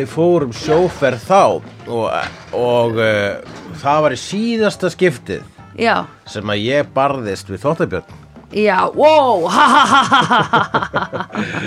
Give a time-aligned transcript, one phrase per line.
[0.00, 1.38] Þannig fórum sjóferð þá
[1.92, 2.04] og,
[2.56, 5.42] og uh, það var í síðasta skiptið
[5.76, 8.14] Já, sem að ég barðist við þóttabjörn
[8.56, 11.60] já, wow ha, ha, ha, ha, ha, ha.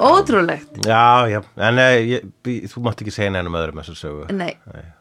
[0.00, 0.78] Ótrúlegt.
[0.84, 2.28] Já, já, en uh, ég,
[2.72, 4.22] þú mátt ekki segja neinum öðrum þessu sögu.
[4.32, 4.54] Nei,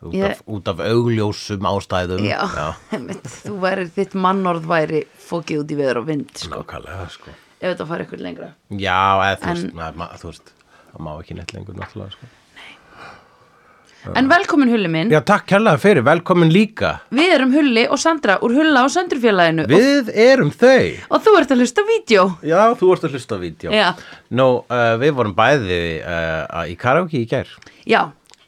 [0.04, 2.24] út, Ég- af, út af augljósum ástæðum.
[2.28, 2.42] Já,
[2.96, 7.36] einmitt, Þú væri, þitt mannorð væri fókið út í veður og vind sko, Nákvæmlega, sko.
[7.60, 8.50] Ef þetta fari ykkur lengra.
[8.76, 10.52] Já, eða þú En- veist, na, ma, þú veist
[10.92, 12.36] það má ekki neitt lengur náttúrulega sko.
[14.16, 16.94] En velkomin Hulli minn, Já, takk kærlega fyrir, velkomin líka.
[17.12, 20.94] Við erum Hulli og Sandra úr Hulla og Söndrufélaginu Við erum þau.
[21.12, 22.24] Og þú ert að hlusta vídeo.
[22.48, 23.74] Já, þú ert að hlusta vídeo.
[23.76, 23.90] Já.
[24.40, 27.52] Nú, uh, við vorum bæði uh, í karaoke í gær.
[27.90, 28.06] Já,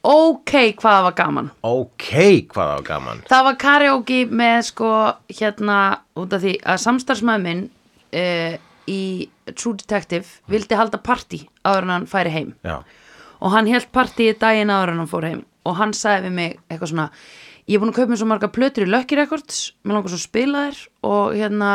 [0.08, 1.52] ok, hvað var gaman.
[1.67, 2.09] Ok,
[2.56, 3.23] hvað var gaman.
[3.28, 4.94] Það var karaoke með sko
[5.36, 5.81] hérna
[6.16, 7.66] út af því að samstarfsmaður minn
[8.16, 8.56] uh,
[8.88, 9.03] í
[9.57, 12.52] True Detective vildi halda partí áður en hann færi heim.
[12.66, 12.81] Já,
[13.41, 15.45] og hann held partíið daginn áður en hann fór heim.
[15.66, 17.07] Og hann sagði við mig eitthvað svona
[17.67, 20.19] ég er búin að kaupa mér svo marga plötur í Lucky Records mér langar svo
[20.19, 21.72] að spila þér og hérna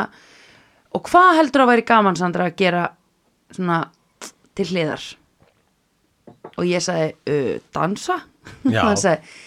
[0.96, 2.86] og hvað heldur að væri gaman Sandra að gera
[3.54, 3.82] svona
[4.56, 5.04] til hliðar?
[6.56, 8.20] Og ég sagði uh, dansa?
[8.74, 8.82] Já.
[8.82, 9.44] hann sagði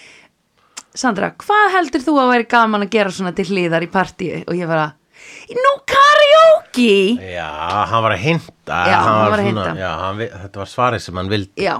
[1.00, 4.42] Sandra, hvað heldur þú að væri gaman að gera svona til hliðar í partíi?
[4.50, 5.74] Og ég var að nú
[6.30, 9.80] karaoke já hann var að hinta Já, hann var að svona- hinta.
[9.80, 11.76] já, hann, vi- Þetta var svarið sem hann vildi Já.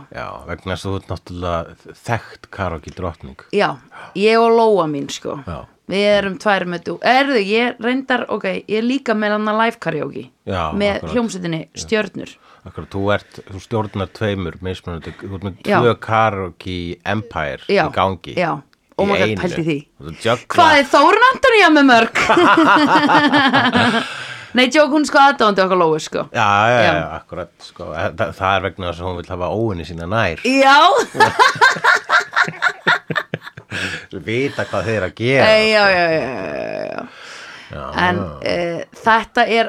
[0.48, 3.70] vegna þess að þú ert náttúrulega þekkt karaoke drottning Já,
[4.16, 5.66] ég og Lóa mín sko Já.
[5.90, 9.58] Við erum tvær með þú Erðu, ég reyndar, ok, ég er líka með hann að
[9.66, 11.12] live karaoke Já, Með akkurat.
[11.14, 15.80] hljómsveitinni Stjörnur Akkur, þú, ert, þú stjórnar tveimur mismunandi, þú ert með Já.
[15.80, 18.62] tvö karaoke empire Já, í gangi já.
[19.00, 19.36] Í God, einu.
[19.40, 19.78] pældu í því.
[19.96, 20.56] Þú ert að juggla.
[20.60, 22.16] Hvað er Þórun Antonía með mörg?
[24.58, 27.04] Nei, tjók, hún sko aðdándi okkar Lóu sko Já, já, já, Já.
[27.20, 27.90] akkurat sko.
[27.94, 30.78] það, það er vegna þess að hún vil hafa óinni sína nær Já,
[34.26, 36.24] vita hvað þeir að gera já, já, já, já,
[36.90, 37.04] já.
[37.70, 39.68] Já, En uh, þetta er,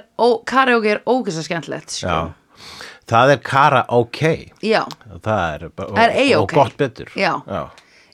[0.49, 2.09] karaoke er ógæsta skemmtilegt sko.
[2.09, 2.71] já.
[3.11, 4.23] það er kara ok
[4.65, 4.83] Já,
[5.21, 7.35] það er, og, er og gott betur Já.
[7.45, 7.63] Já.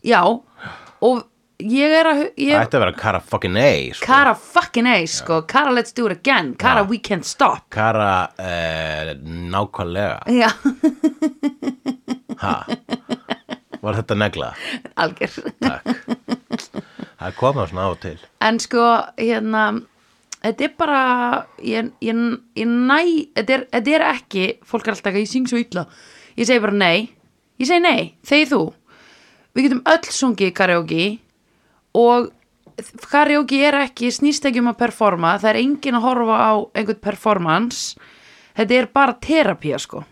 [0.03, 0.23] já
[1.07, 1.23] Og
[1.63, 4.07] ég er að ég, ætti að vera kara fucking A sko.
[4.07, 5.41] Kara fucking A, sko.
[5.49, 6.55] Kara let's do it again.
[6.55, 6.89] Kara Já.
[6.91, 7.65] we can't stop.
[7.71, 10.23] Kara uh, nákvæmlega.
[10.29, 10.51] Já,
[12.43, 12.55] ha.
[13.81, 14.53] var þetta negla?
[14.97, 15.37] Algjör.
[15.63, 15.93] Takk.
[17.17, 18.17] Það komað svona á og til.
[18.45, 18.87] En sko,
[19.19, 19.67] hérna
[20.47, 21.03] Þetta er bara
[21.65, 22.19] Ég, ég,
[22.55, 22.99] ég næ
[23.35, 25.87] þetta er, þetta er ekki, fólk er alltaf ekki Ég syng svo illa.
[26.37, 27.09] Ég segi bara nei.
[27.57, 28.61] Ég segi nei, þegi þú.
[29.57, 31.07] Við getum öll sungið karaoke
[31.97, 32.29] Og
[33.11, 37.01] karaoke er ekki Snýst ekki um að performa Það er engin að horfa á einhvern
[37.09, 38.13] performance
[38.57, 40.05] Þetta er bara terapía sko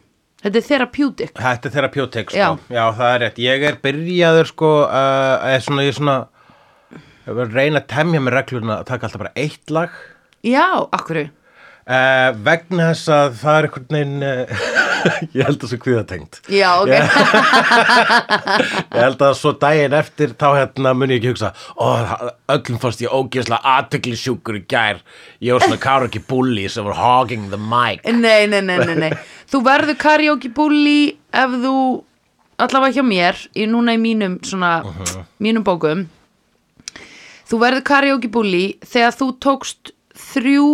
[0.45, 2.41] Þetta er therapeutic Þetta er therapeutic sko.
[2.41, 2.49] Já.
[2.69, 2.85] Já.
[2.99, 3.39] það er rétt.
[3.41, 6.17] Ég er byrjaður sko, uh, er svona, ég er svona,
[7.25, 9.97] ég er að reyna að temja með regluna að taka alltaf bara eitt lag.
[10.45, 11.25] Já, akkurru
[11.85, 14.63] Uh, vegna þess að það er einhvern veginn, uh,
[15.37, 16.39] ég held að það svo kvíðatengt.
[16.49, 16.95] Já, ok
[18.95, 21.85] Ég held að svo daginn eftir þá hérna mun ég ekki hugsa, ó,
[22.57, 25.05] öllum fannst ég ógeðslega aðtökli sjúkur í gær.
[25.45, 28.01] Ég var svona karaoke bully sem var hogging the mic.
[28.09, 29.13] Nei, nei, nei, nei, nei
[29.53, 31.77] Þú verður karaoke bully ef þú
[32.65, 34.79] allavega hjá mér í núna í mínum svona
[35.43, 36.07] mínum bókum
[37.51, 39.93] þú verður karaoke bully þegar þú tókst
[40.33, 40.69] þrjú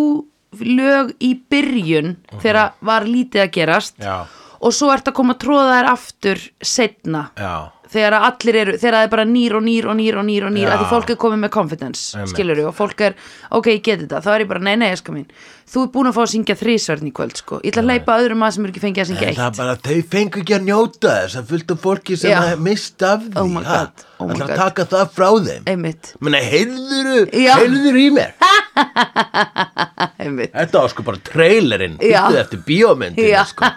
[0.58, 4.16] lög í byrjun þegar var lítið að gerast Já.
[4.60, 7.54] og svo ert að koma að tróða þær aftur setna Já,
[7.90, 10.44] þegar að allir eru, þegar það er bara nýr og nýr og nýr og nýr
[10.46, 10.72] og nýr, Já.
[10.74, 12.34] að því fólk er komið með confidence, Einmitt.
[12.34, 13.16] skilur og fólk er,
[13.50, 15.26] ok, ég get þetta, þá er ég bara, nei, nei, eska mín
[15.70, 18.16] þú er búin að fá að syngja þrísverðin í kvöld, sko, ég ætla að hleypa
[18.22, 20.40] öðrum að sem er ekki fengið að syngja En það er eitt bara, þau fengu
[20.42, 22.38] ekki að njóta þess að fullt af fólki sem Já.
[22.42, 23.78] að mista af því Oh my ha?
[23.78, 24.62] God, oh my Ætlar að God.
[24.64, 27.52] taka það frá þeim einmitt, Menni, heyrðuru, Já.
[27.62, 28.34] heyrðuru í mér
[30.20, 31.96] Þetta var sko bara trailerinn.
[32.00, 33.70] Býttu eftir bíómyndinu sko.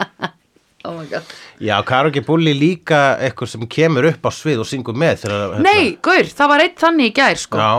[0.88, 1.30] oh my god,
[1.60, 5.96] Já, Karaoke Bulli líka eitthvað sem kemur upp á svið og syngur með þegar, nei,
[6.02, 7.72] gaur, það var eitt þannig í gær, sko Já,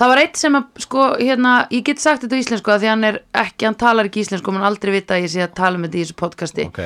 [0.00, 2.88] Það var eitt sem að, sko, hérna, ég get sagt þetta á íslensku að því
[2.88, 5.76] hann er ekki, hann talar ekki íslensku, mann aldrei vita að ég sé að tala
[5.76, 6.64] með þetta í þessu podcasti.
[6.70, 6.78] Ok.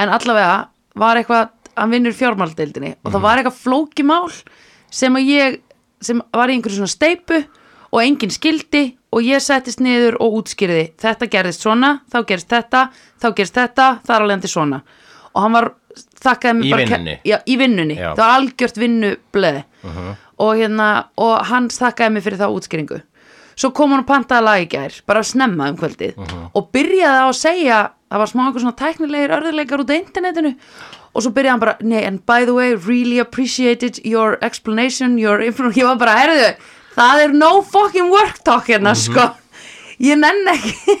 [0.00, 0.54] En allavega
[1.02, 4.32] var eitthvað, hann vinnur fjármáldeildinni og það var eitthvað flókimál
[4.88, 5.58] sem að ég,
[6.00, 7.42] sem var í einhverju svona steipu
[7.92, 12.86] og enginn skildi og ég settist niður og útskýrði þetta gerðist svona, þá gerist þetta,
[13.20, 14.82] þá gerist þetta, það er alveg svona.
[15.32, 15.70] Og hann var,
[16.24, 16.84] þakkaði mig Í bara...
[16.86, 17.16] vinnunni?
[17.28, 17.96] Já, í vinnunni.
[18.00, 18.10] Já.
[18.16, 19.64] Það var algjört vinnubleði
[20.42, 20.90] og hérna
[21.20, 23.02] og hann þakkaði mig fyrir þá útskýringu
[23.58, 26.18] svo kom hann og pantaði lag í gær bara snemma um kvöldið
[26.56, 27.78] og byrjaði á að segja
[28.12, 30.52] það var smá einhver svona tæknilegir örðuleikar út á internetinu
[31.12, 35.42] og svo byrjaði hann bara nei, and by the way, really appreciated your explanation, your
[35.44, 36.48] information ég var bara, herðu,
[36.96, 39.28] það er no fucking work talk hérna, sko.
[40.02, 40.96] Ég nenn ekki.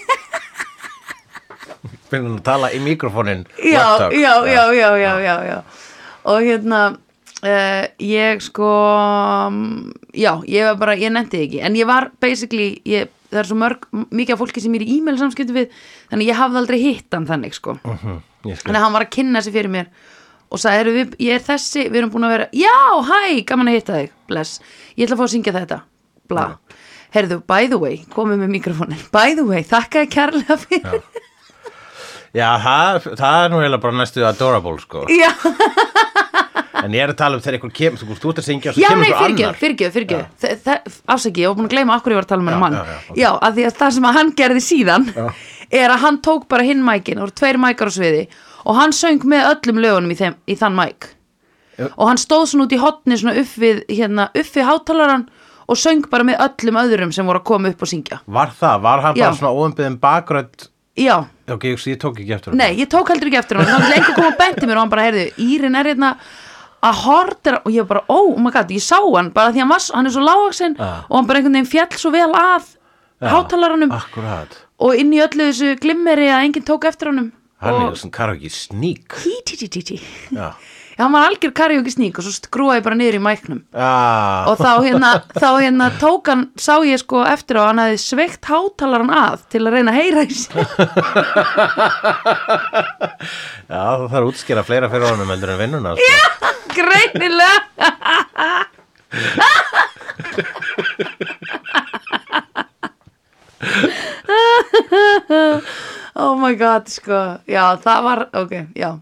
[2.12, 5.56] Finnum að tala í mikrofónin já, já, já, já, já, já,
[6.28, 8.68] og hérna uh, ég sko
[9.48, 11.62] mm, já, ég var bara, ég nefndi ekki.
[11.64, 14.88] En ég var basically, ég, það er svo mörg mikið af fólki sem ég er
[14.92, 15.72] í e-mail samskipti við
[16.12, 17.78] þannig ég hafði aldrei hitt hann þannig sko.
[17.80, 18.68] Mhm, ég skil.
[18.68, 19.88] þannig að hann var að kynna sig fyrir mér
[20.52, 22.76] og sagði, "Heyrðu, við, ég er þessi við erum búin að vera, já,
[23.08, 24.60] hæ, gaman að hitta þig bless,
[24.96, 25.80] ég ætla að fá að syngja þetta.
[26.28, 26.44] Bla,
[27.16, 31.02] herðu, by the way komið með mikrofónin, by the way þakka ég kærlega fyrir.
[32.32, 35.06] Já, það, það er nú eiginlega bara næstu adorable sko.
[35.12, 35.32] Já,
[36.82, 38.74] En ég er að tala um þegar einhver kemur Þú þú ert að syngja og
[38.74, 39.58] svo Já, kemur nei, einhver fyrirgjöf, annar.
[39.60, 42.64] fyrirgjöf, fyrirgjöf Afsaki, ég var búin að gleyma okkur ég var að tala Já, um
[42.64, 43.18] hann já, já, ok.
[43.20, 45.26] Já, að því að það sem að hann gerði síðan Já.
[45.84, 48.24] er að hann tók bara hinn mækin það voru tveir mækar á sviði
[48.64, 51.08] og hann söng með öllum lögunum í, þeim, í þann mæk
[51.96, 55.24] og hann stóð svona út í hotni svona upp við, hérna, upp við hátalaran
[55.66, 58.20] og söng bara með öllum öðrum sem voru að koma upp og syngja.
[58.26, 58.80] Var það?
[58.84, 59.24] Var hann Já.
[59.24, 60.68] bara svona óumbyðin bakgrönd
[61.00, 63.86] Já, Ok, ég, ég tók ekki eftir Nei, ég tók heldur ekki eftir hann Þannig
[63.86, 66.10] að lengur kom að benti mér og hann bara, heyrðu, Írin er hérna
[66.82, 69.84] að horta og ég bara, oh my god, ég sá hann bara því hann, var,
[69.96, 70.90] hann er svo lágaksin Ja.
[71.08, 72.68] og hann bara einhvern veginn fjall svo vel að
[73.22, 74.56] hátalaranum Akkurat.
[74.82, 77.30] Og inn í öllu þessu glimmeri að enginn tók eftir honum
[77.62, 79.98] Hann og er svona karaoke sník tí, tí, tí, tí, tí.
[80.34, 80.52] Já
[80.92, 84.44] Já, hann var algjör karaoke sník og svo skrúaði bara niður í mæknum ah.
[84.50, 88.00] og þá hérna, þá hérna tók hann sá ég sko eftir á að hann hefði
[88.02, 90.52] sveikt hátalaran að til að reyna að heyra í sig
[93.72, 96.04] Já, það þarf að útskýra fleira fyrir honum heldur en vinnuna sko.
[96.76, 97.72] greinilega
[106.16, 107.22] oh my god sko.
[107.48, 108.92] Já það var, ok, já.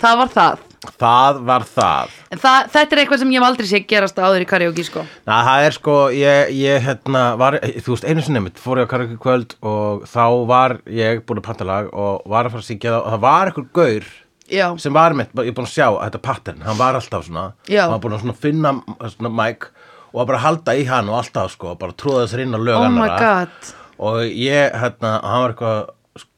[0.00, 0.62] Það var það.
[1.00, 2.16] Það var það.
[2.34, 5.04] En það, þetta er eitthvað sem ég hef aldrei sé gerast áður í karaoke sko.
[5.24, 7.56] Na, það er sko, ég, ég hérna var,
[7.86, 11.40] þú veist, einu sinni mitt fór ég á karaoke kvöld og þá var ég búin
[11.40, 14.10] að panta lag og var að fara að syngja það og það var einhver gaur
[14.50, 17.46] já, sem var mitt, ég er búin að sjá þetta pattern, hann var alltaf svona
[17.64, 17.86] Já.
[17.86, 18.74] hann var búin að svona finna
[19.14, 19.68] svona mic
[20.12, 22.60] og var bara að halda í hann og alltaf sko, bara tróða þessar inn á
[22.60, 23.72] lög oh my god.
[24.04, 25.80] Og ég, hérna, hann var eitthvað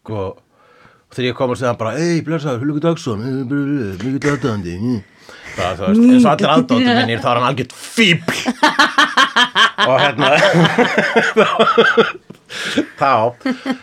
[0.06, 0.19] sko,
[1.17, 3.19] þegar ég kom að segja hann bara, ei, blessaður, Hullugur Dagsson
[3.50, 4.75] mikið aðdæðandi
[5.56, 8.37] það, þú veist, eins og allir aðdóttum minnir þá er hann algjört fíbl
[9.87, 10.26] og hérna
[13.00, 13.12] þá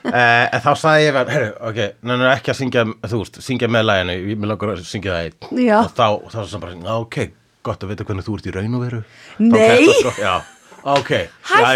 [0.08, 2.82] eh, þá sagði ég herru, ok, nefnir ekki að syngja
[3.12, 5.38] þú veist, syngja með læginu, ég vil okkur að syngja það einn.
[5.78, 7.18] Og þá, þá var það bara, "Já, ok,
[7.64, 9.02] gott að vita hvernig þú ert í raun og veru.
[9.40, 9.84] Nei.
[10.20, 10.34] Þá
[10.84, 11.20] fékk það já, ok, já,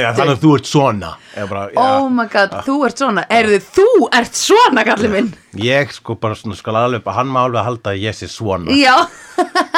[0.01, 0.18] já, Hættu.
[0.19, 1.12] þannig að þú ert svona.
[1.38, 3.24] Bara, já, oh my god, þú ert svona.
[3.38, 3.88] Erðu þú
[4.19, 5.30] ert svona kallið minn?
[5.63, 8.74] Ég sko bara svona skal alveg hann má alveg halda að ég sé svona.
[8.75, 8.95] Já,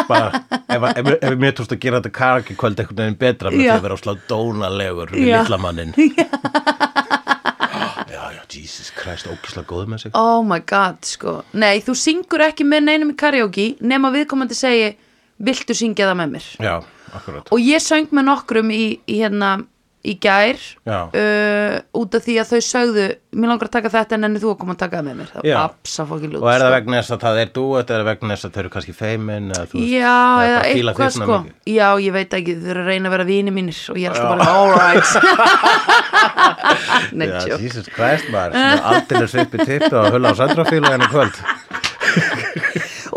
[0.09, 3.65] bara, ef, ef, ef mér tókst að gera þetta karaki kvöld einhvern veginn betra með
[3.65, 3.71] Já.
[3.73, 5.37] því að vera á slá dónalegur við Já.
[5.43, 5.93] litlamannin
[8.09, 10.11] já, já, Jesus Christ ógislega góð með sig.
[10.17, 11.39] Oh my god sko.
[11.53, 14.89] Nei, þú syngur ekki með neinum í karaoke nema viðkomandi segi
[15.39, 16.47] viltu syngja það með mér?
[16.63, 16.75] Já,
[17.49, 19.57] og ég söng með nokkrum í, í hérna
[19.99, 20.55] í gær
[20.87, 23.05] uh, út af því að þau sögðu
[23.35, 25.31] mér langar að taka þetta en enni þú að koma að taka það með mér.
[25.33, 26.75] Það var absa fokkin lút og er það sko.
[26.77, 29.65] vegna þess að það er duet eða vegna þess að þau eru kannski feimin eða
[29.67, 30.15] þú veist, Já,
[30.45, 31.27] eða að eitthvað sko.
[31.27, 31.75] mikið.
[31.75, 34.11] Já, ég veit ekki, þau eru að reyna að vera vini mínir og ég er
[34.15, 35.09] alltaf bara, all right.
[37.19, 38.55] Nei, Já, Jesus Christ maður,
[38.93, 41.35] aldrei svipi tippi og hulla á söndrafílu kvöld.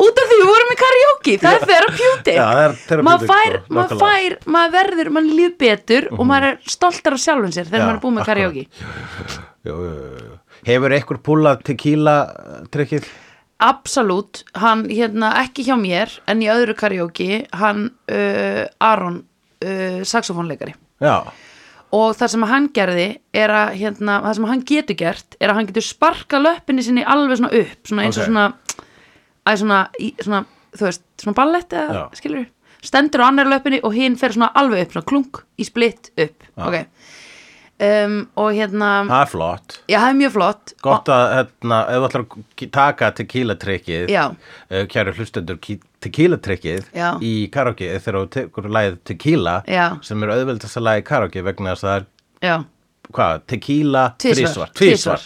[0.03, 1.87] Út af því við vorum í karaoke, er
[2.37, 4.03] Já, það er therapeutic, Maður fær, sko, maður nákvæmlega.
[4.03, 7.97] fær, maður verður, maður líð betur og maður er stoltar af sjálfum sér þegar maður
[7.97, 8.27] er búið með
[9.63, 9.75] jú.
[10.67, 13.07] Hefur einhver púlað tequila uh, trikkið?
[13.63, 20.75] Absolutt, hann hérna ekki hjá mér en í öðru karaoke hann uh, Aron uh, saxofónleikari
[21.03, 21.23] Já,
[21.93, 25.59] og það sem hann gerði er að hérna, það sem hann getur gert er að
[25.61, 28.31] hann getur sparka löppinni sinni alveg svona upp svona eins og Ok.
[28.31, 28.47] svona
[29.59, 30.45] svona, í, svona,
[30.77, 32.05] þú veist, svona ballett eða, Já.
[32.21, 32.47] skilur
[32.83, 36.49] stendur á annar löppinni og hinn fer svona alveg upp svona klunk í splitt upp
[36.59, 36.79] ok
[37.83, 42.01] um, og hérna það er flott já, það er mjög flott Gott að, hérna, ef
[42.03, 44.25] þú ætlar að taka tequila trikkið Já.
[44.33, 47.09] uh, Kæru hlustendur, ki- tequila trikkið Já.
[47.23, 49.87] Í karaoke þegar þú tekur lagið tequila Já.
[50.03, 52.09] Sem er auðveldast að lagið karaoke vegna þess að það er,
[52.51, 52.57] já,
[53.13, 55.25] hvað, tequila Tvísvar, tvísvar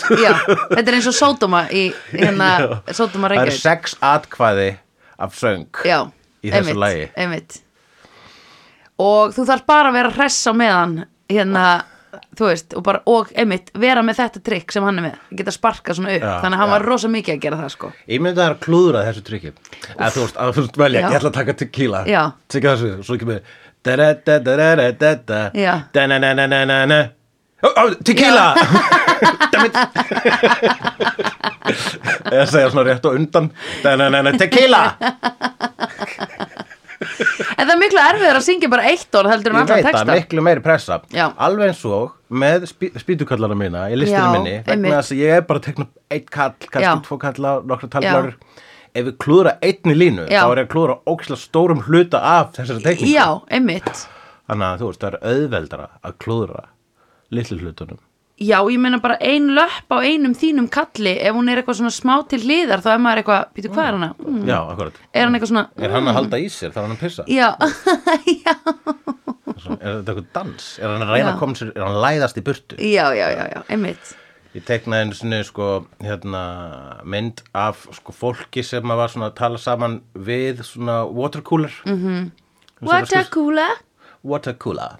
[0.00, 4.70] þetta er eins og sódóma í hérna, sódóma Það er sex atkvæði
[5.20, 6.00] af söng já,
[6.40, 7.06] í þessu einmitt, lagi.
[7.20, 7.60] einmitt.
[9.00, 10.96] og þú þarf bara að vera hress á meðan
[11.30, 11.64] hérna,
[12.34, 15.18] þú veist og, bara, og einmitt vera með þetta trikk sem hann er með.
[15.38, 16.74] Geta sparkað svona upp, Já, þannig að hann já.
[16.74, 17.90] var rosa mikið að gera það sko.
[18.10, 19.52] Ég myndi að það er að klúðra þessu tryggi
[19.92, 22.02] Eða þú veist, að þú veist velja, ég ætla að taka tequila.
[22.50, 23.54] Tekja þessu, svo ekki með
[25.56, 25.74] Já.
[27.60, 28.46] Ó, ó, Tequila!
[32.30, 33.50] Eða segja svona rétt og undan.
[34.40, 34.82] Tequila!
[37.00, 39.86] En það er miklu erfiðar að syngja bara eitt orð heldur en Ég allar veit
[39.88, 40.98] texta það, miklu meiri pressa.
[41.16, 41.26] Já.
[41.46, 42.66] Alveg eins og með
[43.00, 46.28] spýtukallara mína í listinu Já, minni vegna þess að ég er bara að tekna eitt
[46.32, 46.92] kall, kannski Já.
[47.08, 48.30] tvo kalla, nokkra tallar
[48.94, 50.40] Ef við klúðra einni línu Já.
[50.42, 54.06] þá er ég að klúðra ógislega stórum hluta af þessari tekningu já, einmitt
[54.50, 56.62] Þannig að þú veist, það er auðveldara að klúðra
[57.30, 58.00] litlu hlutunum
[58.40, 61.92] já, ég meina bara ein löpp á einum þínum kalli ef hún er eitthvað svona
[61.92, 64.08] smá til hliðar þá er maður eitthvað, býtu hvað er hana?
[64.24, 64.38] Mm.
[64.48, 67.02] Já, akkurat er hann eitthvað svona Er hann að halda í sér, þarf hann að
[67.04, 67.26] pissa?
[67.28, 67.50] já,
[68.46, 68.54] já,
[69.80, 70.70] Er þetta eitthvað dans?
[70.80, 71.34] Er hann að reyna Já.
[71.34, 72.78] að koma sér, er hann að læðast í burtu?
[72.80, 74.14] já, já, já, já, einmitt
[74.50, 75.66] Ég teknaði einu sinni sko,
[76.02, 76.40] hérna,
[77.06, 81.70] mynd af sko, fólki sem var svona að tala saman við svona watercooler.
[81.86, 82.30] Mm -hmm.
[82.80, 83.78] what a cooler
[84.24, 84.98] Watercooler?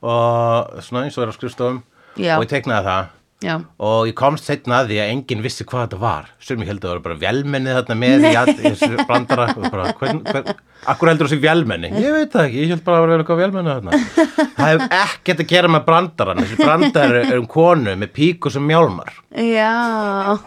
[0.00, 1.82] Og svona eins og er á skrifstofum.
[2.16, 2.36] Já.
[2.38, 3.06] og ég teknaði það
[3.44, 6.30] já, og ég komst setna að því að enginn vissi hvað þetta var.
[6.40, 9.46] Sem ég held að það var bara velmenni þarna með í all- þessu brandara.
[9.66, 10.54] Bara, hvern, hvern,
[10.86, 13.74] akkur heldur þessi velmenni ég veit það ekki, ég held bara að vera eitthvað velmenni
[13.74, 14.02] þarna.
[14.56, 18.64] Það hefur ekkert að gera með brandaran þessi brandar er um konu með píku sem
[18.66, 19.10] mjálmar.
[19.36, 20.38] Já.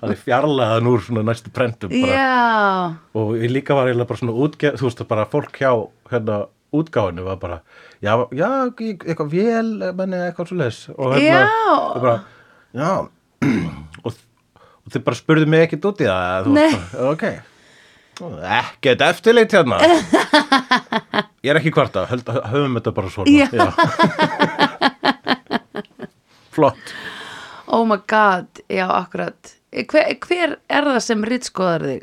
[0.00, 4.88] Þannig fjarlæðan úr svona næstu prentum og ég líka var eiginlega bara svona útgef þú
[4.88, 5.70] veist bara fólk hjá
[6.10, 6.40] hérna
[6.74, 7.58] útgáfinu var bara
[8.02, 11.44] já, já, eitthvað vel menni eitthvað svo leis og Já.
[11.46, 12.16] og bara,
[12.74, 12.90] já
[14.04, 16.68] og, og þið bara spurðu mig ekkert út í það bara,
[17.12, 17.24] ok.
[18.22, 19.78] Ekkert eftirleitt hérna.
[21.42, 23.48] Ég er ekki kvarta höld, höfum þetta bara svona Já.
[26.52, 26.92] flott.
[27.72, 29.54] Oh my god já, akkurat.
[29.72, 32.02] Hver, hver er það sem ritskoðar þig?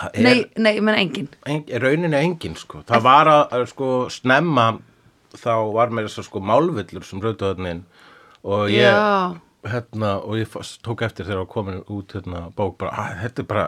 [0.00, 2.80] er, nei, nei, menn engin en, rauninni engin sko.
[2.88, 4.70] Það var að, sko snemma
[5.38, 7.84] þá var mér þess að sko málvillur sem rautu þarna inn.
[8.42, 9.38] Og ég Já.
[9.72, 13.48] hérna og ég tók eftir þegar var komin út hérna bók bara, að, þetta er
[13.52, 13.66] bara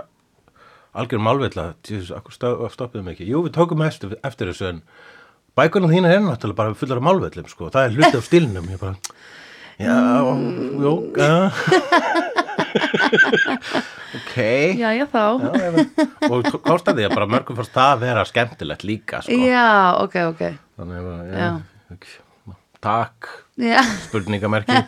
[0.95, 2.35] algjör málvilla, Jesus, akkur
[2.71, 3.27] stoppiðum ekki?
[3.31, 4.83] Jú, við tókum eftir, eftir þessu en
[5.59, 8.71] bækunum þín er náttúrulega bara fullar af málvillum sko, það er hluti af stílnum.
[8.75, 8.95] Ég bara,
[9.79, 9.99] já,
[10.85, 12.31] jú já
[14.19, 14.35] ok.
[14.79, 18.85] Já, já, þá Já, ef- og komst að bara mörgum fannst það að vera skemmtilegt
[18.89, 19.39] líka sko.
[19.39, 19.67] já,
[20.03, 20.43] ok, ok.
[20.79, 21.39] Þannig að Já.
[21.39, 21.51] já,
[21.95, 22.07] ok,
[22.85, 23.31] takk.
[23.63, 24.79] Já, spurningamerki.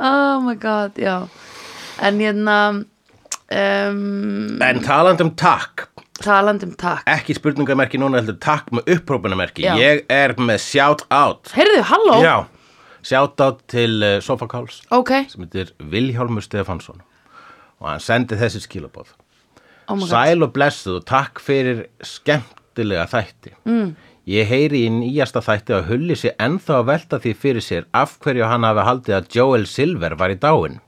[0.00, 1.28] Oh my god, já.
[2.00, 2.54] En hérna
[3.52, 5.88] um, en talandi um takk.
[6.24, 7.04] Talandi um takk.
[7.10, 11.52] Ekki spurningamerki núna heldur takk með upprópunamerki ég er með shout out.
[11.52, 12.16] Heyrðu, halló?
[12.24, 12.34] Já,
[13.40, 17.00] out til uh, Sofakáls ok, sem heitir Vilhjálmur Stefansson
[17.80, 19.14] og hann sendi þessi skilabóð
[19.90, 23.54] oh Sæl og blessuð og takk fyrir skemmtilega þætti.
[23.66, 23.94] Mm.
[24.30, 28.18] Ég heyri í nýjasta þætti að hulli sér ennþá að velta því fyrir sér af
[28.22, 30.78] hverju hann hafi haldið að Joel Silver var í dáin.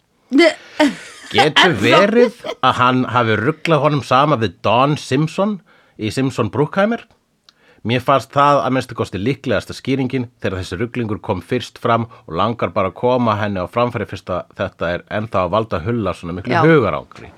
[1.33, 5.59] Getur verið að hann hafi rugglað honum sama við Don Simpson
[5.99, 7.07] í Simpson Brookheimer?
[7.83, 12.37] Mér fannst það að minnstu kosti líklegasta skýringin þegar þessi rugglingur kom fyrst fram og
[12.39, 16.15] langar bara að koma henni á framfæri fyrst að þetta er ennþá að valda hulla
[16.15, 16.63] svona miklu Já.
[16.63, 17.33] hugarangri.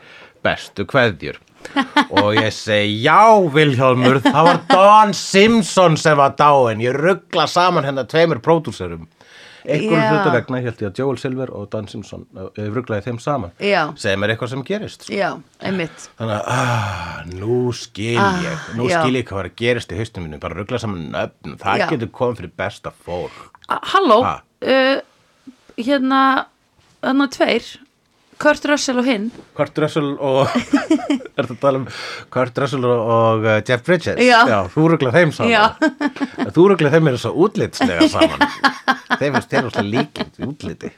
[0.44, 1.40] Bestu kveðjur.
[2.20, 6.84] og ég segi, já Vilhjálmur, það var Don Simpson sem var dáin.
[6.84, 9.08] Ég ruggla saman hennar tveimur pródúserum.
[9.64, 10.10] Einhverjum Já.
[10.12, 13.52] hluta vegna held ég að Joel Silver og Don Simpson uh, rugglaði þeim saman.
[13.64, 13.82] Já.
[13.96, 15.06] Segir mér eitthvað sem gerist.
[15.08, 15.30] já,
[15.64, 18.98] einmitt Þannig að, ah, nú skil Ah, ég, nú já.
[19.00, 21.88] skil ég hvað var að gerast í haustum minu, bara ruggla saman nöfn, það Já.
[21.94, 23.40] getur komið fyrir besta fólk.
[23.68, 24.34] A- halló, Ha?
[24.62, 25.00] uh,
[25.80, 26.20] hérna
[27.02, 27.64] hérna tveir
[28.44, 30.52] Kurt Russell og hinn Kurt Russell og,
[31.36, 31.86] er þetta að tala um
[32.34, 34.20] Kurt Russell og, uh, Jeff Bridges?
[34.20, 34.60] Já.
[34.74, 35.54] þú ruggla þeim saman.
[35.54, 35.64] Já.
[36.56, 38.44] þú ruggla þeim er svo útlitslega saman.
[39.20, 40.92] þeim þér alltaf líkind í útliti.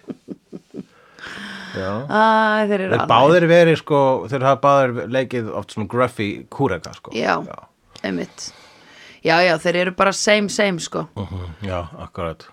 [1.76, 1.90] Já.
[2.08, 2.20] Æ,
[2.70, 3.98] þeir eru Þeir báðir verið sko,
[4.32, 7.12] þeir hafa báðir leikið oft svona gruffy kúreka sko.
[7.12, 7.34] já,
[8.02, 8.46] einmitt
[9.26, 12.46] já, já, þeir eru bara same, same sko Mhm, Já, akkurat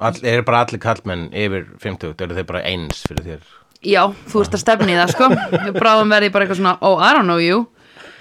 [0.00, 3.46] All, eru bara allir kallmenn yfir 50 eru þeir bara eins fyrir þér
[3.84, 5.28] já, þú ert að stefni í það sko.
[5.66, 7.66] Við bráðum verði bara eitthvað svona, oh, I don't know you.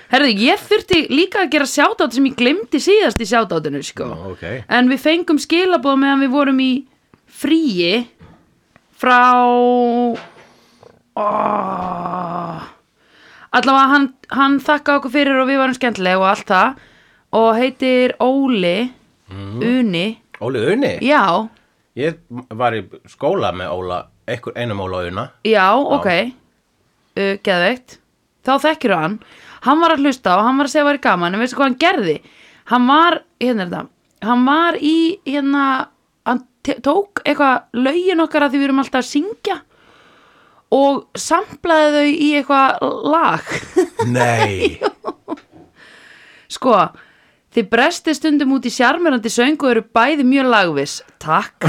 [0.07, 4.07] Herðu, ég þurfti líka að gera sjátátt sem ég glemdi síðast í sjátáttinu sko.
[4.07, 4.43] Já, ok.
[4.77, 6.71] en við fengum skilabóð meðan við vorum í
[7.27, 8.07] fríi
[8.97, 10.15] frá oh,
[13.51, 16.85] allavega hann, hann þakka okkur fyrir og við varum skemmtileg og allt það.
[17.37, 18.77] Og heitir Óli
[19.27, 20.07] Uni.
[20.39, 21.49] Óli Unni, já,
[21.99, 23.97] ég var í skóla með Óla,
[24.27, 26.07] einhver, einum Óla Una já, ok.
[27.17, 28.00] Uh, geðveikt.
[28.46, 29.19] Þá þekkir hann,
[29.65, 31.72] hann var að hlusta og hann var að segja að væri gaman, en veistu hvað
[31.72, 32.17] hann gerði?
[32.72, 33.86] Hann var, hérna er þetta
[34.25, 35.63] hann var í, hérna
[36.27, 36.43] hann
[36.84, 39.57] tók eitthvað lögin okkar að því við erum alltaf að syngja
[40.75, 43.51] og samplaði þau í eitthvað lag.
[44.12, 44.79] Nei,
[46.57, 46.74] Sko,
[47.57, 50.99] þið bresti stundum út í sjarmerandi söng og eru bæði mjög lagvis.
[51.17, 51.65] Takk.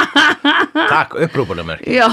[0.92, 2.10] takk upprúpunum er Já.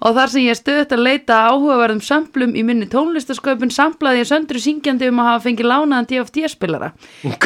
[0.00, 4.60] Og þar sem ég stöðut að leita áhugaverðum samplum í minni tónlistasköpun samplaði ég söndru
[4.60, 6.88] syngjandi um að hafa fengið lánaðan DFT-spilara.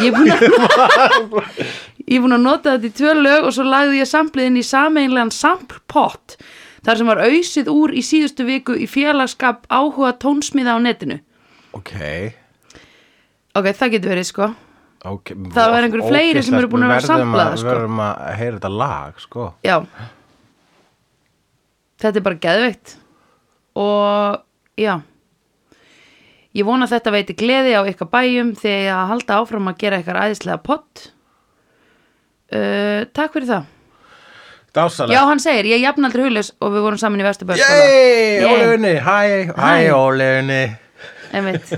[2.05, 4.65] Ég er búin að nota þetta í tvö lög og svo lagði ég sampliðin í
[4.69, 6.37] sameinlegan samplpott
[6.85, 11.17] þar sem var auðsið úr í síðustu viku í félagskap áhuga tónsmiða á netinu.
[11.75, 11.97] Ok,
[13.55, 14.47] Ok, það getur verið sko.
[15.05, 17.67] Ok Það var einhverju fleiri sem eru búin að vera Við samplaðar, að- sko.
[17.69, 19.49] Við verðum að heyra þetta lag, sko.
[19.65, 19.77] Já.
[22.05, 22.95] Þetta er bara geðveikt.
[23.81, 24.41] Og
[24.81, 24.95] já.
[26.55, 30.21] Ég vona þetta veiti gleði á ykkar bæjum þegar að halda áfram að gera ykkar
[30.23, 31.09] æðislega pott.
[32.55, 33.65] Uh, Takk fyrir það.
[34.75, 38.41] Dásalega Já, hann segir, ég jafn aldrei hugljus og við vorum saman í Vesturbæð Yey,
[38.43, 39.19] Óli Unni, hæ.
[39.55, 39.75] Hæ.
[39.95, 40.63] Óli Unni.
[41.35, 41.75] Einmitt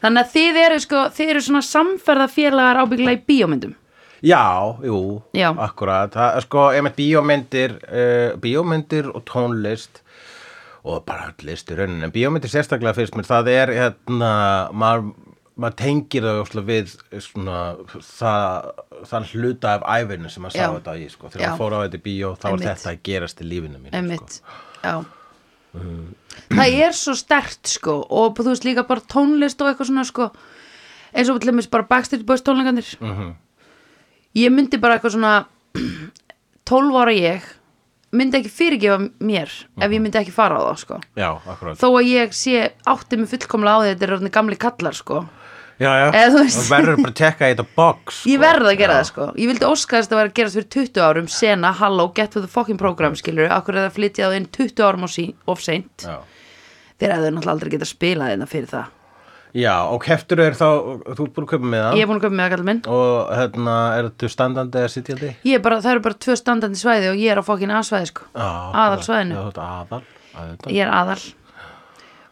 [0.00, 3.76] Þannig að þið eru sko, þið eru svona samferðafélagar ábyggilega í bíómyndum?
[4.20, 5.48] Já, jú, Já.
[5.56, 6.12] akkurat.
[6.12, 10.02] Það, Sko, ef með bíómyndir uh, Bíómyndir og tónlist
[10.84, 12.04] og bara list í rauninni.
[12.08, 14.32] En bíómyndir sérstaklega fyrst mér það er hérna,
[14.76, 15.12] maður
[15.60, 17.56] maður tengir það við svona,
[18.06, 18.68] það,
[19.10, 21.32] þann hluta af æfinu sem maður sá þetta í sko.
[21.32, 24.20] þegar maður fór á þetta í bíó þá var þetta að gerast í lífinu mínu
[24.20, 24.54] sko.
[24.80, 24.94] já
[26.50, 30.30] Það er svo stert sko og þú veist líka bara tónlist og eitthvað svona sko
[31.14, 33.34] eins og til dæmis bara Backstreet Boys tónleikandir Mhm.
[34.34, 35.46] Ég myndi bara eitthvað svona
[36.70, 37.42] 12 ára ég
[38.12, 40.96] myndi ekki fyrirgefa mér ef ég myndi ekki fara á það sko.
[41.16, 41.30] Já,
[41.78, 45.20] þó að ég sé átti mig fullkomlega á því þetta er gamli kallar sko
[45.80, 48.28] Já, já, Eða þú verður bara að tekka í þetta box sko.
[48.28, 49.28] Ég verð að gera það sko.
[49.40, 52.44] Ég vildi óska þess að var að gerast fyrir 20 árum sena, halló, get with
[52.44, 56.04] the fucking program skilur akkur er það að flytja það inn 20 árum of, seint?
[56.04, 56.18] Já.
[57.00, 58.92] þeir hefðu náttúrulega aldrei getað spilað þetta fyrir það.
[59.56, 60.68] Já, og heftur er þá
[61.16, 61.96] þú ert búin að köpa með það?
[61.96, 62.82] Ég er búin að köpa með það kallið minn.
[63.00, 65.32] Og hérna, er þetta standandi eða sitjandi?
[65.48, 68.12] Ég er bara, það eru bara tvö standandi svæði og ég er á fokkin aðsvæði
[68.12, 68.28] sko.
[68.36, 68.50] Já,
[68.84, 69.40] Aðalsvæðinu.
[69.40, 70.02] Já, þetta er aðal,
[70.44, 70.74] aðal.
[70.76, 71.18] Ég er aðal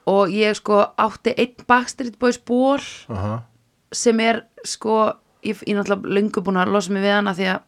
[0.09, 3.41] og ég sko átti einn Backstreet Boys ból Uh -huh.
[3.93, 5.13] sem er sko
[5.45, 7.61] ég, er náttúrulega löngu búin að losa mig við hana því að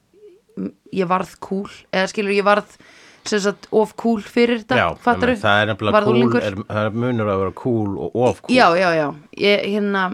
[0.92, 1.70] ég varð cool.
[1.92, 2.76] Eða skilur ég varð
[3.24, 7.28] sagt of cool fyrir þetta Já, einmitt, það er nefnilega cool, er, það er munur
[7.28, 8.56] að vera cool og of cool.
[8.56, 9.14] Já, já, já.
[9.36, 10.04] Ég, hérna,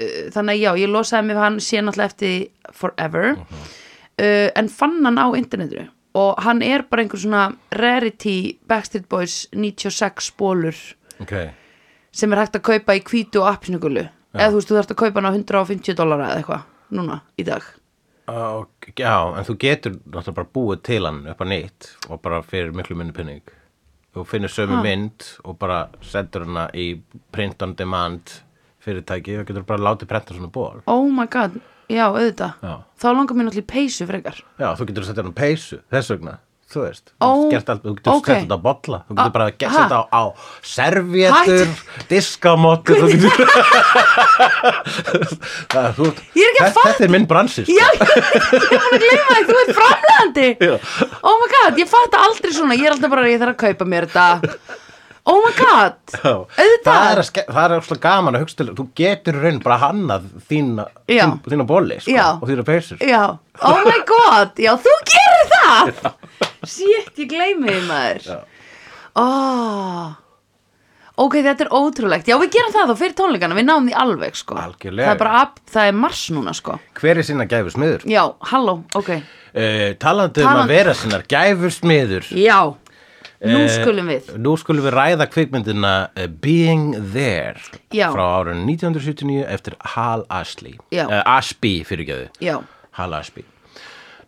[0.00, 3.36] uh, þannig að já, ég losaði mig hann sé náttúrulega eftir forever.
[4.18, 5.88] Uh, en fann hann á internetinu.
[6.18, 10.74] Og hann er bara einhver svona rarity Backstreet Boys 96 spólur
[11.24, 11.34] Ok,
[12.14, 14.06] sem er hægt að kaupa í hvítu og appisnugulu
[14.38, 17.46] eða þú veist, þú þarfst að kaupa hann á 150 dollara eða eitthvað, núna, í
[17.48, 17.68] dag.
[18.28, 22.42] Uh, já, en þú getur náttúrulega bara búið til hann upp að nýtt og bara
[22.44, 23.54] fyrir miklu minni pinning.
[24.12, 26.90] Þú finnur sömu mynd og bara sendur hana í
[27.32, 28.34] print on demand
[28.84, 30.82] fyrirtæki og getur bara látið prenta svona ból.
[30.86, 31.56] oh my god,
[31.88, 32.60] já, auðvitað.
[32.60, 32.74] Já.
[33.00, 34.42] þá langar mér náttúrulega í peysu frekar.
[34.60, 36.36] Já, þú getur að setja hann á peysu, þess vegna,
[36.68, 37.12] þú veist.
[37.16, 38.26] Þú getur, allt, þú getur ok.
[38.28, 39.70] sett þetta á bolla, þú getur Ah, bara að ha?
[39.78, 40.22] setja á, á
[40.72, 41.70] servétur,
[42.10, 43.46] diskamottur, þú getur...
[45.72, 47.76] það, þú, er þetta, þetta er minn bransi, sko.
[47.78, 50.48] Já, ég búin að gleyma því, þú ert framlegandi
[51.22, 53.88] Oh my god, ég fatt aldrei svona Ég er alltaf bara, ég þarf að kaupa
[53.88, 54.76] mér þetta
[55.28, 56.30] Oh my god Já.
[56.32, 56.86] Auðvitað.
[56.88, 57.20] það er,
[57.52, 61.24] það er óslega gaman að hugsa til þú getur raun bara hannað þína, Já.
[61.26, 62.26] þín, þína bóli sko, Já.
[62.38, 63.24] og þína peysur Já,
[63.68, 65.92] oh my god Já, þú gerir það
[66.68, 68.38] Shit, ég gleymi því maður Já.
[69.18, 70.16] oh.
[71.18, 74.36] Ok, þetta er ótrúlegt Já, við gerum það þá fyrir tónleikana, við náum því alveg
[74.38, 74.54] sko.
[74.62, 75.08] Algjörlega.
[75.08, 76.76] Það er bara, ab, það er mars núna sko.
[77.00, 79.22] hver er sinna gæfu smiður Já, halló, ok uh,
[79.98, 82.60] talandi um Taland- að vera sinnar gæfu smiður Já,
[83.38, 87.58] nú Eh, skulum við nú skulum við ræða kvikmyndina uh, Being There
[87.94, 88.08] Já.
[88.14, 91.04] frá árun 1979 eftir Hal Ashley Já.
[91.10, 92.60] uh, Ashby fyrirgjöðu Já,
[92.98, 93.42] Hal Ashby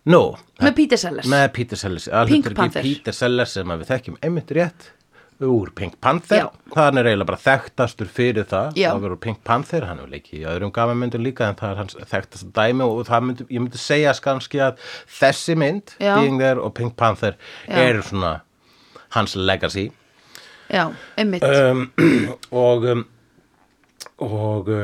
[0.09, 0.23] nú,
[0.61, 2.81] með Peter Sellers með Peter Sellers Pink Panther.
[2.85, 4.89] Peter Sellers sem við þekkjum einmitt rétt
[5.41, 6.47] úr Pink Panther Já.
[6.73, 8.91] það er eiginlega bara þekktastur fyrir það Já.
[8.91, 11.97] það verður Pink Panther, hann hefur leikið í öðrum gamanmyndum líka en það er hans
[12.11, 14.77] þekktast dæmi og það myndi, ég myndi segja kannski að
[15.19, 15.95] þessi mynd.
[16.01, 17.37] Being There og Pink Panther
[17.67, 18.35] eru svona
[19.15, 19.89] hans legacy
[20.71, 20.85] já,
[21.19, 21.87] einmitt um,
[22.65, 23.05] og um,
[24.21, 24.81] og uh,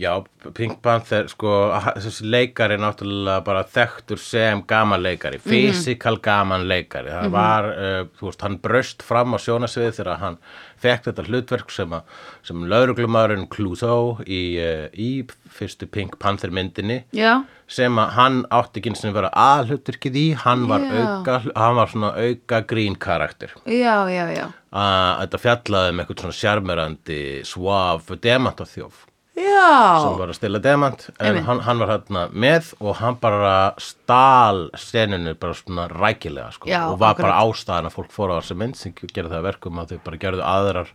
[0.00, 0.12] já,
[0.54, 1.50] Pink Panther sko,
[1.98, 7.10] þessi leikari er náttúrulega bara þekktur sem gaman leikari physical gaman leikari.
[7.10, 10.38] Það var, uh, þú veist, hann bröst fram á sjónasviði þegar hann
[10.80, 12.02] fekk þetta hlutverk sem, að,
[12.46, 15.10] sem lauruglumæðurinn Clouseau í, uh, í
[15.50, 20.26] fyrstu Pink Panther myndinni já, sem að hann átti ekki sinni að vera aðhlutverkið í,
[20.46, 20.94] hann var, Já.
[21.02, 23.50] auka, hann var svona auka grín karakter.
[23.66, 29.06] Já, já, já að þetta fjallaði um eitthvað svona sjarmerandi svaf demantaþjóf
[29.40, 33.54] sem já, var að stila demant en hann, hann var hérna með og hann bara
[33.80, 37.30] stal seninu bara svona rækilega sko, Já, og var akkurat.
[37.30, 40.02] bara ástæðan að fólk fór á þessi mynd sem gerði það að verkum að þau
[40.08, 40.92] bara gerðu aðrar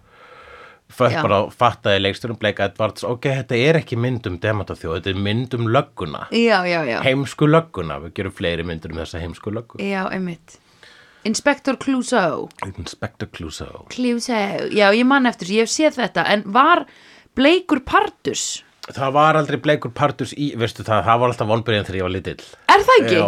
[0.95, 1.21] Já.
[1.25, 5.55] bara fattaði leiksturum Blake Edwards ok, þetta er ekki mynd um demantaþjóð þetta er mynd
[5.57, 6.27] um lögguna.
[6.29, 6.99] Já, já, já.
[7.01, 9.81] Heimsku lögguna, við gerum fleiri myndir um þessa heimsku löggu.
[9.81, 10.59] Já, einmitt
[11.25, 16.45] Inspector Clouseau Inspector Clouseau Clouseau, já, ég man eftir þessu, ég hef séð þetta en
[16.55, 16.85] var
[17.38, 21.97] bleikur partus Það var aldrei bleikur partus í, veistu það, það var alltaf vonbyrðin þegar
[21.97, 22.43] ég var lítill.
[22.69, 23.21] er það ekki?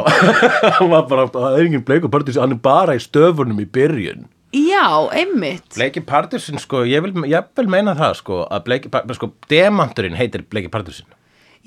[0.78, 4.28] hann var bara, það er engin bleikur partus, hann er bara í stöfunum í byrjun.
[4.54, 4.86] Já,
[5.18, 9.32] einmitt Bleiki partusin, sko, ég vil, ég vil meina það, sko, að bleiki partusin, sko,
[9.50, 11.10] demanturinn heitir bleiki partusin.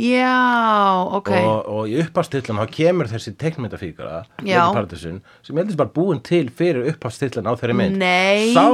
[0.00, 0.34] Já,
[1.18, 3.34] ok Og, og í upphafstillan, þá kemur þessi
[4.76, 8.00] partusin, sem heldist bara búin til fyrir upphafstillan á þeirri mynd.
[8.00, 8.50] Nei.
[8.56, 8.64] Sá,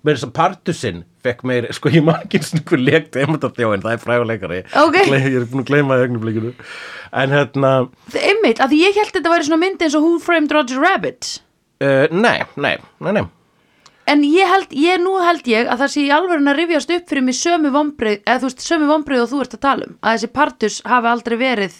[0.00, 3.96] með þess að partusin fekk meir, sko, ég man ekki einu hver leik demantarþjóin, það
[3.96, 4.62] er fræguleikari.
[4.86, 4.96] Ok.
[5.10, 6.54] Ég er búin að gleyma það augnablikinu.
[7.20, 7.72] En hérna,
[8.14, 10.80] Það- Einmitt, að því ég held þetta væri svona mynd eins og Who Framed Roger
[10.80, 11.38] Rabbit
[11.80, 13.22] Uh, nei, nei, nei, nei
[14.10, 17.06] En ég held, ég nú held ég að það sé í alvörun að rifjast upp
[17.10, 19.92] fyrir mig sömu vombrið, eða þú veist, sömu vombrið og þú ert að tala um,
[20.00, 21.76] að þessi partus hafi aldrei verið,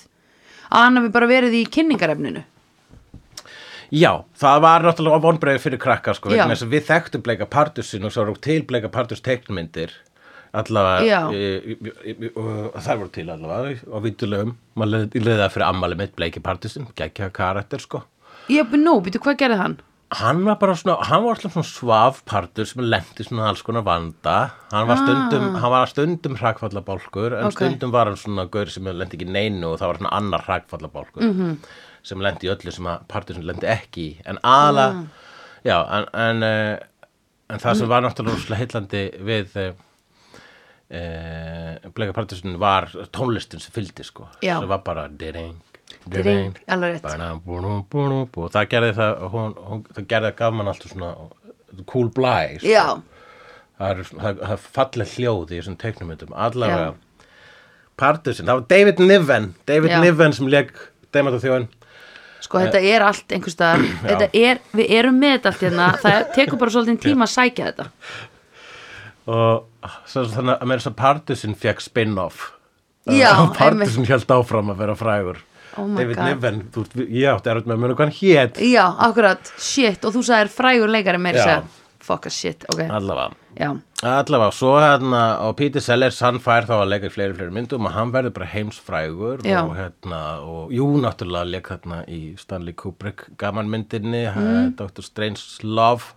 [0.70, 2.44] að hann hafi bara verið í kynningarefninu.
[3.90, 6.44] Já, það var náttúrulega vonbreiði fyrir krakka sko, Já.
[6.44, 9.96] vegna þess að við þekktum bleika partusin og svo eru til bleika partus teiknmyndir
[10.54, 11.20] allavega Já.
[11.34, 12.30] e, e, e,
[12.78, 16.86] þær voru til allavega og vítulegum, maður leði, leði það fyrir ammali mitt bleiki partusin,
[16.98, 18.04] geggja karakter sko
[18.50, 19.76] Ég, nú, býtu, hvað gerði hann?
[20.10, 23.84] Hann var bara svona, hann var alltaf svona svaf partur sem lendi svona alls konar
[23.86, 27.46] vanda hann var stundum, hann var stundum hrakfallabálkur en Ah.
[27.46, 27.52] Ok.
[27.60, 31.22] stundum var hann svona gaur sem lendi ekki neinu og það var svona annar hrakfallabálkur
[31.22, 31.40] Mhm.
[31.40, 31.56] -hmm.
[32.02, 35.04] sem lendi í öllu sem að partur sem lendi ekki í en aðla, Ah.
[35.64, 36.78] já en, en, uh,
[37.50, 39.56] en það sem var náttúrulega heillandi við
[40.90, 45.60] uh, bleika partursin var tónlistin sem fylgdi sko sem var bara Ding,
[46.08, 47.04] alveg rétt.
[48.40, 51.10] Og það gerði það hún, hún, það gerði það gaf mann alltaf svona
[51.90, 52.70] cool blæ sko.
[52.70, 52.86] Já,
[53.80, 56.94] það er, það, það er falleg hljóð í þessum teiknumyndum allavega
[58.00, 60.00] partusin, það var David Niven David Já.
[60.04, 60.72] Niven sem leik
[61.14, 61.68] Demat og þjóðin
[62.40, 66.22] sko þetta er allt einhvers staðar, þetta er, við erum með þetta allt hérna, það
[66.38, 67.88] tekur bara svolítið tíma að sækja þetta.
[69.30, 72.48] og svo, þannig að með þess að partusin fekk spin-off.
[73.10, 75.38] Já, Og partusin held áfram að vera frægur
[75.78, 76.24] Oh David God.
[76.26, 80.50] Niven, þú, ég átti að muna hvað hann hét Já, akkurat, shit, og þú sagðir
[80.54, 81.44] frægur leikari meira Já.
[81.44, 81.62] segja,
[82.00, 86.72] fuck a shit, ok, allavega já, Allavega, svo hérna og Peter Sellers, hann fær þá
[86.80, 89.60] að leika í fleiri, fleiri myndum og hann verður bara heimsfrægur Já.
[89.66, 94.40] og hérna, og jú, náttúrulega leik hérna í Stanley Kubrick gamanmyndinni, Mhm.
[94.40, 94.76] mm.
[94.80, 95.02] Dr.
[95.02, 96.14] Strange Love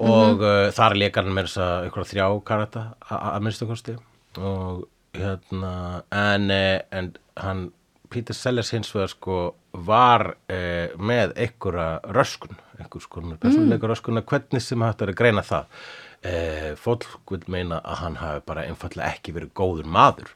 [0.00, 3.96] og mm uh, þar leika hann með þess að ykkur þrjá karata að minnstu kosti
[4.40, 7.66] og hérna en, eh, en hann
[8.10, 9.38] Peter Sellers hins vegar sko
[9.86, 15.44] var eh, með einhverja röskun, einhver sko persónuleika röskuna, hvernig sem hægt er að greina
[15.46, 15.82] það.
[16.20, 20.34] Eh, fólk vil meina að hann hafi bara einfallega ekki verið góður maður.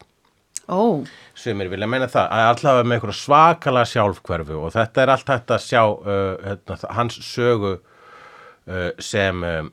[0.64, 1.04] Ó,
[1.36, 5.52] sumir vilja meina það, að allavega með einhverja svakalega sjálfhverfu og þetta er allt hægt
[5.52, 9.66] að sjá uh, hérna, hans sögu uh, sem uh,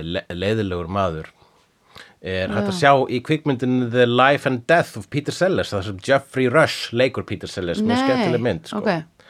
[0.00, 1.28] le leiðilegur maður
[2.22, 6.02] er hægt að sjá í kvikmyndinu The Life and Death of Peter Sellers það sem
[6.06, 8.78] Jeffrey Rush leikur Peter Sellers með Nei, skemmtileg mynd sko.
[8.78, 9.24] ok.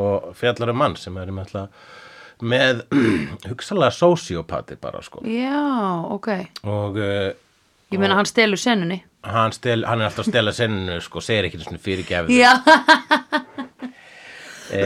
[0.00, 1.54] og fjallar um mann sem er með,
[2.52, 2.82] með
[3.48, 5.22] hugsalega sociopati bara sko.
[5.24, 5.62] já,
[6.12, 6.28] ok,
[6.68, 7.30] og uh,
[7.94, 9.00] ég meina hann stelur sennunni.
[9.24, 12.52] hann, stel, hann er alltaf að stela senninu sko, segir ekki svona fyrirgefið Já,
[14.74, 14.82] e,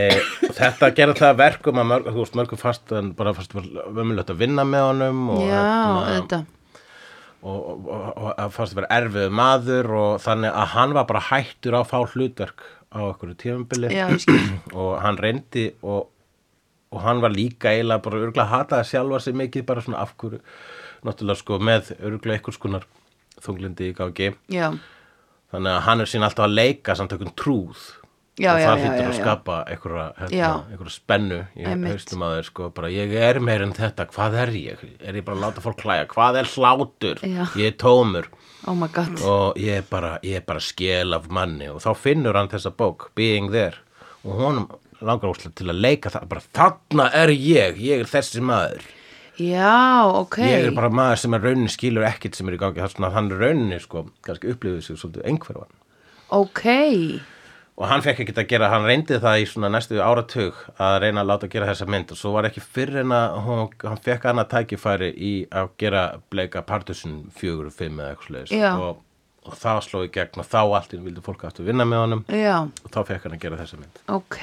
[0.47, 3.67] og þetta gerði það að verkum að mörg, mörgum fast en bara fast var
[3.99, 5.59] vömmulegt að vinna með honum og, já,
[6.13, 6.41] hérna,
[7.49, 11.91] og, og að vera erfið maður og þannig að hann var bara hættur á að
[11.93, 13.35] fá hlutverk á okkur
[14.23, 14.39] skil,
[14.81, 16.09] og hann reyndi og,
[16.93, 20.41] og hann var líka eiginlega bara örgulega hataði sjálfa sig mikið bara svona af hverju
[21.07, 22.87] náttúrulega sko með örgulega einhvers konar
[23.45, 24.73] þunglindi í já,
[25.53, 27.85] þannig að hann er sín alltaf að leika samt einhvern trúð
[28.39, 32.69] Já, og það já, að skapa einhverja, hérna, einhverja spennu í haustum að þeir sko.
[32.77, 34.85] Bara ég er meir en þetta, hvað er ég?
[35.03, 36.09] Er ég bara að láta fólk hlæja?
[36.13, 37.23] Hvað er hlátur?
[37.27, 37.43] Já.
[37.59, 38.29] Ég er tómur.
[38.69, 39.19] Oh my god.
[39.27, 41.67] Og ég er bara, ég er bara skél af manni.
[41.73, 43.83] Og þá finnur hann þessa bók Being There.
[44.23, 44.69] Og honum
[45.03, 46.29] langar óslega til að leika það.
[46.31, 48.87] Bara þarna er ég, ég er þessi maður.
[49.39, 50.41] Já, ok.
[50.43, 53.19] Ég er bara maður sem er rauninni skilur ekkit sem er í gangi, svona að
[53.19, 55.77] hann rauninni sko, kannski upplifið sig svolítið einhverfan.
[56.35, 56.65] Ok,
[57.79, 61.23] og hann fekk ekki að gera, hann reyndi það í svona næstu áratug að reyna
[61.23, 62.11] að láta gera þessa mynd.
[62.15, 66.03] Og svo var ekki fyrr en að hún, hann fekk annað tækifæri í að gera
[66.33, 68.49] bleika Partisan 4-5 eða eitthvað Já.
[68.51, 69.05] slegis og,
[69.47, 72.03] og það sló í gegn og þá allt í einu vildi fólk aftur vinna með
[72.03, 72.25] honum.
[72.35, 74.03] Já, og þá fekk hann að gera þessa mynd.
[74.19, 74.43] Ok.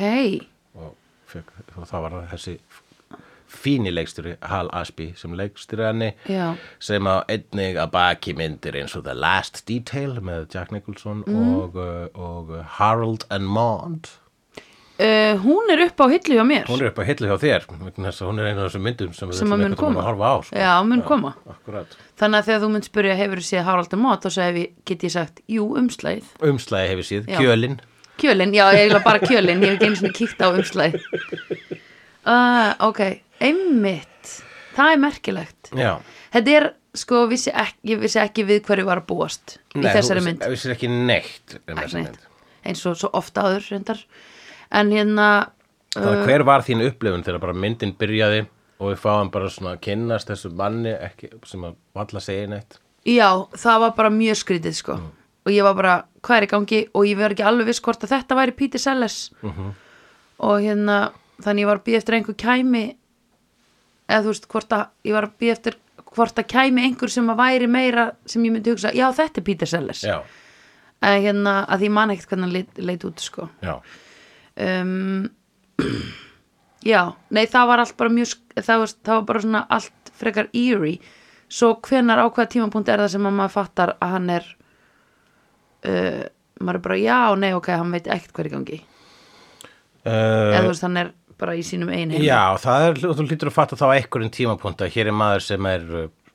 [0.80, 0.96] Og,
[1.36, 2.58] fekk, og þá var það þessi
[3.48, 6.56] fíni leikstjóri Hal Ashby sem leikstjóri henni Já.
[6.80, 11.76] sem á einnig að baki myndir eins og The Last Detail með Jack Nicholson og,
[11.80, 14.10] uh, og Harold and Maude.
[14.96, 16.70] Uh, hún er upp á hillu hjá mér.
[16.72, 19.42] Hún er upp á hillu hjá þér hún er einu af þessum myndum sem við
[19.42, 20.56] sem tímann koma að horfa á sko.
[20.56, 21.34] já, mun koma.
[21.52, 21.98] Akkurat.
[22.16, 25.04] þannig að þegar þú mynd spyrja hefur þú séð Harald Mott þá segi ég, get
[25.04, 27.40] ég sagt, jú, umslæð umslæði hefur síð, Já.
[27.42, 27.76] kjölin
[28.16, 30.96] kjölin, já, ég er bara kjölin ég hef ekki einu svona kíkt á umslæð
[32.24, 33.02] uh, ok,
[33.44, 34.32] einmitt.
[34.76, 35.70] Það er merkilegt.
[35.76, 35.92] Já.
[36.36, 36.66] Þetta er,
[37.00, 40.42] sko, vissi ekki, ég vissi ekki við hverju var að búast í þessari mynd.
[40.44, 42.18] þú vissir ekki neitt um Ekki þessa neitt.
[42.18, 42.32] mynd.
[42.66, 44.02] Eins og svo ofta áður reyndar.
[44.72, 45.28] En hérna
[45.96, 48.42] Það hver var þín upplifun þegar bara myndin byrjaði
[48.84, 52.80] og við fáum bara svona að kynnast þessu manni ekki, sem að valla segja neitt?
[53.08, 54.98] Já, það var bara mjög skrítið sko.
[55.46, 55.94] Og ég var bara,
[56.26, 56.80] hvað er í gangi?
[56.98, 59.30] Og ég verð ekki alveg viss hvort að þetta væri Peter Sellers.
[59.46, 60.98] Og hérna
[61.46, 62.84] þannig ég var að býða eftir að einhver kæmi
[64.10, 65.78] eða þú veist, hvort að ég var að býða eftir
[66.16, 69.48] hvort að kæmi einhver sem að væri meira sem ég myndi hugsa, já þetta er
[69.50, 70.04] Peter Sellers.
[70.06, 70.20] Já,
[71.06, 73.50] en hérna að ég man ekkert hvernig hann leit, leit út sko.
[73.66, 73.76] Já,
[74.68, 75.26] um,
[76.92, 77.02] já,
[77.36, 81.14] nei það var allt bara mjög það var, það var bara svona allt frekar eerie.
[81.52, 84.48] Svo hvenar á hvaða tímapunkt er það sem að maður fattar að hann er
[85.86, 86.24] uh,
[86.62, 88.82] maður er bara já, nei ok, hann veit ekkert hver í gangi.
[90.06, 93.52] Eða þú uh, veist hann er bara í sínum einu já það er, þú lítur
[93.52, 95.86] að fatta þá einhverjum tímapunkt að hér er maður sem er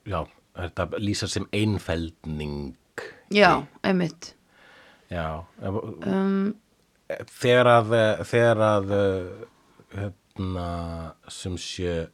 [0.09, 0.21] já,
[0.61, 2.75] þetta lýsa sem einfeldning
[3.33, 4.35] já, einmitt.
[5.11, 6.53] Já um,
[7.41, 7.95] þegar að
[8.29, 8.93] þegar að
[9.97, 10.69] hérna,
[11.33, 12.07] sem sé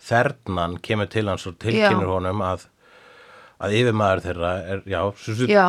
[0.00, 2.12] þernan kemur til hans og tilkynur Já.
[2.16, 2.66] honum að
[3.60, 5.66] að yfirmaður þeirra er, já, svo, já,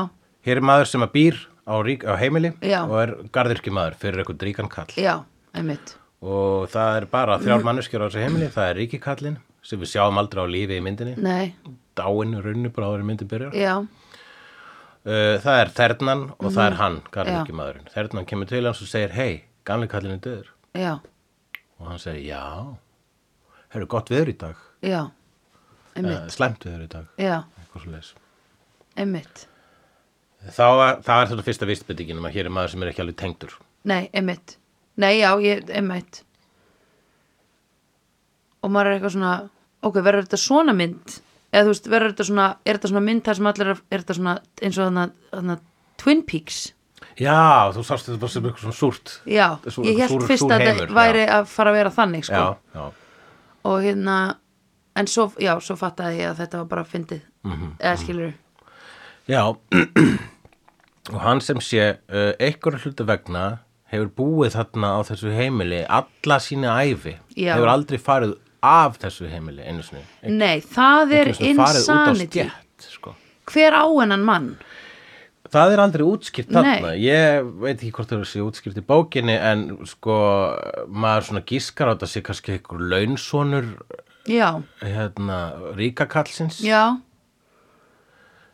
[0.47, 2.79] hér er maður sem að býr á, rík, á heimili Já.
[2.87, 4.93] og er garðirkjumaður fyrir eitthvað ríkan kall.
[4.95, 5.17] Já,
[5.51, 9.91] einmitt og það er bara þrjár manneskjur á þessu heimili, það er ríkikallin sem við
[9.93, 11.15] sjáum aldrei á lífi í myndinni.
[11.21, 11.53] Nei,
[11.97, 13.53] dáin raunni bara áður en myndin byrjar.
[13.57, 16.67] Já, uh, það er þernan og það Mhm.
[16.71, 20.47] er hann, garðirkjumaðurinn þernan kemur til hans og segir, hei, gamli kallin er döður.
[20.75, 20.99] Já,
[21.79, 22.75] og hann segir, já.
[23.71, 24.55] Hefur gott viður í dag.
[24.83, 27.05] Uh, slæmt viður í dag.
[27.17, 28.13] Eitthvað svo leis
[28.97, 29.45] einmitt.
[30.51, 33.15] Þá það er þetta fyrsta vistbyttingin um að hér er maður sem er ekki alveg
[33.21, 33.53] tengdur.
[33.85, 34.57] Nei, einmitt
[35.01, 36.21] Nei, já, ég, einmitt.
[38.61, 39.33] Og maður er eitthvað svona
[39.81, 41.15] Ok, verður þetta svona mynd?
[41.51, 44.03] Eða þú veist, verður þetta svona Er þetta svona mynd þar sem allir er, er
[44.03, 45.55] þetta svona eins og þarna, þarna
[46.01, 46.59] Twin Peaks?
[47.21, 47.37] Já,
[47.75, 49.11] þú sást þetta bara sem eitthvað svona súrt.
[49.29, 52.23] Já, Sú- ég held súr- fyrst súr að þetta væri að fara að vera þannig
[52.25, 52.39] sko.
[52.41, 52.85] já, já,
[53.65, 54.19] Og hérna
[54.95, 57.21] En svo, já, svo fattaði ég að þetta var bara fyndið.
[57.47, 58.33] Mhm, Eða skilur
[59.29, 59.41] já
[61.13, 63.59] og hann sem sé uh, einhverju hlutu vegna
[63.91, 67.55] hefur búið þarna á þessu heimili alla sína æfi Já.
[67.55, 70.03] hefur aldrei farið af þessu heimili einu sinni.
[70.29, 72.45] Nei, það er insanity.
[72.45, 73.15] stétt sko.
[73.51, 74.51] Hver á hennan mann?
[75.51, 79.65] Það er aldrei útskýrt þarna, ég veit ekki hvort það sé útskýrt í bókinni en
[79.89, 80.15] sko
[80.87, 83.67] maður svona gískar á þetta sé kannski einhver launsonur
[84.29, 85.39] Já, hérna
[85.75, 86.61] ríkakallsins.
[86.63, 87.01] Já,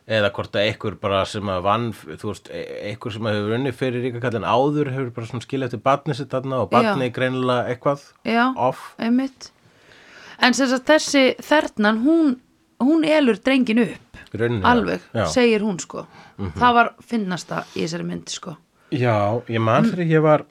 [0.08, 3.72] eða hvort að einhver bara sem að vann, þú veist, e- einhver sem hefur unni
[3.76, 8.04] fyrir ríkakallin áður hefur bara svona skilja eftir barni sitt þarna og barni greinilega eitthvað
[8.24, 8.94] já off.
[8.98, 9.50] einmitt.
[10.40, 12.36] En sem sagt þessi þernan hún,
[12.80, 15.26] hún elur drengin upp í rauninni, alveg, Já.
[15.32, 16.06] Segir hún sko.
[16.38, 18.56] Það var finnasta í þessari mynd sko.
[18.94, 20.44] Já, ég man þegar ég var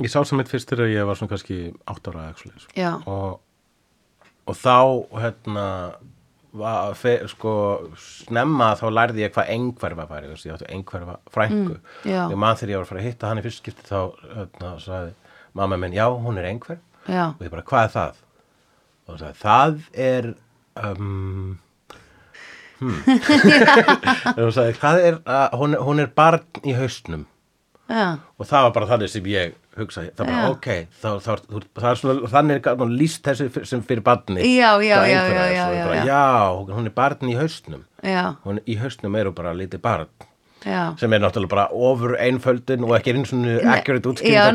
[0.00, 3.40] ég sá sem mitt fyrst þegar ég var svona kannski átt ára eða eitthvað og,
[4.48, 4.76] og þá
[5.20, 5.66] hérna
[7.30, 7.52] sko,
[7.96, 12.22] snemma þá lærði ég hvað engverfa veist, ég átti engverfa frængu Mm, já.
[12.30, 14.00] ég man þegar ég var að fara að hitta hann í fyrst skipti þá
[14.34, 15.12] hérna, sagði
[15.54, 18.14] mamma minn, já, hún er engverf og ég bara, hvað er það?
[19.06, 20.34] og það sagði, það er
[20.90, 21.58] um,
[22.80, 23.00] hmm.
[24.36, 27.26] og hún sagði, hvað er uh, hún, hún er barn í haustnum
[27.90, 30.70] Já, og það var bara þannig sem ég hugsaði það er bara ok,
[31.02, 34.46] þá, þá, þá, það er svona þannig er nú lýst þessu fyr- sem fyrir barni.
[34.46, 36.24] Já, já, já, já, já, bara, já.
[36.76, 37.86] hún er barn í hausnum.
[38.06, 40.12] Já, hún, í hausnum eru bara lítið barn.
[40.60, 40.92] Já.
[41.00, 43.46] Sem er náttúrulega bara ofur einföldin og ekki eins og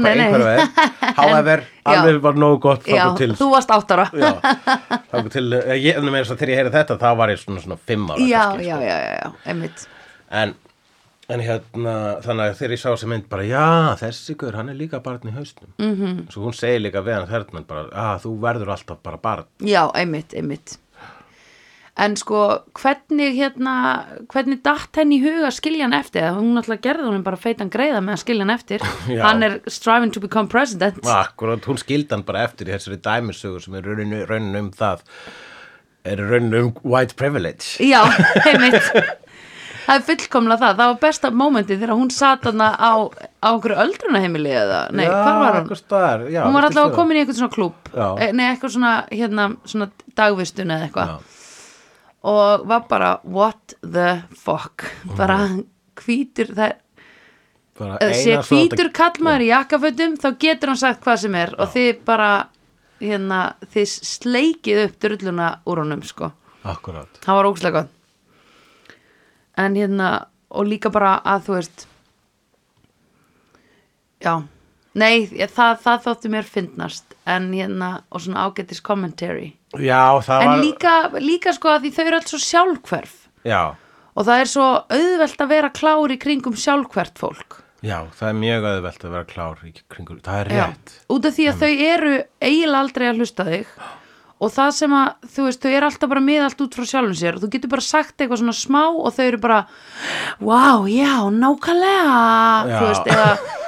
[0.06, 0.92] einhverfa er.
[1.18, 4.06] However, alveg var nógu gott Já, til, þú varst áttara.
[5.36, 8.44] Til eh, ég, þegar ég heyri þetta þá var ég svona, svona fimm ára já,
[8.52, 8.68] sko.
[8.68, 9.88] já, já, já, einmitt.
[10.30, 10.54] En,
[11.32, 13.68] en hérna þannig að þegar ég sá þessi mynd bara já,
[14.02, 15.74] þessi guður, hann er líka barn í hausnum.
[15.82, 15.94] Mhm.
[16.02, 16.24] -hmm.
[16.34, 19.48] svo hún segir líka við hann þernan bara, að þú verður alltaf bara barn.
[19.60, 20.78] Já, einmitt, einmitt.
[21.96, 22.40] En sko,
[22.76, 26.28] hvernig hérna hvernig datt henni í huga að skilja hann eftir?
[26.36, 28.84] Hún alltaf gerði hún bara feitan greiða með að skilja hann eftir.
[29.26, 31.00] Hann er striving to become president.
[31.08, 35.06] Akkurat, hún skildi hann bara eftir í þessari dæmisögur sem er raunin, raunin um það
[36.04, 37.80] er raunin um white privilege.
[37.80, 38.04] Já,
[38.50, 38.92] einmitt
[39.86, 42.92] Það er fullkomlega það, það var besta mómentið þegar hún sat hana á,
[43.42, 45.78] á okkur öldrunaheimili eða, nei, já, hvar var hún?
[45.80, 48.08] staðar, já, Hún var allavega komin í eitthvað svona klúb Já.
[48.26, 51.14] eh, Nei, eitthvað svona, hérna, svona dagvistun eða eitthvað.
[51.14, 51.20] Já.
[52.26, 54.88] og var bara, what the fuck?
[55.18, 55.38] Bara
[56.02, 56.74] hvítur það
[58.02, 62.00] er sé hvítur kallmaður í jakkafötum þá getur hann sagt hvað sem er og þið
[62.08, 62.30] bara
[63.04, 63.42] hérna,
[63.74, 66.32] þið sleikið upp drulluna úr honum sko.
[66.66, 67.20] Akkurat.
[67.22, 67.92] Það var ógslag gott
[69.58, 70.10] en hérna
[70.52, 71.86] og líka bara að þú veist
[74.24, 74.36] já.
[74.96, 79.56] Nei, ég- það, það þótti mér fyndnast en hérna, og svona ágættis commentary.
[79.76, 83.16] Já, það en var líka, líka sko að því þau eru alls svo sjálfhverf.
[83.44, 83.76] Já,
[84.16, 87.60] og það er svo auðvelt að vera klár í kringum sjálfhvert fólk.
[87.84, 90.94] Já, það er mjög auðvelt að vera klár í kringur Það er Já, rétt.
[91.12, 93.68] Út af því að þau eru eiginlega aldrei að hlusta þig
[94.40, 97.20] og það sem að, þú veist, þau eru alltaf bara með allt út frá sjálfum
[97.20, 97.38] sér.
[97.38, 99.62] Og þú getur bara sagt eitthvað svona smá og þau eru bara
[100.44, 102.18] wow, já, nákvæmlega.
[102.68, 102.80] Já.
[102.80, 103.62] þú veist, eða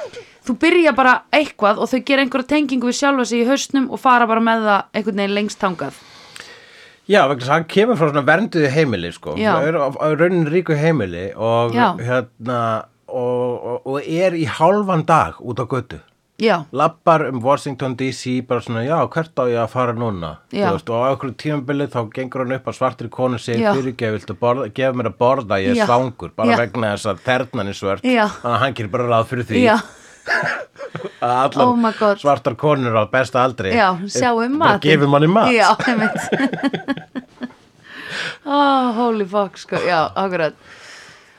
[0.48, 4.00] þú byrja bara eitthvað og þau gera einhverja tengingu við sjálfa sig í haustnum og
[4.00, 5.98] fara bara með það einhvern veginn lengst tangað
[7.08, 9.78] Já, vegna þess að hann kemur frá svona vernduðu heimili sko, er
[10.20, 11.86] raunin ríku heimili og Já.
[12.04, 12.60] hérna
[13.08, 16.00] og, og, er í hálfan dag út á götu
[16.72, 20.36] lappar um Washington DC bara svona, já, hvert á ég að fara núna?
[20.52, 23.72] Veist, og á okkur tímabilið þá gengur hann upp að svartri konu sig Já.
[23.74, 25.86] fyrirgef, viltu borða, gefa mér að borða ég er Já.
[25.88, 26.60] svangur, bara Já.
[26.62, 29.64] vegna þess að þernan er svört, þannig að hann gerir bara ráð fyrir því.
[31.18, 35.50] Að allar Oh svartar konur á besta aldri já, sjáum mat gefur manni mat.
[35.52, 37.18] Já, einmitt.
[38.48, 40.54] Oh, holy fuck, sko, já, akkurat.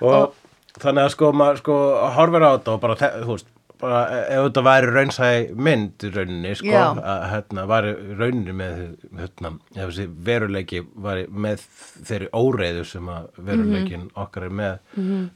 [0.06, 0.36] Og
[0.78, 1.78] þannig að sko maður sko
[2.14, 3.48] horfir á þetta og bara, þú veist
[3.80, 8.76] bara ef þetta væri raunsæ mynd í rauninni sko, að hérna væri rauninni með
[9.22, 11.64] hérna, ef þessi veruleiki væri með
[12.10, 14.12] þeirri óreiðu sem að veruleikin Mhm.
[14.16, 14.78] okkar er með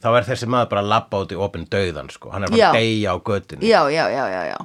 [0.02, 2.70] þá er þessi maður bara að labba út í opin döðan sko, hann er bara
[2.70, 4.56] að deyja á götinu já, já, já, já, já,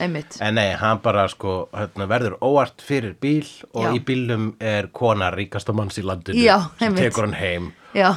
[0.00, 0.36] einmitt.
[0.40, 3.92] En nei, hann bara sko hérna, verður óvart fyrir bíl og Já.
[3.92, 7.72] í bílnum er kona ríkasta manns í landinu Já, sem tekur hann heim.
[7.94, 8.14] Já,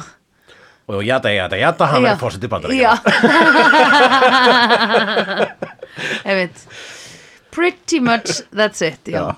[0.88, 2.08] og jata, jata, jata, hann Já.
[2.10, 2.92] verður fórseti bandaríkja Já.
[6.28, 6.64] Einmitt.
[7.54, 9.34] Pretty much that's it Já,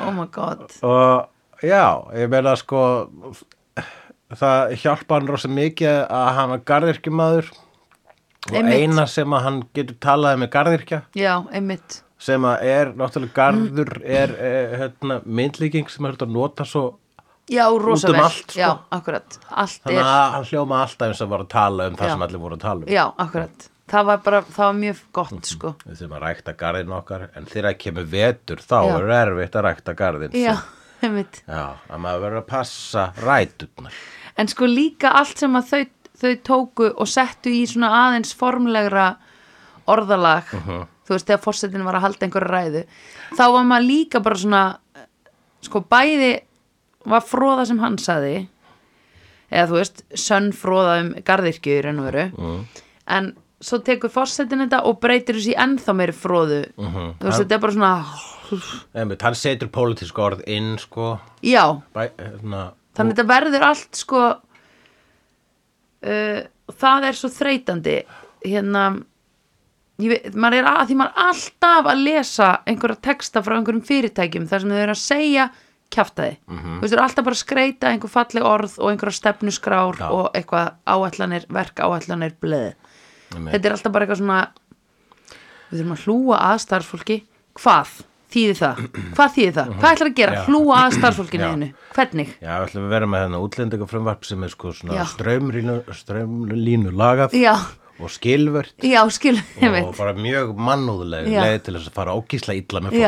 [0.00, 0.68] Oh my god.
[0.86, 1.26] Og
[1.64, 2.82] já, ég meina sko
[4.38, 7.48] það hjálpa hann rosa mikið að hann var garðirkjumaður
[8.52, 12.02] og eina sem að hann getur talaði með garðirkja Já, einmitt.
[12.18, 16.84] Sem að er náttúrulega garður er eh, hérna, myndlíking sem er að nota svo
[17.48, 18.58] Já, rosa Út um allt, sko.
[18.60, 21.96] Já, akkurat Allt þannig er að hann hljóma alltaf eins og var að tala um
[21.96, 22.12] það Já.
[22.12, 25.46] sem allir voru að tala um Já, akkurat Það var bara, það var mjög gott
[25.48, 28.96] sko við þurfum að rækta garðin okkar en þegar það kemur vetur þá Já.
[28.98, 30.74] er erfitt að rækta garðin Já, sinn.
[31.08, 33.96] einmitt já, að maður verður að passa ræturnar
[34.38, 35.80] En sko líka allt sem að þau,
[36.20, 39.06] þau tóku og settu í svona aðeins formlegra
[39.88, 40.84] orðalag Mhm.
[41.08, 42.82] þú veist, þegar fórsetin var að halda einhverju ræðu
[43.38, 44.62] þá var maður líka bara svona
[45.64, 46.34] sko bæði
[47.10, 48.48] var fróða sem hann saði
[49.50, 52.64] eða þú veist, sönn fróða um garðirkju í raun og veru Mhm.
[53.18, 53.30] en
[53.60, 57.14] svo tekur fórsetin þetta og breytir þessi ennþá meiri fróðu Mhm.
[57.18, 62.72] þú veist, þetta er bara svona hann setur pólitísk orð inn sko já, bæ, hérna,
[62.96, 64.22] þannig að þetta verður allt sko
[66.04, 66.40] uh,
[66.78, 67.96] það er svo þreytandi
[68.46, 68.84] hérna
[69.98, 74.60] veit, maður að því maður er alltaf að lesa einhverja texta frá einhverjum fyrirtækjum þar
[74.64, 75.48] sem þau eru að segja
[75.90, 76.76] kjaftaði, mm -hmm.
[76.76, 80.10] þú veist, þau eru alltaf bara að skreita einhver falleg orð og einhverja stefnuskrár Já.
[80.10, 82.74] og eitthvað áætlanir verk áætlanir bleð
[83.34, 83.52] Einmitt.
[83.52, 84.40] þetta er alltaf bara eitthvað svona
[85.68, 87.18] við þurfum að hlúa að starfsfólki.
[87.58, 87.90] Hvað
[88.32, 88.80] þýðir það,
[89.16, 89.74] hvað þýðir það?
[89.78, 90.42] Hvað ætlar að gera, Já.
[90.48, 91.50] hlúa að starfsfólkinu Já.
[91.52, 92.32] einu, hvernig?
[92.38, 97.38] Já, við ætlum að vera með þennan útlendingafrumvarp sem er sko svona strömlínu, strömlínu lagað
[97.38, 97.54] Já,
[97.98, 99.34] og skilvört já, skil,
[99.82, 101.40] og bara mjög mannúðleg Já.
[101.42, 103.00] leið til þess að fara ógísla illa með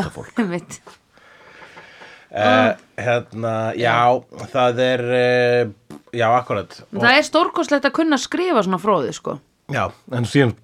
[0.51, 0.81] veit
[2.31, 3.99] uh, hérna, já,
[4.53, 5.72] það er uh,
[6.14, 9.39] já, akkurat og, það er stórkostlegt að kunna skrifa svona fróði sko
[9.72, 10.55] já, en síðan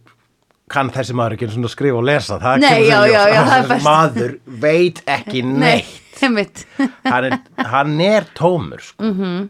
[0.73, 3.85] kann þessi maður ekki svona skrifa og lesa það Nei, já, já, já, það er
[3.87, 4.37] maður
[4.67, 6.65] veit ekki neitt veit
[7.13, 7.39] hann er,
[7.71, 9.03] hann er tómur sko.
[9.05, 9.23] Mhm.
[9.23, 9.49] -hmm.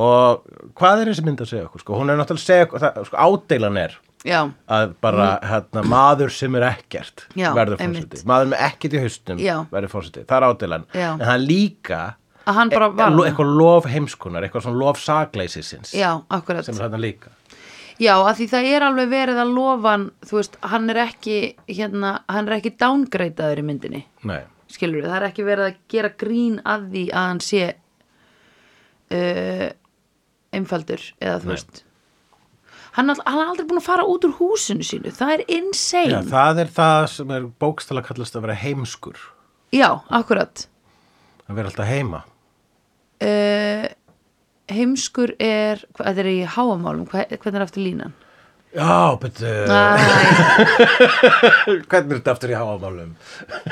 [0.00, 0.46] og
[0.78, 1.98] hvað er þessi mynd að segja okkur sko?
[1.98, 6.66] hún er náttúrulega segja það, sko, ádeilan er já, að bara hérna, maður sem er
[6.72, 7.40] ekkert Mm.
[7.40, 9.56] Já, verður fórseti maður með ekkert í haustum Já.
[9.72, 11.10] verður fórseti, það er ádeilan Já.
[11.14, 12.00] en hann líka
[12.46, 12.76] hann e-
[13.30, 14.98] eitthvað lof heimskunar, eitthvað svona lof
[16.30, 17.30] akkurat sem er þarna líka
[18.00, 21.34] Já, að því það er alveg verið að lofa hann, þú veist, hann er ekki,
[21.68, 24.40] hérna, hann er ekki downgreitaður í myndinni, Nei.
[24.72, 27.74] skilur það er ekki verið að gera grín að því að hann sé
[29.12, 29.68] uh,
[30.56, 31.54] einfaldur, eða þú Nei.
[31.54, 31.82] veist,
[32.96, 36.14] hann, all- hann er aldrei búin að fara út úr húsinu sínu, það er insane.
[36.16, 39.16] Já, það er það sem er bókstala kallast að vera heimskur
[39.74, 40.54] Já, akkurat.
[41.48, 42.20] að vera alltaf heima
[43.20, 43.84] Uh,
[44.72, 48.14] heimskur er, hvað þetta er í háamálum, hvernig er aftur línan?
[48.72, 49.68] Já, betur
[51.90, 53.10] Hvernig er þetta aftur í háamálum?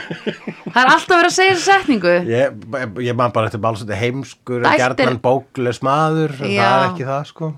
[0.75, 2.13] það er alltaf verið að segja þessa setningu.
[2.29, 2.59] Ég,
[3.07, 6.45] ég man bara eftir heimskur er- Gjarnan bókles maður en.
[6.45, 7.49] Það er ekki það sko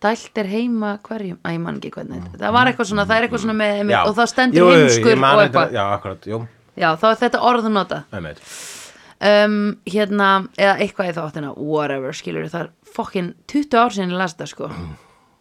[0.00, 3.26] dælt er heima hverjum, að ég man ekki hvernig það var eitthvað svona, það er
[3.26, 4.00] eitthvað svona með Já.
[4.00, 5.74] og þá stendur Jú, jú, jú, og eitthvað.
[5.76, 6.40] Já, akkurat, jú,
[6.80, 9.58] já, þá er þetta orð nota um,
[9.90, 14.48] hérna, eða eitthvað í þáttina whatever, skilur, það er fokkin 20 ár sinni las þetta
[14.50, 14.70] sko.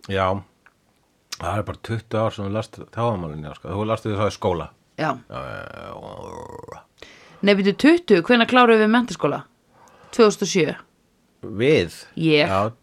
[0.10, 0.26] Já,
[1.38, 3.72] það er bara 20 ár sem við last þáamálinn, já, sko.
[3.72, 4.70] Þú lastið það í skóla.
[5.00, 5.14] Já,
[7.40, 9.46] nei, byrju 20, hvenær kláruðu við mentaskóla
[10.12, 10.74] 2007
[11.40, 11.94] Við?
[12.20, 12.50] Ég.
[12.52, 12.74] Já,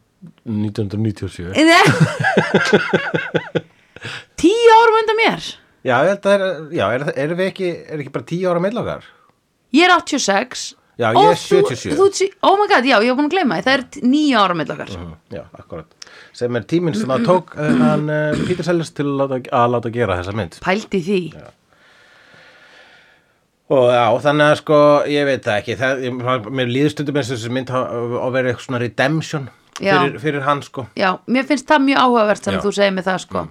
[0.45, 1.85] 1997 Nei.
[4.41, 5.53] tíu árum undan mér?
[5.87, 8.65] Já, ég held að er, já, er, er við ekki, er ekki bara 10 ára
[8.65, 9.07] meðlokkar?
[9.77, 11.93] ég er 86 Já, ég er þú- 77.
[11.99, 14.39] þú, þú, oh my god, já, ég var búin að gleyma því, það er níu
[14.41, 14.93] ára með okkar.
[15.29, 16.09] Já, akkurat.
[16.33, 19.75] Sem er tíminn sem það tók uh, hann uh, Peter Sellers til að láta, að
[19.75, 20.57] láta gera þessa mynd.
[20.65, 21.19] Pældi því.
[23.77, 24.81] Og já, þannig að sko,
[25.13, 25.77] ég veit það ekki.
[25.83, 28.81] Það, ég, Mér líður stundum eins og þessi mynd á á að vera eitthvað svona
[28.87, 29.49] redemption.
[29.53, 29.66] Já.
[29.79, 30.87] Fyrir, fyrir hann sko.
[30.97, 32.59] Já, mér finnst það mjög áhugavert sem Já.
[32.61, 32.65] Mm.
[32.67, 33.47] þú segir með það sko.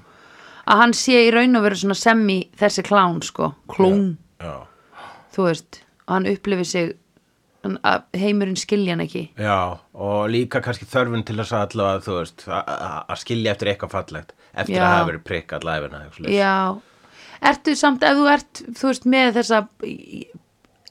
[0.65, 4.17] Að hann sé í raun og veru svona semi þessi klán sko, klón.
[4.41, 4.55] Já,
[5.35, 6.93] þú veist, og hann upplifi sig
[7.63, 9.29] hann- að heimurinn skilja hann ekki.
[9.37, 13.91] Já og líka kannski þörfun til þess að allavega, þú veist að- skilja eftir eitthvað
[13.91, 14.83] fallegt eftir Já.
[14.83, 16.29] að hafa verið prikk allavega.
[16.29, 16.81] Já,
[17.41, 19.67] ertu samt ef þú ert, þú veist, með þessa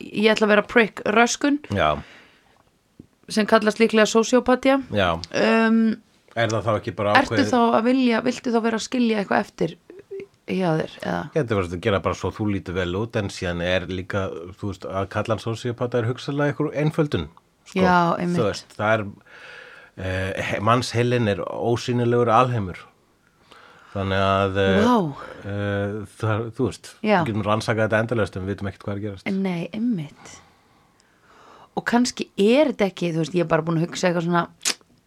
[0.01, 1.99] ég ætla að vera prick röskun já,
[3.29, 5.97] sem kallast líklega sociopatía já um,
[6.35, 9.19] Er það þá ekki bara ertu ákveðið þá að vilja, viltu þá vera að skilja
[9.21, 9.77] eitthvað eftir
[10.51, 13.63] hjá þér, eða Þetta verður að gera bara svo þú lítur vel út en síðan
[13.65, 14.25] er líka,
[14.59, 17.29] þú veist, að kalla hann sósíopata er hugsaðlega einhver einföldun
[17.65, 17.79] sko.
[17.81, 18.41] Já, einmitt.
[18.41, 22.83] Þú veist, það er uh, mannsheilin er ósýnilegur alheimur
[23.95, 24.97] þannig að uh, Vá.
[25.47, 27.21] uh, það, þú veist, Já.
[27.21, 30.41] við getum rannsakað þetta endalaust en við vitum ekkert hvað er gerast Nei, einmitt
[31.75, 34.45] og kannski er þetta ekki þú veist, ég er bara búin að hugsa eitthvað svona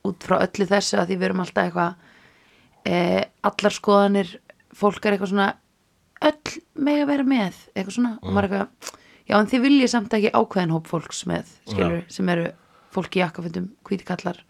[0.07, 1.95] út frá öllu þessu að því við erum alltaf eitthvað
[2.87, 2.99] e,
[3.49, 4.33] allar skoðanir
[4.77, 5.49] fólk er eitthvað svona
[6.27, 6.57] öll
[6.87, 7.61] með að vera með.
[7.73, 8.91] Eitthvað svona og maður eitthvað,
[9.27, 12.51] já en þið viljið samt ekki ákveðin hóp fólks með, skilur sem eru
[12.95, 14.43] fólki í jakkaföndum, hvítikallar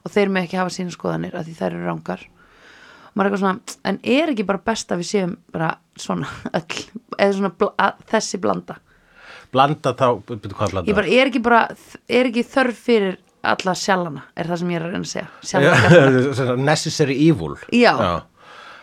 [0.00, 3.42] og þeir með ekki hafa sína skoðanir að því þær eru rángar og maður eitthvað
[3.42, 6.78] svona, en er ekki bara best að við séum bara svona öll,
[7.18, 8.78] eða svona að, þessi blanda
[9.54, 10.88] Blanda þá, byrju hvað blanda?
[10.90, 11.62] ég bara, er ekki bara,
[12.08, 13.16] er ekki þörf fyrir
[13.50, 17.56] alla sjálfana, er það sem ég er að reyna að segja sjálfana, Já, necessary evil
[17.72, 17.92] Já.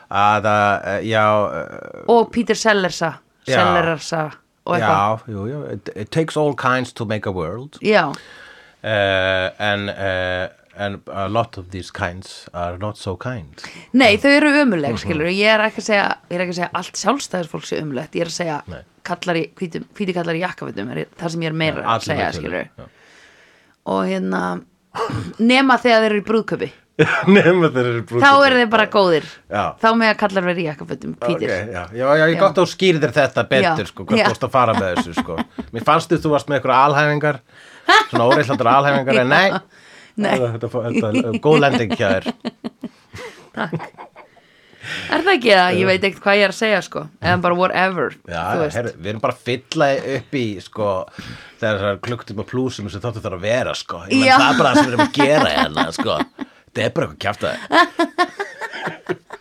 [0.07, 3.13] Að, uh, já, uh, og Peter Sellersa
[3.47, 3.57] Já.
[3.59, 4.21] Sellersa
[4.67, 8.05] og eitthvað já, jú, jú, it, it takes all kinds to make a world já,
[8.83, 10.47] uh, and, uh,
[10.77, 13.61] and a lot of these kinds are not so kind.
[13.93, 15.01] Nei þau eru ömuleg Mhm.
[15.03, 18.15] skilur, ég er ekki að segja ég er ekki að segja allt sjálfstæðisfólk sé ömulegt,
[18.15, 18.81] ég er að segja Nei.
[19.03, 22.31] kallar í, hvítum, hvíti kallar í jakkafutum það sem ég er meira að Allir segja
[22.37, 22.89] skilur, já.
[23.87, 24.41] og hérna
[25.39, 26.69] nema þegar þeir eru í brúðköpi
[27.29, 29.25] Nefnum þeir eru brúðköpi þá eru þeir bara góðir.
[29.53, 29.63] Já.
[29.77, 33.01] þá með að kallar verið í jakkafutum Peter, Ok, já, já, ég gott að skýrir
[33.03, 35.35] þér þetta betur, sko, hvað varst að fara með þessu, sko.
[35.75, 37.39] Mér fannst þú, þú varst með eitthvað alhæfingar,
[38.09, 39.51] svona óreillandar alhæfingar, en nei,
[41.43, 42.27] Góð lending hjá þér.
[45.11, 45.77] er það ekki það?
[45.77, 48.43] ég veit ekkert hvað ég er að segja sko eða bara whatever Já,
[48.75, 50.91] herru, við erum bara að fylla upp í, sko,
[51.61, 54.03] þessar klukktum og plúsum sem þáttu þarf að vera, sko.
[54.11, 56.19] Ég menn það er bara það sem við erum að gera hérna, sko.
[56.67, 57.57] Þetta er bara eitthvað kjaftaði.
[57.67, 59.15] Eh,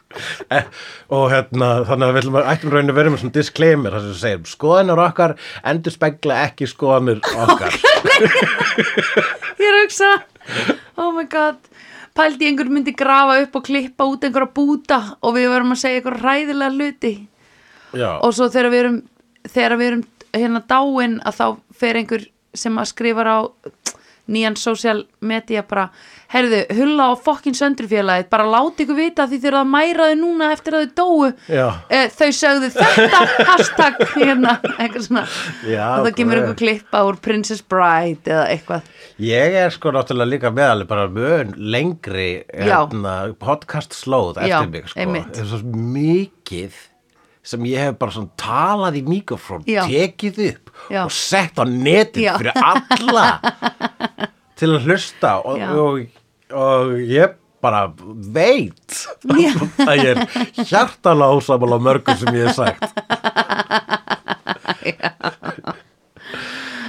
[1.16, 4.22] og hérna, þannig að við ættum raunin að vera með svona disclaimer þar sem við
[4.22, 5.36] segjum, skoðanir okkar
[5.72, 7.78] endur spegla ekki skoðanir okkar.
[9.60, 10.10] Ég er að hugsa
[11.00, 11.58] Oh my god
[12.16, 16.00] Pældi einhver myndi grafa upp og klippa út einhverja búta og við verum að segja
[16.00, 17.12] einhverja ræðilega hluti.
[17.92, 18.96] Já, og svo þegar við erum
[19.44, 21.46] þegar við erum hérna dáin að þá
[21.76, 22.24] fer einhver
[22.56, 23.38] sem að skrifar á
[24.32, 25.86] nýjan social media bara,
[26.32, 30.48] heyrðu, hulla á fokkin söndrufélagið, bara láti ykkur vita því þeir að mæra þau núna
[30.54, 31.66] eftir að þau dóu Já.
[31.90, 33.20] e, þau sögðu þetta
[33.50, 35.24] hashtag hérna, eitthvað svona
[35.68, 38.90] Já, og það kemur einhver klippa úr Princess Bride eða eitthvað
[39.22, 42.82] ég er sko náttúrulega líka meðalið bara mön lengri Já.
[42.82, 45.62] hérna, podcast slóð Já, eftir mig sko.
[45.96, 46.84] mikið
[47.46, 49.84] sem ég hef bara talað í mikrofón, Já.
[49.86, 51.02] tekið upp Já.
[51.04, 52.34] og sett á netið Já.
[52.38, 53.26] fyrir alla
[54.58, 56.00] til að hlusta og, og,
[56.54, 57.86] og ég bara
[58.36, 59.52] veit Já.
[59.88, 60.20] að ég er
[60.62, 62.86] hjartalega ósamal á mörgum sem ég hef sagt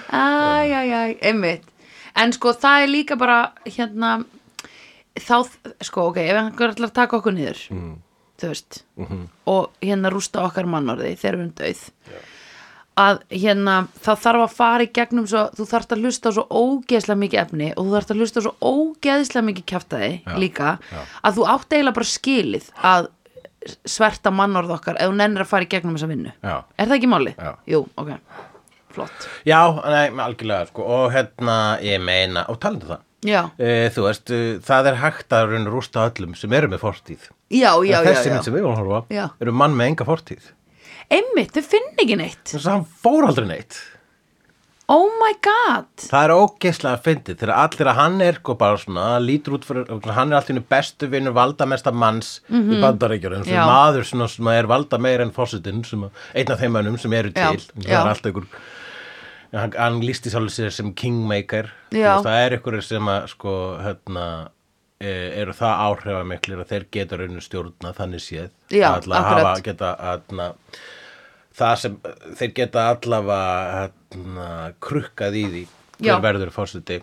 [0.08, 1.74] Æj, æj, æj, einmitt
[2.18, 4.16] En sko það er líka bara hérna
[5.22, 5.46] þá,
[5.86, 7.94] sko ok, ef einhver að taka okkur niður mm.
[8.42, 8.82] þú veist
[9.50, 11.84] og hérna rústa okkar mannorði þegar við erum dauð
[12.98, 17.22] að hérna þá þarf að fara í gegnum svo, þú þarft að hlusta svo ógeðslega
[17.24, 20.74] mikið efni og þú þarft að hlusta svo ógeðslega mikið kjaftaði líka
[21.22, 23.10] að þú átt eiginlega bara skilið að
[23.88, 26.56] sverta mannorð okkar ef þú nennir að fara í gegnum þessa vinnu Já.
[26.78, 27.42] er það ekki málið?
[27.42, 27.52] Já.
[27.74, 28.14] Jú, ok,
[28.96, 30.88] flott Já, nei, algjörlega sko.
[30.98, 35.00] og hérna, ég meina og talandi um það Já, e, þú veist, e, það er
[35.02, 38.34] hægt að rústa öllum sem eru með fortíð já, já, já, þessi já.
[38.36, 39.24] mynd sem við vorum að horfa Já.
[39.42, 40.52] eru mann með enga fortíð
[41.14, 43.78] Einmitt, þau finn ekki neitt þess að hann fór aldrei neitt
[44.88, 49.08] Oh my god það er ógeðslega fyndið þegar allir að hann er sko bara svona,
[49.20, 53.54] lítur út fyrir hann er alltaf bestu vinnur valdamesta manns í bandaríkjur, eins Mhm.
[53.56, 53.64] Já.
[53.66, 57.32] og maður svona, sem er valda meir en fósitin einn af þeim mönnum sem eru
[57.36, 58.00] Já, til það já.
[58.00, 58.48] er alltaf ykkur
[59.54, 62.14] hann, hann lísti sjálfur sér sem kingmaker Þú Já.
[62.16, 64.50] veist, það er ykkur sem að sko, hérna
[65.02, 65.12] e,
[65.44, 69.44] eru það áhrifamiklir að þeir geta rauninu stjórna þannig séð Já, Að alla akkurat.
[69.44, 70.48] hafa, geta, atna,
[71.58, 72.00] það sem
[72.40, 74.48] þeir geta allavega atna,
[74.84, 75.64] krukkað í því
[76.06, 76.14] Já.
[76.14, 77.02] hver verður fórseti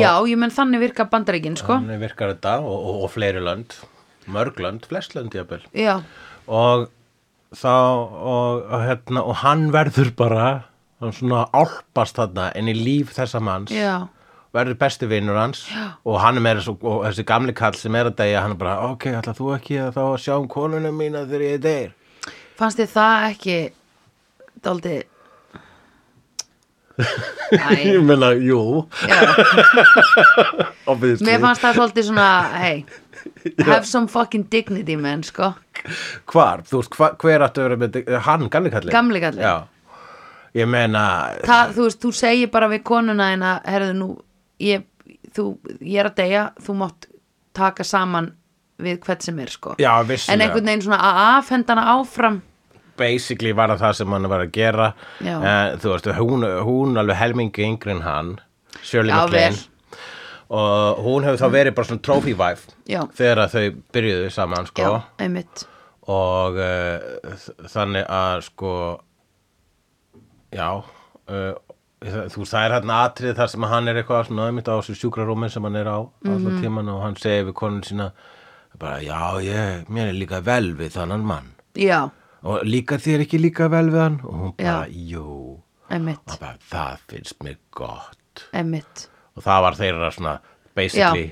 [0.00, 1.76] Já, ég menn þannig virka bandaríkin, sko.
[1.76, 3.74] þannig virkar þetta og, og, og fleiri lönd
[4.30, 5.60] mörg lönd, flest lönd jafnvel.
[5.76, 5.98] Já,
[6.48, 6.86] og
[7.54, 10.46] þá og, hérna, og hann verður bara
[11.12, 14.06] svona álpast þarna inn í líf þessa manns já,
[14.54, 15.90] verður besti vinnur hans Já.
[16.06, 18.60] og hann er meira svo, og þessi gamli kall sem er að degja hann er
[18.62, 21.92] bara, ok, ætla þú ekki að þá að sjá um konunum mína þegar ég deyr
[22.58, 23.56] fannst þið það ekki
[24.64, 24.94] Dáldi
[26.94, 28.84] Æ, ég meina, jú.
[31.26, 32.84] Mér fannst það svolítið svona Hey,
[33.66, 35.48] have some fucking dignity, man, sko.
[36.30, 37.90] Hvar, þú veist, hva, hver áttu að vera með
[38.28, 39.42] hann, gamli kallin Gamli kallinn.
[39.42, 39.54] Já,
[40.60, 41.02] ég meina
[41.42, 44.08] það, Þú veist, þú segir bara við konuna þína Herðu nú,
[44.62, 44.80] ég,
[45.34, 45.44] þú,
[45.82, 47.00] ég er að deyja Þú mátt
[47.58, 48.30] taka saman
[48.82, 49.74] við hvert sem er, sko.
[49.78, 52.40] Já, En einhvern veginn svona að afhendana áfram.
[52.96, 54.92] Basically var það það sem hann var að gera.
[55.20, 58.40] Eh, þú veist, hún, hún alveg helmingi yngri en hann
[58.82, 59.56] Shirley Já, MacLaine.
[60.54, 63.00] Og hún hefur þá verið bara svona trophy wife Já.
[63.16, 64.82] þegar þau byrjuðu saman sko.
[65.18, 65.66] Já,
[66.06, 67.38] og uh,
[67.72, 68.72] þannig að sko
[70.52, 71.54] já uh,
[72.04, 75.64] þú er hérna atrið þar sem hann er eitthvað svona einmitt á þessu sjúkrarúmi sem
[75.64, 76.34] hann er á Mhm.
[76.36, 78.10] allan tíman og hann segir við konun sína
[78.80, 81.50] bara já ég, mér er líka vel við þannan mann.
[81.78, 82.08] Já,
[82.44, 84.18] og líka þér ekki líka vel við hann?
[84.24, 85.10] Og hún bara, Já.
[85.12, 85.60] jú
[85.94, 88.44] og bara, það finnst mér gott.
[88.52, 89.06] Einmitt.
[89.36, 90.34] Og það var þeirra svona
[90.74, 91.28] basically,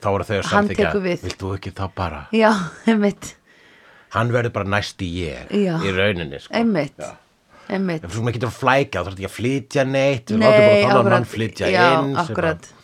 [0.00, 2.22] þá voru að Hann samþykja vilt þú ekki þá bara?
[2.32, 2.52] Já,
[4.16, 5.76] hann verður bara næst í ég Já.
[5.82, 6.54] í rauninni sko.
[6.56, 6.96] einmitt.
[6.98, 7.14] Já.
[7.66, 8.04] Einmitt.
[8.06, 10.76] Ef þú getur að flækja, þá þarf ekki að flytja neitt við Nei, látum bara
[10.76, 11.12] þannig akkurat.
[11.16, 12.68] mann flytja Já, inn sem akkurat.
[12.68, 12.75] að,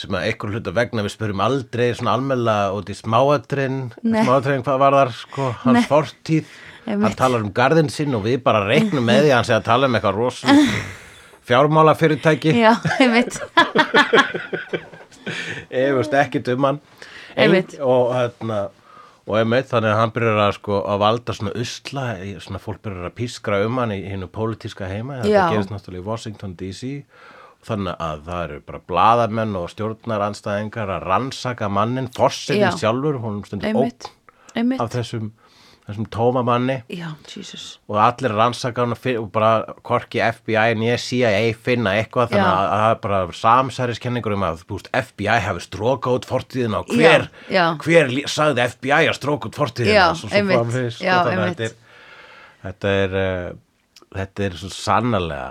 [0.00, 4.22] sem að einhver hluta vegna við spörum aldrei svona almennilega út í smáatrinn Nei.
[4.24, 5.86] smáatrinn hvað var þar sko, hans Nei.
[5.90, 6.50] fortíð
[6.86, 7.18] hann Einmitt.
[7.20, 9.90] talar um garðin sinn og við bara reiknum með því að hann sé að tala
[9.90, 10.56] um eitthvað rosa
[11.50, 12.72] fjármála fyrirtæki Já,
[13.02, 13.36] einmitt
[15.70, 16.80] efust ekkit um hann
[17.36, 17.76] Einmitt.
[17.84, 18.60] og hérna
[19.30, 22.04] og einmitt þannig að hann byrjar að sko að valda svona usla,
[22.42, 26.08] svona fólk byrjar að pískra um hann í hinnu pólitíska heima þetta gerist náttúrulega í
[26.08, 26.90] Washington DC
[27.66, 32.08] þannig að það eru bara blaðamenn og stjórnaranstæðingar að rannsaka mannin,
[32.72, 32.78] Já.
[32.80, 34.10] sjálfur hún stundur einmitt
[34.80, 35.30] af þessum
[35.90, 41.00] þessum tómamanni já, Jesus og allir rannsaka hann og og bara hvorki FBI en ég
[41.02, 42.54] CIA finna eitthvað þannig Já.
[42.54, 46.92] að að það er bara samsæriskenningur um að veist, FBI hafi stróka út fortíðina og
[46.94, 47.64] hver, Já, já.
[47.84, 51.56] hver sagði FBI að stróka út fortíðina Já, svo, Já, að einmitt.
[51.58, 51.78] þetta er
[52.60, 53.58] þetta er, uh,
[54.20, 55.50] þetta er svo sannarlega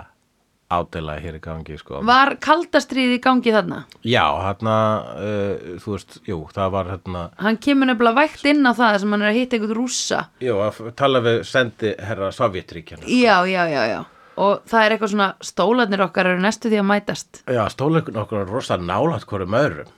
[0.70, 2.00] ádela hér í gangi sko.
[2.06, 3.82] Var kaldastrið í gangi þarna?
[4.06, 4.76] já, hérna
[5.16, 9.14] uh, þú veist, jú, það var hérna Hann kemur nefnilega vægt inn á það sem
[9.16, 13.62] hann er að hitta einhvern rússa jú, að tala við sendi herra Sovjetríkjana Já, já,
[13.70, 14.00] já, já
[14.40, 18.44] Og það er eitthvað svona stólarnir okkar eru næstu því að mætast Já, stóleikun okkur
[18.44, 19.96] er rosa nálægt hverjum öðrum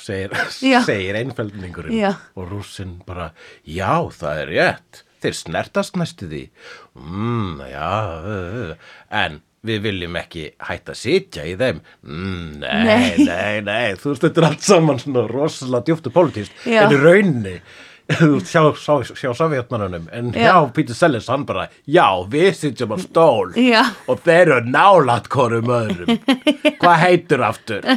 [0.00, 0.32] segir,
[0.88, 2.14] segir einfeldningurinn Já.
[2.34, 3.30] og rússinn bara,
[3.62, 6.42] já, það er rétt þeir snertast næstu því
[6.98, 8.94] mm, já uh, uh.
[9.14, 11.78] en við viljum ekki hætta að sitja í þeim.
[12.04, 13.24] Mm, nei, Nei.
[13.24, 16.82] nei, nei, þú veist, þetta er allt saman svona rosalega djúptu pólitíst Já.
[16.84, 17.00] en í
[18.20, 20.50] veist, sjá, sjá, sjá sovjetmannunum en Já.
[20.50, 23.80] hjá Peter Sellers, hann bara já, við sitjum á stól Já.
[24.12, 26.18] og þeir eru nálægt hvorum öðrum.
[26.82, 27.80] Hvað heitur aftur?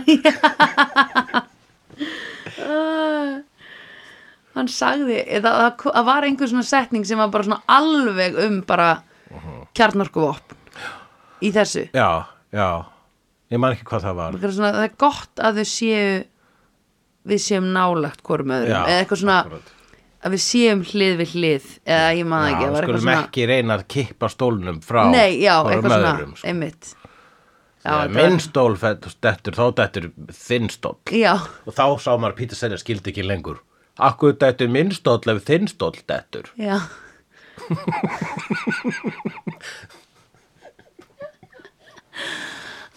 [4.58, 8.88] Hann sagði, það, það var einhver svona setning sem var bara svona alveg um bara
[9.78, 10.57] kjarnorkuvopn
[11.44, 11.86] í þessu?
[11.96, 12.08] Já,
[12.56, 12.68] já,
[13.54, 14.38] ég man ekki hvað það var.
[14.38, 16.12] Það er, svona, það er gott að þau séu
[17.28, 18.72] við séum nálagt hvorum öðrum.
[18.72, 19.74] Já, eða eitthvað svona akkúrat.
[20.28, 23.78] að við séum hlið við hlið eða ég maður ekki, var skulum svona ekki reyna
[23.78, 26.48] að kippa stólnum frá Nei, já, svona, öðrum, sko.
[26.52, 26.94] einmitt.
[27.88, 32.58] Já, minn stól dettur, þá dettur þinn stól Já, og þá sá maður að Peter
[32.60, 33.62] Sellers skildi ekki lengur.
[34.04, 36.50] Akkur dettur minn stól ef þinn stól dettur?
[36.60, 36.82] Já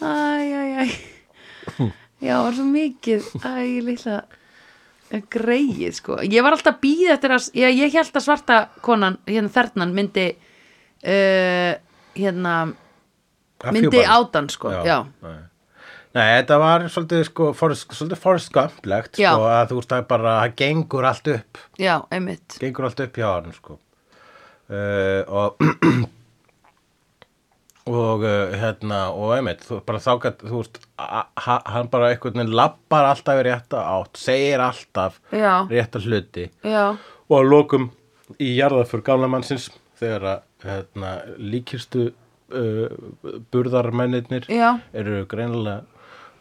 [0.00, 0.12] Æ,
[0.50, 1.90] æ, æ
[2.20, 3.52] Já, það var svo mikið Æ,
[3.86, 4.16] litla
[5.32, 9.18] greið, sko Ég var alltaf að býða eftir að ég, ég held að svarta konan,
[9.28, 11.72] hérna þernan myndi uh,
[12.16, 12.56] hérna
[13.72, 15.38] myndi ádan, sko Já, Nei.
[16.10, 18.18] Nei, þetta var svolítið sko, svolítið
[19.20, 19.30] Já.
[19.30, 23.20] sko, að þú veist er bara, það gengur allt upp já, einmitt gengur allt upp
[23.20, 23.76] hjá hann sko.
[24.74, 25.60] uh, og
[27.90, 32.54] og uh, hérna og einmitt, þú, bara þá gætt þú veist, hann bara einhvern veginn
[32.56, 35.66] lappar alltaf í rétta átt, segir alltaf Já.
[35.70, 36.96] rétta hluti Já,
[37.28, 37.90] og að lokum
[38.38, 39.70] í jarðaför gamla mannsins
[40.00, 42.90] þegar að hérna, líkistu uh,
[43.52, 44.78] burðarmennirnir Já.
[44.92, 45.82] eru greinilega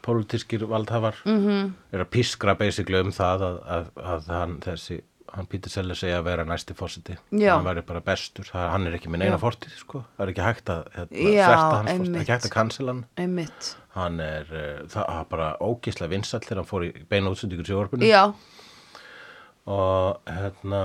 [0.05, 1.37] pólitískir valdhafar -hmm.
[1.37, 1.73] Mhm.
[1.93, 5.01] eru að pískra basically um það að, að, að hann þessi
[5.35, 7.51] hann Pítur Selli segja að vera næsti fórseti Já.
[7.55, 10.03] hann væri bara bestur, það, hann er ekki með neina fortíð sko.
[10.17, 12.21] það er ekki hægt að hérna, sverta hans einmitt.
[12.21, 13.03] ekki hægt að cancela hann.
[13.19, 13.73] Einmitt.
[13.97, 18.09] Hann er uh, það er bara ógislega vinsall þegar hann fór í beina útsendingur sjóarpunni
[18.09, 18.23] Já,
[19.69, 20.83] og hérna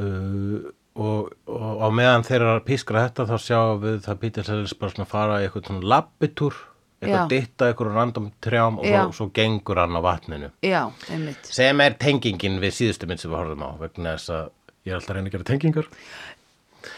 [0.00, 0.70] uh,
[1.00, 4.76] og, og á meðan þeir eru að pískra þetta þá sjáum við það Peter Sellers
[4.80, 6.58] bara svona fara í eitthvað svona labbitúr
[7.00, 10.50] eitthvað ditta eitthvað random trjám og svo, svo gengur hann á vatninu.
[10.64, 11.48] Já, einmitt.
[11.48, 14.50] Sem er tengingin við síðustu mynd sem við horfum á vegna þess að
[14.84, 15.90] ég er alltaf að reyna að gera tengingar.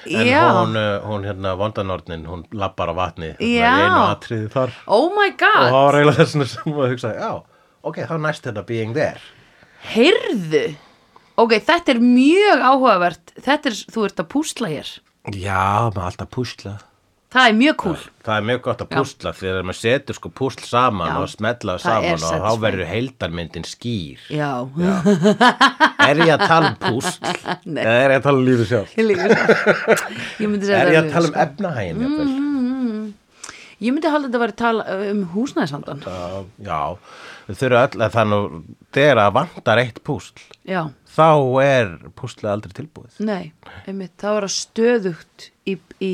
[0.06, 3.42] En Já, hún, uh, hún hérna vondanordnin hún labbar á vatni Já.
[3.42, 4.74] í einu atriði þar.
[4.86, 7.30] Oh my og god það var eiginlega þessuna sem að hugsa já,
[7.82, 9.18] ok, þá næst þetta being there.
[9.90, 10.62] Heyrðu.
[11.42, 13.34] Ok, þetta er mjög áhugavert.
[13.42, 14.94] Þetta er, þú ert að púsla hér.
[15.34, 16.76] Já, maður alltaf púsla
[17.32, 20.66] Það er mjög cool Það er mjög gott að púsla að maður setur sko púsl
[20.68, 24.20] saman Já, og smetla það er saman og þá verður heildarmyndin skýr.
[24.28, 24.50] Já,
[26.12, 27.16] Er ég að tala um púsl?
[27.64, 27.82] Nei.
[27.82, 28.94] Eða er ég að tala um lífið sjálf?
[29.00, 29.96] líka svo
[30.42, 32.02] Ég myndi segja Er það ég að tala um efnahægin?
[32.02, 33.04] Mm.
[33.82, 36.04] Ég myndi halda þetta að vera að tala um húsnæðisvandan
[36.62, 36.80] Já,
[37.48, 38.58] þau þurfa öll að þannig
[38.94, 40.82] þegar að vantar eitt púsl Já,
[41.16, 41.26] þá
[41.64, 43.16] er púslið aldrei tilbúið.
[43.26, 43.50] nei,
[43.88, 46.12] einmitt Það var að stöðugt í, í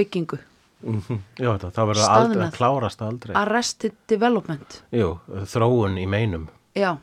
[0.00, 0.40] byggingu
[0.80, 3.34] Mm Já, þetta, þá verður aldrei að klárast aldrei.
[3.36, 5.10] Arrested Development Jú,
[5.52, 6.48] þróun í meinum.
[6.78, 6.94] Já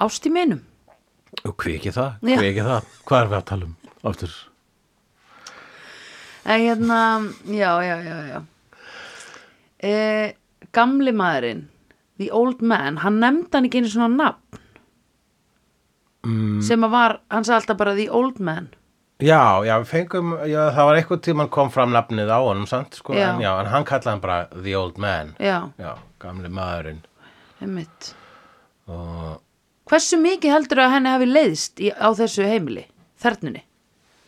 [0.00, 0.62] Ást í meinum
[1.44, 2.20] hví ekki það?
[2.24, 2.92] Hví ekki það?
[3.08, 3.74] Hvað er við að tala um?
[4.08, 4.36] Aftur.
[6.48, 7.00] En hérna,
[7.44, 8.38] já, já, já, já.
[9.84, 9.92] E,
[10.74, 11.66] gamli maðurinn,
[12.18, 14.62] the old man, hann nefndi hann ekki einu svona nafn.
[16.28, 16.58] Mm.
[16.64, 18.70] Sem að var, hann sagði alltaf bara the old man.
[19.18, 22.94] Já, já, við fengum, já, það var eitthvað tímann kom fram nafnið á honum, sant,
[23.00, 23.32] sko, Já.
[23.34, 27.00] en já, en hann kallaði hann bara The Old Man, Já, já, gamli maðurinn,
[27.60, 28.12] einmitt.
[28.86, 29.40] og
[29.90, 32.86] Hversu mikið heldur að henni hafi leiðst í, á þessu heimili,
[33.18, 33.64] þernunni?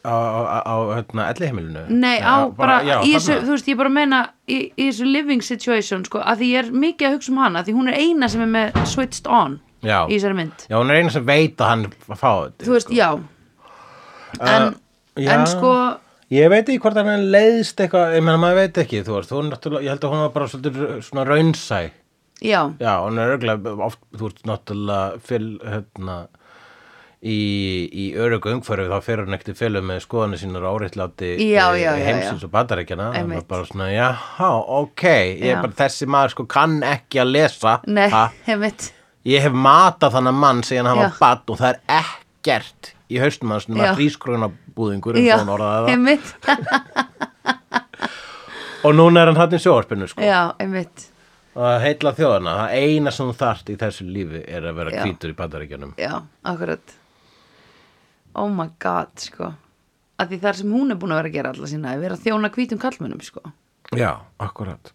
[0.03, 1.83] á, á, á, hérna, elliheimilinu.
[1.93, 5.43] Nei, á bara, já, í þessu, þú veist, ég bara meina í, í þessu living
[5.45, 8.29] situation, sko, að því ég er mikið að hugsa um hana, því hún er eina
[8.33, 10.03] sem er með switched on Já.
[10.09, 10.65] í þessari mynd.
[10.67, 11.85] Já, hún er eina sem veit að hann
[12.17, 12.65] fá þetta.
[12.65, 13.11] Þú veist, já,
[14.39, 14.71] en,
[15.19, 15.73] Uh, en sko
[16.31, 19.49] Ég veit ekki hvort hann leiðist eitthvað, ég meina maður veit ekki, þú veist, hún
[19.51, 21.81] náttúrulega, ég held að hún var bara svolítið svona raunsæ.
[22.41, 26.15] já, Já, hún er örgulega oft, þú veist, náttúrulega fyll, hérna,
[27.21, 27.39] í,
[27.91, 31.91] í örugu umhverfi þá fyrir hann ekkert í fylgum með skoðanir sínar áreitláti Já, já,
[31.99, 33.11] já, heimsins og bandaríkjana.
[33.19, 34.09] Það var bara svona, já,
[34.79, 35.05] ok,
[35.43, 37.75] ég er bara þessi maður sko kann ekki að lesa.
[37.91, 38.29] nei, ha?
[38.47, 38.93] heimitt
[39.27, 43.53] Ég hef matað þannig mann síðan hann var badd og það er ekkert í haustum
[43.55, 43.95] hans nema Já.
[43.99, 46.67] hrískrona búðingur eins já, og hann orðaði það.
[48.81, 50.23] Og núna er hann hann í sjóarpinu sko.
[50.25, 51.11] já, heimitt
[51.51, 54.93] og að heilla þjóðana, það eina sem þú þarft í þessu lífi er að vera
[54.95, 55.01] Já.
[55.03, 56.13] hvítur í bandaríkjunum já,
[56.47, 56.95] akkurat
[58.39, 59.51] oh my god, sko
[60.21, 62.17] að því það sem hún er búin að vera að gera alla sína er vera
[62.17, 63.43] að þjóna hvítum kallmönnum, sko
[63.99, 64.93] Já, akkurat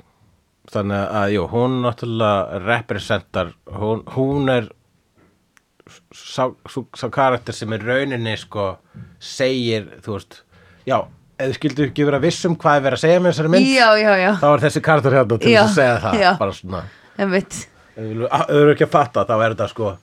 [0.72, 4.72] Þannig að, jú, hún náttúrulega representar, hún, hún er
[6.16, 8.72] sá, sá, sá karakter sem í rauninni sko
[9.22, 10.40] segir, þú veist
[10.88, 10.98] já,
[11.38, 13.70] ef þú skildur ekki vera viss um hvað er verið að segja með þessari mynd,
[13.74, 16.84] já, já, já, þá er þessi karakter hérna til þess að segja það, bara svona.
[17.16, 17.62] Ef
[17.96, 19.94] þú eru ekki að fatta, þá er þetta sko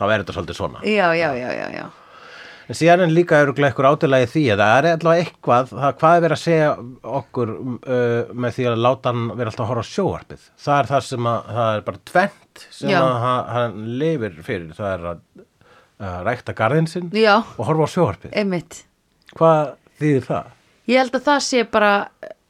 [0.00, 0.84] þá er þetta svolítið svona.
[0.86, 1.86] Já, já, já, já
[2.70, 6.16] En síðan er líka öruglega eitthvað átilagi því að það er allavega eitthvað, það, hvað
[6.16, 6.68] er verið að segja
[7.18, 10.44] okkur uh, með því að láta hann vera alltaf að horfa á sjóarpið.
[10.64, 12.98] Það er það sem að, það er bara tvent sem Já.
[13.00, 13.16] að
[13.56, 14.68] hann, lifir fyrir.
[14.78, 18.36] Það er að uh, rækta garðin sinn já, og horfa á sjóarpið.
[18.38, 18.78] heimitt
[19.38, 20.54] Hvað þýðir það?
[20.90, 21.90] ég held að það sé bara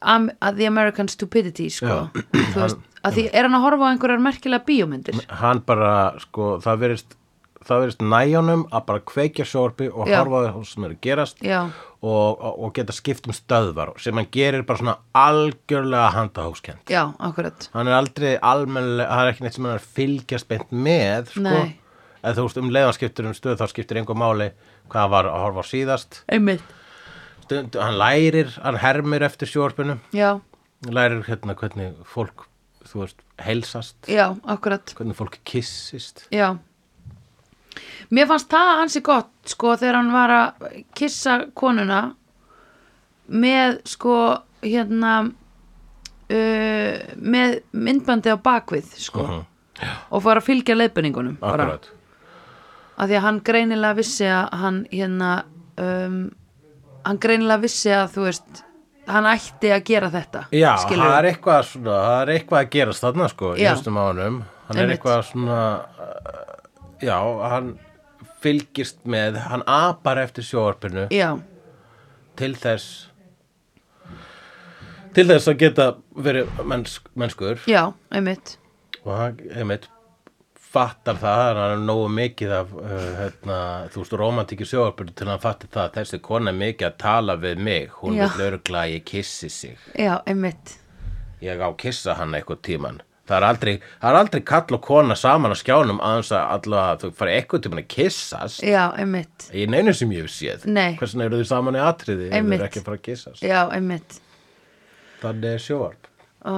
[0.01, 3.91] um, að the American stupidity, sko þú veist, að því er hann að horfa á
[3.93, 5.91] einhverjar merkilega bíómyndir Hann bara,
[6.23, 7.17] sko, það verist,
[7.67, 10.17] það verist næjónum að bara kveikja sjóarpi og Já.
[10.21, 14.17] horfa á það sem er að gerast og, og, og geta skipt um stöðvar sem
[14.17, 16.81] hann gerir bara svona algjörlega handahókskend.
[16.89, 17.69] já, akkurat.
[17.75, 21.63] Hann er aldrei almennilega, það er ekki neitt sem hann er fylgjast beint með sko.
[22.21, 24.51] Eða þú veist um leiðan skiptir um stöð þá skiptir einhver máli
[24.91, 26.21] hvað var að horfa á síðast.
[26.29, 26.65] Einmitt,
[27.45, 30.37] Stund, hann lærir, hann hermir eftir sjórpinu já,
[30.85, 32.45] hann lærir hérna hvernig fólk
[32.89, 33.97] þú veist, heilsast.
[34.09, 34.93] Já, akkurat.
[34.97, 36.55] Hvernig fólk kissist Já
[38.11, 40.65] Mér fannst það hansi gott sko þegar hann var að
[40.99, 42.01] kissa konuna
[43.31, 44.15] með sko
[44.65, 49.27] hérna uh, með myndbandi á bakvið sko
[50.11, 51.63] og fara að fylgja leiðbenningunum bara.
[51.69, 51.87] Akkurat.
[53.01, 55.29] Af því að hann greinilega vissi að hann hérna
[55.81, 56.19] um,
[57.07, 58.61] hann greinilega vissi að þú veist
[59.11, 61.07] hann ætti að gera þetta Já, skilurðu.
[61.09, 64.35] það er eitthvað svona, það er eitthvað að gerast þarna sko, í höstum á honum.
[64.67, 64.99] Hann er Einmitt.
[64.99, 66.43] eitthvað svona uh,
[67.01, 67.17] já,
[67.55, 67.71] hann
[68.41, 71.35] fylgist með, hann apar eftir sjóarpinu Já,
[72.39, 73.07] til þess
[75.15, 75.87] til þess að geta
[76.23, 77.59] verið mennsk, mennskur.
[77.69, 78.55] Já, einmitt.
[79.03, 79.89] Og hann einmitt
[80.71, 83.57] fattar það, hann er nógu mikið af uh, hérna,
[83.91, 87.35] þú veist, romantíki sjóarpinu til hann fattar það að þessi kona er mikið að tala
[87.41, 88.29] við mig, hún Já.
[88.29, 89.87] vil örgla að ég kissi sig.
[89.99, 90.77] Já, einmitt.
[91.43, 95.15] Ég á kissa hann eitthvað tíman það er aldrei, það er aldrei kall og kona
[95.19, 99.47] saman á skjánum aðeins að allavega þau fara eitthvað tíman að kissast Já, einmitt.
[99.55, 100.67] Í neinu sem ég hef séð.
[100.67, 100.97] Nei.
[100.99, 103.59] hversin eru þau saman í atriði ef þau eru ekki að fara að kissast Já,
[103.71, 104.19] einmitt.
[105.21, 106.07] Þannig er sjóarp
[106.41, 106.53] Ó,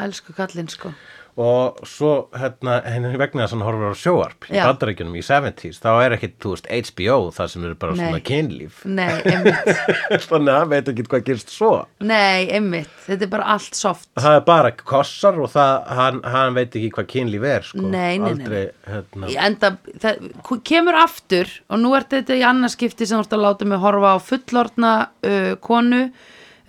[0.00, 0.90] elsku kallinn sko
[1.36, 4.62] og svo hérna henni vegna þess að hann horfir á sjóarp í Já.
[4.70, 8.00] bandaríkjunum í 70s þá er ekki, þú veist, HBO það sem eru bara Nei.
[8.00, 13.28] svona kynlíf Nei, einmitt þannig að hann veit ekki hvað gerist svo Nei, einmitt, þetta
[13.28, 17.06] er bara allt soft það er bara kossar og það, hann, hann veit ekki hvað
[17.12, 17.84] kynlíf er sko.
[17.84, 18.32] Nei, nei, nei.
[18.32, 19.68] aldrei, hérna, Í enda,
[20.06, 20.24] það
[20.72, 24.16] kemur aftur og nú er þetta í annarskipti sem þú ert að láta mig horfa
[24.16, 26.00] á fullorðna uh, konu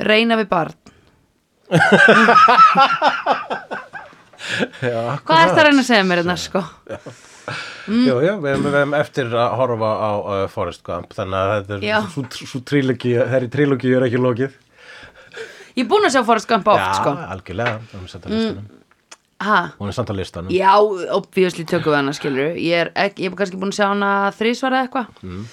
[0.03, 0.75] reyna við barn
[4.81, 6.63] já, Hvað ert að reyna að segja mér þetta sko?
[7.87, 11.51] Jú, jú, við erum, við erum eftir að horfa á uh, Forrest Gump þannig að
[11.69, 11.97] þetta Já.
[12.01, 14.57] er svo, svo trílogi þeirri trílogi er ekki lokið.
[15.77, 17.13] Ég er búin að sjá Forrest Gump oft Já, sko.
[17.37, 18.67] algjörlega, hún er samt á listanum.
[19.37, 20.51] Ha, Hún er samt á listanum.
[20.51, 20.71] Já,
[21.13, 24.11] obviously tökum við hana skilur Ég er, ekki, ég er kannski búin að sjá hana
[24.33, 25.11] þrísvara eitthvað.
[25.21, 25.43] Mm.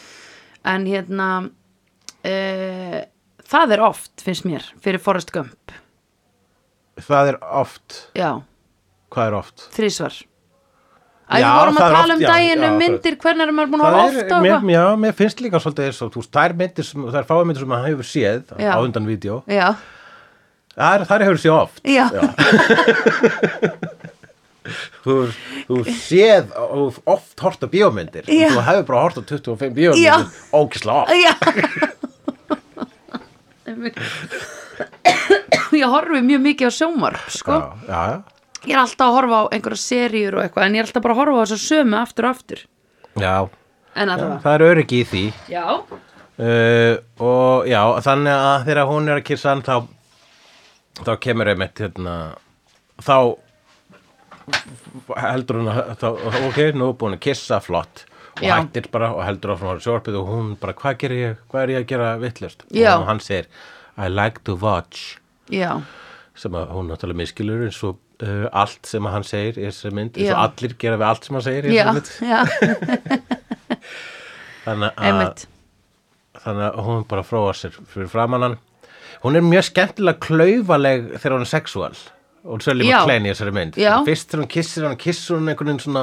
[0.72, 3.00] En hérna uh,
[3.44, 5.74] Það er oft, finnst mér, fyrir Forrest Gump.
[7.04, 8.30] Það er oft, Já,
[9.14, 9.56] hvað er oft?
[9.76, 10.14] þrísvar
[11.24, 12.80] Æ, Já, við vorum það að er tala oft, um já, daginn já, um það-
[12.84, 15.38] myndir, hvernig er maður búin að Það horfa er, oft og mér, já, mér finnst
[15.40, 18.04] líka svolítið eins og þú veist, þær myndir sem, þær fáið myndir sem hann hefur
[18.10, 18.72] séð Já.
[18.76, 19.68] á undan vídeo, Já,
[20.76, 22.04] þær, þær hefur séð oft já,
[25.04, 25.14] þú,
[25.68, 28.48] þú séð og oft hort á bíómyndir Já.
[28.52, 30.16] þú hefur bara hort á 25 bíómyndir Já.
[30.52, 31.32] ógislega oft já.
[35.74, 37.54] Ég horfi mjög mikið á sjómarp, sko.
[37.56, 38.18] já, já, já.
[38.64, 41.14] Ég er alltaf að horfa á einhverja seríur og eitthvað, en ég er alltaf bara
[41.16, 42.62] að horfa á þess að sömu aftur og aftur.
[43.20, 43.34] Já,
[43.94, 44.38] En já, allavega.
[44.42, 49.26] það er öryggi í því Já, uh, og já, þannig að þegar hún er að
[49.28, 49.76] kissa hann þá,
[51.04, 52.14] þá kemur einmitt hérna,
[53.04, 53.16] þá
[55.24, 56.08] heldur hún að þá,
[56.48, 58.04] ok, nú er búin að kissa flott
[58.34, 58.56] og Já.
[58.58, 61.72] hættir bara og heldur áfram að sjórpið og hún bara, hvað gerir ég, hvað er
[61.76, 62.90] ég að gera vittlust Já.
[62.98, 63.46] og hann segir,
[63.96, 65.20] I like to watch
[65.54, 65.76] já,
[66.34, 70.18] sem að hún náttúrulega miskilur eins og uh, allt sem hann segir í þessari mynd
[70.18, 72.10] eins og allir gera við allt sem hann segir í þessari mynd.
[74.64, 75.46] þannig að,
[76.44, 78.58] þannig að hún bara fróa sér fyrir framann hann.
[79.24, 81.94] Hún er mjög skemmtilega klaufaleg þegar hún er sexual.
[82.44, 82.98] Og Sölli Já.
[83.00, 83.78] McLean í þessari mynd.
[84.04, 86.02] Fyrst þegar hún kissir hann, kissir hún einhvern veginn svona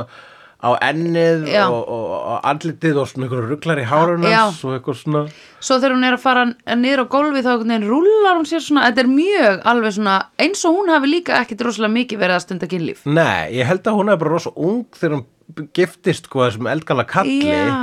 [0.61, 4.43] á ennið og, og, og andlitið og svona einhverju rugglar í hárun Já.
[4.45, 5.23] hans og eitthvað svona
[5.61, 6.45] Svo þegar hún er að fara
[6.77, 10.15] niður á gólfi þá einhvern veginn rúllar hún sér svona, þetta er mjög alveg svona,
[10.41, 13.03] eins og hún hafi líka ekkit rosalega mikið verið að stunda kynlíf.
[13.05, 15.27] Nei, ég held að hún er bara rosa ung þegar hún
[15.75, 17.73] giftist sko þessum eldgala kalli Já,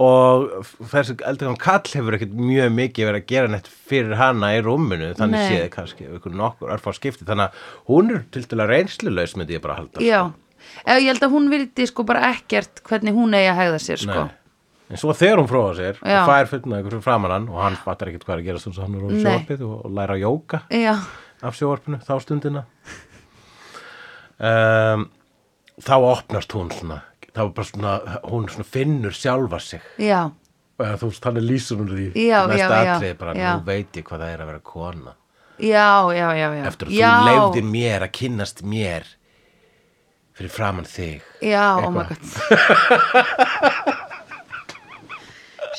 [0.00, 4.60] og þessi eldgala kall hefur ekkert mjög mikið verið að gera neitt fyrir hana í
[4.64, 5.48] rúminu þannig Nei.
[5.50, 9.64] séð kannski ykkur nokkur örfá skipti þannig að hún er til að reynslulegs myndi ég
[9.64, 10.22] bara halda já.
[10.86, 14.22] Ég held að hún vildi sko bara ekkert hvernig hún eigi að hegða sér sko.
[14.26, 14.36] Nei.
[14.90, 16.16] En svo þegar hún fróða sér Já.
[16.22, 18.80] og fær fullna ykkur framan hann og hann fattar ekkert hvað er að gera þannig
[18.80, 19.20] að hann er á Nei.
[19.22, 20.94] sjóarpið og, og læra að jóka Já,
[21.46, 22.64] af sjóarpinu þá stundina
[24.40, 25.06] um,
[25.80, 26.98] þá opnast hún svona
[27.30, 27.94] þá er bara svona,
[28.26, 30.24] hún svona finnur sjálfa sig já,
[30.80, 33.50] og þú veist, hann er lýsun úr því Já, næsta já, já, atrið bara, já.
[33.54, 35.14] nú veit ég hvað það er að vera kona
[35.60, 36.64] já, já, já, já.
[36.72, 39.10] eftir að já, þú leifðir mér að kynnast mér
[40.40, 42.22] fyrir framann þig Já, oh my god.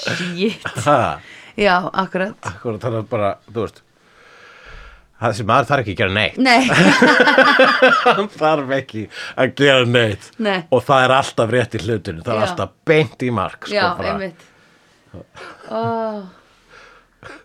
[0.01, 0.63] Shit.
[0.85, 1.19] ha,
[1.59, 2.37] Já, akkurat.
[2.47, 3.81] akkur, þannig að bara, þú veist
[5.21, 6.61] þessi maður þarf ekki að gera neitt Nei,
[8.07, 9.03] hann þarf ekki
[9.43, 10.59] að gera neitt Nei.
[10.73, 12.45] og það er alltaf rétt í hlutinu það er Já.
[12.47, 14.13] alltaf beint í mark sko, já, bara.
[14.15, 14.47] einmitt.
[15.69, 16.21] Oh.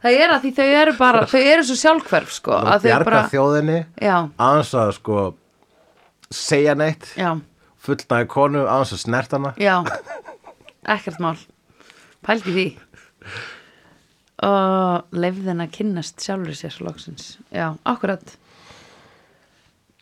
[0.00, 2.60] Það er að því þau eru bara, þau eru svo sjálfhverf sko.
[2.64, 5.26] þau bjarga bara, þjóðinni aðeins að sko
[6.30, 7.36] segja neitt já,
[7.78, 9.82] fullnaði konu aðeins að snert hana já.
[10.86, 11.38] Ekkert mál.
[12.26, 12.66] Pældi því.
[14.46, 17.30] Og leifðin að kynnast sjálfur sér loksins.
[17.50, 18.36] Já, akkurat.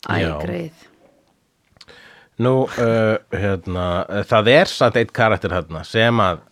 [0.04, 0.32] Æ, Já.
[0.42, 0.82] greið.
[2.44, 3.86] Nú, uh, hérna,
[4.28, 6.42] það er samt eitt karakter hérna sem að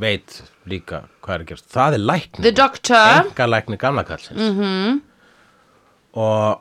[0.00, 1.68] veit líka hvað er að gerast.
[1.70, 2.04] Það er
[2.56, 3.20] Doctor.
[3.20, 4.40] Enga læknir gamla kallsins.
[4.40, 5.00] Mm -hmm.
[6.14, 6.60] Og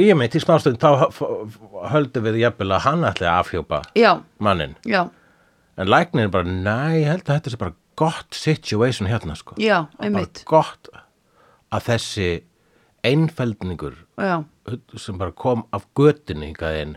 [0.00, 1.08] ég meit í smástund þá
[1.92, 4.74] höldum við jafnvel að hann ætli að afhjópa Já, mannin.
[4.84, 5.04] já,
[5.76, 9.54] En læknir er bara, næ, ég held að þetta sé bara gott situation hérna, sko.
[9.58, 10.44] já, Bara einmitt.
[10.46, 10.88] gott
[11.74, 12.28] að þessi
[13.04, 13.96] einfeldningur
[14.96, 16.94] sem bara kom af götunni hingað inn.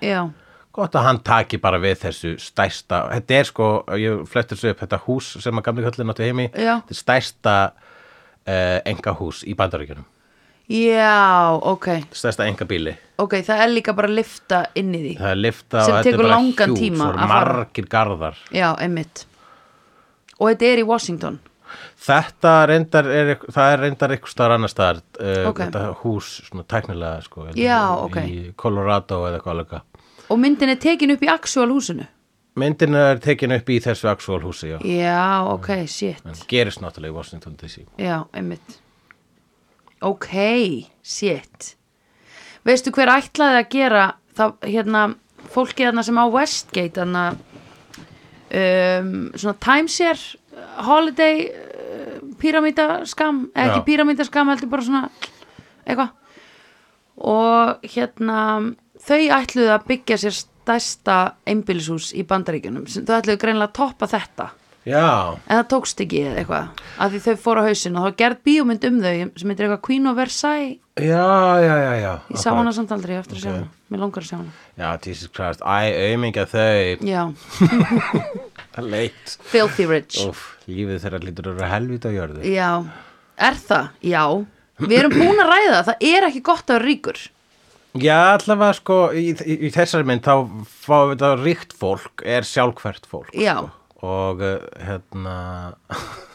[0.77, 4.83] Gott að hann taki bara við þessu stærsta, þetta er sko ég flettur svo upp
[4.83, 9.55] þetta hús sem að gamli kallin áttu heimi, þetta er stærsta uh, enga hús í
[9.57, 10.05] bandaríkjunum
[10.69, 11.87] já, ok.
[12.11, 15.13] stærsta enga bíli, Ok, það er líka bara að lifta inn í því.
[15.17, 17.53] það er lifta og þetta er bara langan hjús tíma og að fara.
[17.57, 19.25] margir garðar Já, einmitt.
[20.39, 21.39] Og þetta er í Washington.
[21.99, 25.57] þetta reyndar er, það er reyndar eitthvað staðar annar staðar uh, Ok.
[25.65, 28.17] þetta hús svona tæknilega sko, Já, ok.
[28.23, 29.81] í Colorado eða eitthvað alveg
[30.29, 32.05] Og myndin er tekin upp í actual húsinu.
[32.55, 34.77] myndin er tekin upp í þessu actual húsi já.
[34.83, 36.21] Já, ok, shit.
[36.25, 38.79] en gerist náttúrulega í Washington DC Já, einmitt.
[40.01, 40.27] Ok,
[41.03, 41.73] shit.
[42.67, 44.03] Veistu hver ætlaði að gera
[44.37, 45.01] það, hérna,
[45.53, 47.23] fólkið þarna sem á Westgate, þarna,
[48.51, 55.03] um, svona timeshare, uh, holiday, uh, píramítaskam, ekki píramítaskam, heldur bara svona,
[55.87, 56.11] eitthvað.
[57.17, 58.41] Og hérna,
[59.07, 61.17] þau ætluðu að byggja sér stærsta
[61.49, 62.87] einbýlishús í bandaríkjunum.
[62.89, 64.49] sem- Þau ætluðu greinilega að toppa þetta.
[64.87, 65.07] Já,
[65.47, 68.41] En það tókst ekki eða eitthvað af því þau fóru á hausinn og þá gerð
[68.47, 70.77] bíómynd um þau sem heitir eitthvað Queen of Versailles.
[70.97, 71.27] Já,
[71.61, 72.13] já, já, já.
[72.33, 73.67] Ég sá hana samt aldrei eftir að sjá hana.
[73.93, 74.55] Mér langar að sjá hana.
[74.79, 75.77] Já, Jesus Christ, æ,
[76.13, 77.05] aumingja þau.
[77.05, 77.21] Já,
[78.77, 80.19] Leitt filthy rich.
[80.27, 82.43] Úf, lífið þeirra lítur að vera helvita á jörðu.
[82.45, 82.69] Já,
[83.49, 83.87] er það?
[84.05, 84.21] já,
[84.83, 86.05] við erum búin að ræða það.
[86.11, 87.21] Er ekki gott að vera ríkur.
[87.97, 90.33] Já, allavega sko, í, í, í þessari mynd þá
[90.85, 93.55] fáum við þetta ríkt fólk er sjálfkvært fólk Já.
[93.63, 93.71] sko.
[94.05, 95.37] Og uh, hérna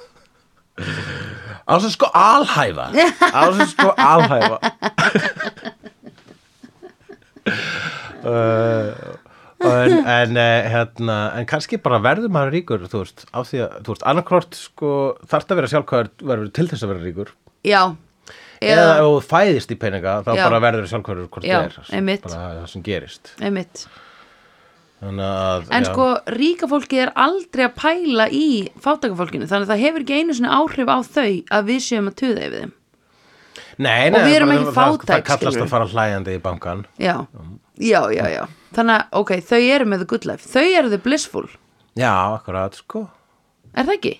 [1.70, 2.86] á sem sko alhæfa.
[3.38, 4.58] Á sem sko alhæfa.
[8.22, 8.94] Uh,
[9.58, 13.72] en, en uh, hérna en kannski bara verður maður ríkur þú veist, á því að,
[13.82, 14.90] þú veist, annarkvort sko,
[15.26, 17.32] þarft að vera sjálfkvært verður til þess að vera ríkur.
[17.66, 17.80] Já,
[18.62, 20.42] eða ef þú fæðist í peninga þá Já.
[20.44, 23.34] bara verður sjálfkvæður hvort það er það sem gerist.
[23.42, 23.82] Einmitt
[25.02, 25.88] að En já.
[25.90, 28.44] sko, ríka fólki er aldrei að pæla í
[28.84, 32.16] fátækafólkinu þannig að það hefur ekki einu svona áhrif á þau að við séum að
[32.22, 32.72] tuða yfir þeim.
[33.82, 37.14] Nei, og við erum ekki fátæk, Það kallast að fara hlæjandi í bankan Já,
[37.80, 38.42] já, já, já.
[38.76, 40.46] Þannig að, ok, þau eru með the good life.
[40.48, 41.48] Þau eru the blissful,
[41.98, 43.06] Já, akkurat, sko.
[43.74, 44.12] Er það ekki?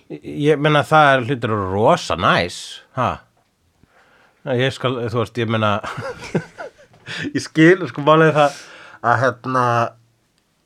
[0.49, 2.57] Ég meina það er hlutur rosa næs
[2.97, 3.09] Ha?
[4.43, 5.75] Nei, Ég skal, þú veist, ég meina
[7.35, 8.57] Ég skil, sko, málið það
[9.03, 9.65] að hérna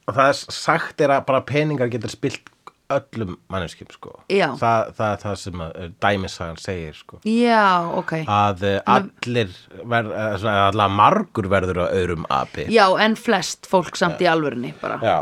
[0.08, 2.54] að það er sagt er að bara peningar getur spilt
[2.88, 4.14] öllum manneskjum, sko.
[4.32, 4.54] Já.
[4.56, 7.18] það, það er það sem eh, dæmisagan segir, sko.
[7.28, 7.66] Já,
[8.00, 8.14] ok.
[8.32, 12.70] Að eh, allir verð, eh, allar margur verður á öðrum api.
[12.72, 15.02] Já, en flest fólk samt í alvörunni bara.
[15.04, 15.18] Já,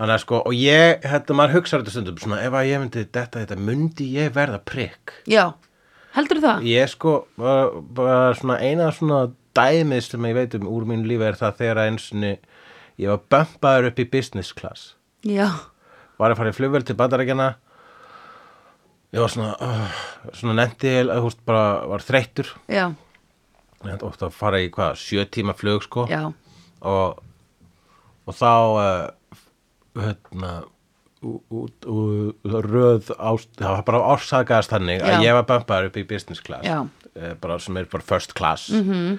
[0.00, 3.04] þannig að sko og ég, hérna, maður hugsaður þetta stundum svona, ef að ég myndi
[3.06, 5.44] detta þetta, myndi ég verða prikk Já,
[6.16, 6.64] heldur það?
[6.70, 7.66] ég sko, bara,
[7.98, 11.82] bara svona eina svona dæmið sem ég veit um úr mínu lífi er það þegar
[11.82, 12.32] að einsinni
[12.98, 14.94] ég var bömpaður upp í business class.
[15.22, 15.50] Já,
[16.18, 17.54] var að fara í flugvel til bandarækjana
[19.10, 20.02] ég var svona uh,
[20.36, 22.50] svona nefndi, þú veist, bara var þreyttur.
[22.70, 22.84] Já,
[23.82, 26.06] ég hætti ofta að fara í hvað, sjö tíma flug sko.
[26.10, 26.28] Já.
[26.86, 27.22] Og,
[28.26, 29.40] og þá uh,
[29.98, 30.52] hérna
[31.20, 35.10] út og röð ást, það var bara ársakaðast þannig Já.
[35.10, 36.64] að ég var bömpaður upp í business class.
[36.64, 36.78] Já.
[37.12, 38.70] eh, bara sem er bara first class.
[38.72, 39.18] Mm -hmm.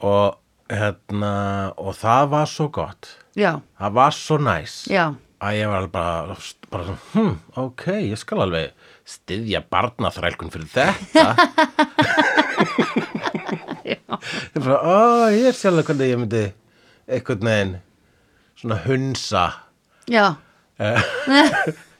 [0.00, 0.38] og
[0.80, 1.32] hérna
[1.80, 3.12] og það var svo gott.
[3.38, 4.78] Já, það var svo næs.
[4.92, 5.04] Já,
[5.42, 6.36] að ég var bara,
[6.72, 11.26] bara hm, ok, ég skal alveg styðja barnaþrælkun fyrir þetta.
[13.82, 13.98] Ég
[14.54, 16.42] er bara, ó, ég er sjálf hvernig ég myndi
[17.10, 17.72] einhvern veginn
[18.60, 19.44] svona hunsa.
[20.10, 20.26] Já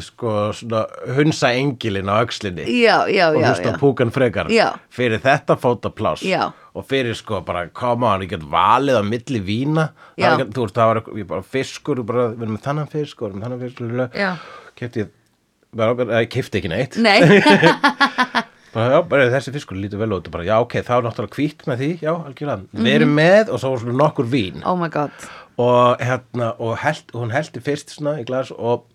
[0.00, 0.84] sko, svona
[1.16, 3.78] hunsa engilin á öxlinni Já, já, og hlusta já.
[3.80, 4.68] púkan frekar Já.
[4.90, 6.52] fyrir þetta fótapláss Já.
[6.74, 10.62] og fyrir sko bara on, ég get valið á milli vína það var, ekki- þú
[10.62, 13.40] veist, það var ég bara fiskur bara, við erum með þannan fisk og við erum
[13.40, 14.14] með þannan fisk.
[14.14, 14.30] Já.
[14.78, 17.18] kefti ég kefti ekki neitt Nei,
[18.74, 21.38] bara, já, bara þessi fiskur lítur vel út og bara, já, ok, þá er náttúrulega
[21.38, 24.88] hvít með því já, algjörlega, við erum með og svo svona nokkur vín oh my
[24.94, 25.10] god
[25.58, 28.86] og hérna, og held, hún heldi fyrst svona í glas og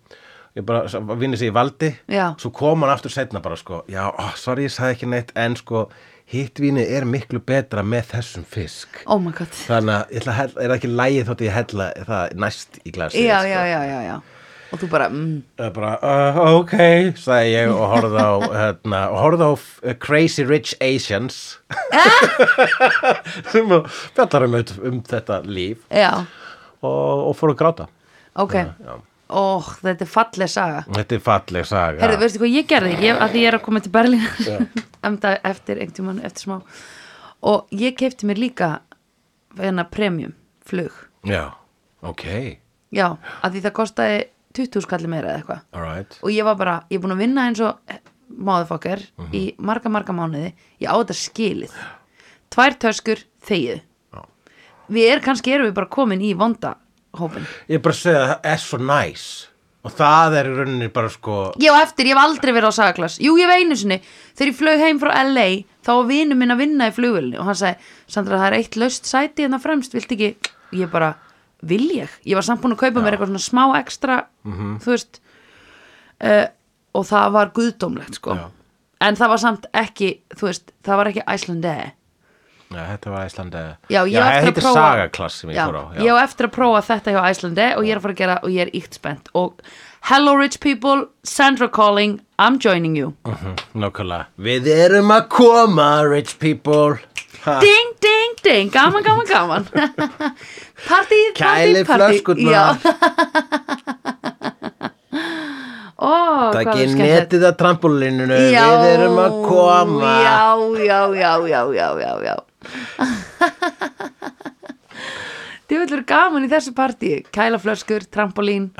[0.58, 0.86] ég bara,
[1.20, 1.92] vinni sig í valdi.
[2.10, 2.32] Já.
[2.40, 3.84] svo kom hann aftur setna bara sko.
[3.90, 5.84] Já, ó, sorry, ég sagði ekki neitt en sko,
[6.30, 9.00] hitt vínið er miklu betra með þessum fisk.
[9.06, 9.50] Oh my god.
[9.66, 13.48] Þannig að hella, er ekki lægið þótt ég hella það næst í glasi Já, sko.
[13.54, 14.18] já, já, já, já.
[14.70, 16.74] Og þú bara, mm, Það bara, uh, ok,
[17.18, 18.30] sagði ég og horfði á,
[18.60, 21.40] hérna, og horfði á uh, Crazy Rich Asians.
[23.50, 23.72] Sem
[24.14, 24.54] fjallar um,
[24.92, 25.82] um þetta líf.
[25.90, 26.12] Já,
[26.86, 27.88] og, og fór að gráta.
[28.38, 28.54] ok.
[28.54, 28.94] Já.
[29.30, 32.00] Ó, þetta er falleg saga Þetta er falleg saga.
[32.02, 32.92] Herðu, veistu hvað ég gerði?
[33.04, 34.24] Ég, að því ég er að koma til Berlín
[35.06, 36.58] Emda eftir einhvern tímann, eftir smá
[37.50, 38.70] Og ég keipti mér líka
[39.58, 40.34] hérna premium
[40.66, 40.92] flug
[41.28, 41.46] Já,
[42.02, 42.24] ok,
[42.94, 43.06] Já,
[43.44, 44.20] að því það kostaði
[44.58, 46.16] 20 skalli meira eða eitthvað all right.
[46.26, 47.78] Og ég var bara, ég er búin að vinna eins og
[48.30, 49.32] máðufokkar Mhm.
[49.34, 50.52] í marga, marga mánuði
[50.82, 51.74] Ég á þetta skilið
[52.50, 53.80] Tvær töskur, þegið.
[54.90, 56.72] Við er kannski erum við bara komin í vonda
[57.18, 59.24] hópin Ég er bara að segja að það er svo næs
[59.80, 62.78] og það er í rauninni bara sko, Ég á eftir, ég hef aldrei verið á
[62.78, 63.96] sagaklass Jú, ég hef einu sinni,
[64.36, 65.46] þegar ég flög heim frá LA
[65.80, 68.76] þá var vinu minn að vinna í flugvélni og hann sagði, Sandra, það er eitt
[68.76, 70.34] laust sæti hérna fremst, vilt ekki,
[70.76, 71.14] ég bara
[71.64, 74.76] vil ég, ég var samt búin að kaupa mér eitthvað svona smá ekstra, Mhm.
[74.84, 75.20] þú veist.
[76.20, 76.46] Uh,
[76.94, 78.34] og það var guðdómlegt, sko.
[78.36, 78.50] Já.
[79.00, 81.92] en það var samt ekki, þú veist það var ekki Icelandair
[82.70, 83.62] ja, þetta var Æslandi.
[83.90, 85.84] Já, ég það eftir að heitir prófa sagaklass sem ég já, fór á.
[85.98, 88.36] Ég á eftir að prófa þetta hjá Iceland og ég er að fara að gera
[88.42, 89.52] og ég er íkt spennt og
[90.10, 94.24] hello rich people, Sandra calling I'm joining you Mhm, Nákvæmlega.
[94.38, 96.94] Við erum að koma, rich people.
[97.44, 97.58] Ha.
[97.60, 99.64] Ding, ding, ding, gaman, gaman, gaman
[100.86, 102.00] Partí, partí, Kæli hvað
[106.54, 107.32] Takk var í skemmtilegt.
[107.32, 110.12] netið að trampolínunu, við erum að koma.
[110.24, 110.38] Já,
[110.86, 112.36] já, já, já, já, já, já
[115.70, 117.10] Vera gaman í þessu partí.
[117.34, 118.70] Kælaflöskur, trampolín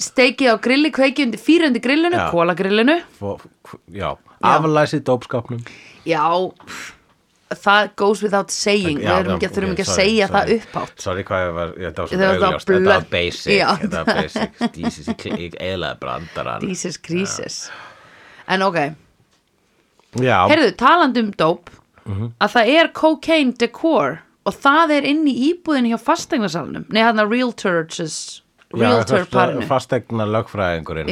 [0.00, 2.28] Steikið á grilli, kveikið undir fyrir undir grillinu, Já.
[2.32, 2.96] kólagrillinu
[3.92, 5.60] Já, aflæsið dópskapnum.
[6.08, 6.22] Já,
[7.52, 9.00] það goes without saying.
[9.02, 10.94] Við erum ekki, þurfum ekki að segja það upphátt.
[11.02, 13.68] Sorry hvað ég var, ég, það var bara þetta var basic, Já.
[13.82, 16.68] þetta var basic, Jesus, ég, ég eðlaði brandarann.
[16.68, 17.60] Jesus Crisis
[18.48, 18.78] En ok,
[20.24, 21.68] Já, heyrðu, talandi um dóp
[22.08, 22.32] Mhm.
[22.40, 27.20] að það er cocaine decor og það er inn í íbúðinu hjá fastegnasalnum Nei, hann
[27.20, 28.42] að realtors
[28.74, 31.08] realtor parinu Fastegna lögfræðingurinn.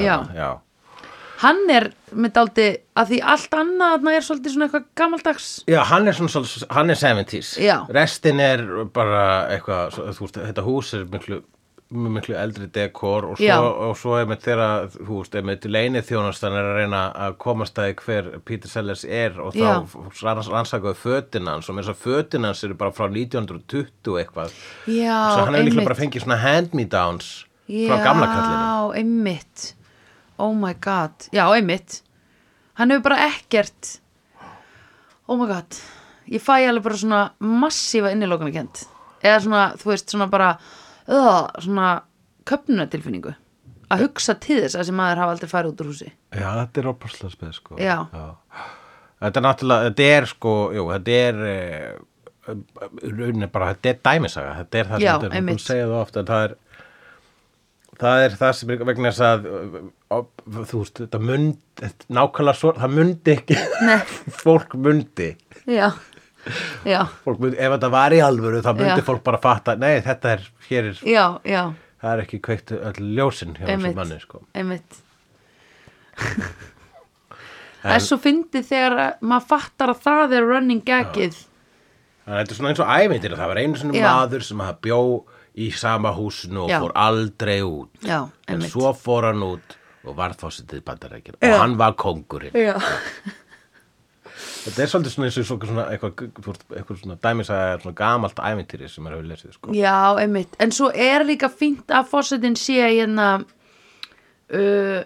[1.36, 2.66] Hann er með dálti
[2.96, 6.96] að því allt annað er svolítið svona eitthvað gamaldags Já, hann er svona, hann er
[7.00, 7.76] 70s Já.
[7.92, 8.62] Restin er
[8.94, 11.42] bara eitthvað, veist, þetta hús er miklu
[11.90, 13.56] miklu eldri dekor og svo,
[13.86, 17.36] og svo er með þeirra, þú veist, er með leini þjónastan er að reyna að
[17.44, 19.94] komast að hver Peter Sellers er og þá
[20.26, 24.56] ranns, rannsakaðu fötin hans og með þess að fötin hans eru bara frá 1920 eitthvað.
[24.90, 27.28] Já, svo hann hefur líklega bara fengið svona hand-me-downs
[27.68, 29.68] frá gamla kallinu Já, einmitt.
[30.42, 32.00] Oh my god, já, einmitt.
[32.80, 34.00] Hann hefur bara ekkert
[35.26, 35.78] Oh my god.
[36.30, 38.84] Ég fæ alveg bara svona massífa innilókana kent
[39.22, 40.50] Eða svona, þú veist, svona bara
[41.08, 41.90] uh, Svona
[42.46, 43.34] köpnunatilfinningu
[43.86, 46.08] Að hugsa til þess að þessi maður hafa aldrei farið út úr húsi.
[46.34, 47.76] Já, þetta er opaslega speð sko.
[47.78, 47.94] Já.
[49.22, 52.56] Þetta er náttúrulega, þetta er sko, jú, þetta er eh,
[53.06, 54.56] rauninni bara, þetta er dæmisaga.
[54.58, 55.60] Þetta er það Já, sem einmitt.
[55.60, 56.56] hún segja það ofta það er
[57.96, 59.46] það er það sem er vegna þess að
[60.10, 60.18] ó,
[60.56, 61.22] þú veist, þetta
[61.84, 63.60] þetta, nákvæmlega svo, það mundi ekki.
[64.42, 65.30] Fólk mundi.
[65.70, 65.88] Já,
[67.40, 69.06] mundi, ef þetta var í alvöru þá mundi Já.
[69.08, 71.62] fólk bara fatta, nei, þetta er hér er, já, já.
[72.02, 74.42] það er ekki kveikt öll ljósin hjá þessum manni, sko.
[74.56, 75.02] Einmitt.
[77.86, 81.36] Það er svo fyndið þegar að maður fattar að það er running gagið.
[82.26, 84.06] Þannig að þetta er svona eins og æmyndir það var einu Já.
[84.08, 85.00] maður sem að bjó
[85.56, 87.92] í sama húsinu og fór aldrei út.
[88.04, 88.18] Já,
[88.50, 89.76] en svo fór hann út
[90.06, 92.56] og varð fórsetið bandarækjum og hann var kóngurinn.
[92.58, 92.74] Já,
[94.66, 96.24] þetta er svolítið svona eins og svona eitthvað,
[96.76, 99.76] eitthvað svona dæmis að svona gamalt æmyndiri sem maður hefur lesið sko.
[99.76, 105.00] já, einmitt En svo er líka fínt að fórsetin sé hérna uh,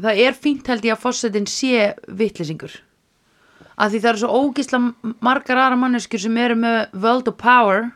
[0.00, 2.78] Það er fínt held ég að fórsetin sé vitlýsingur
[3.80, 4.80] að því það eru svo ógísla
[5.24, 7.88] margar aðra manneskjur sem eru með world of power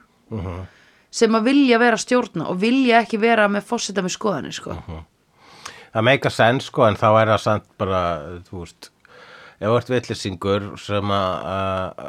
[1.14, 4.74] sem að vilja vera stjórna og vilja ekki vera með fórseta með skoðanir sko.
[5.92, 8.00] það meika sens sko en þá er það samt bara
[8.48, 8.90] þú veist
[9.64, 12.04] ef þú ert villisingur sem að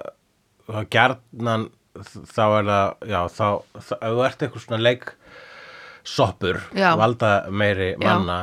[0.76, 1.68] að gjarnan
[2.36, 3.48] þá er það já þá,
[3.80, 5.06] þá ef þú ert eitthvað svona leik
[6.06, 6.92] soppur Já.
[7.00, 8.02] valda meiri Já.
[8.06, 8.40] manna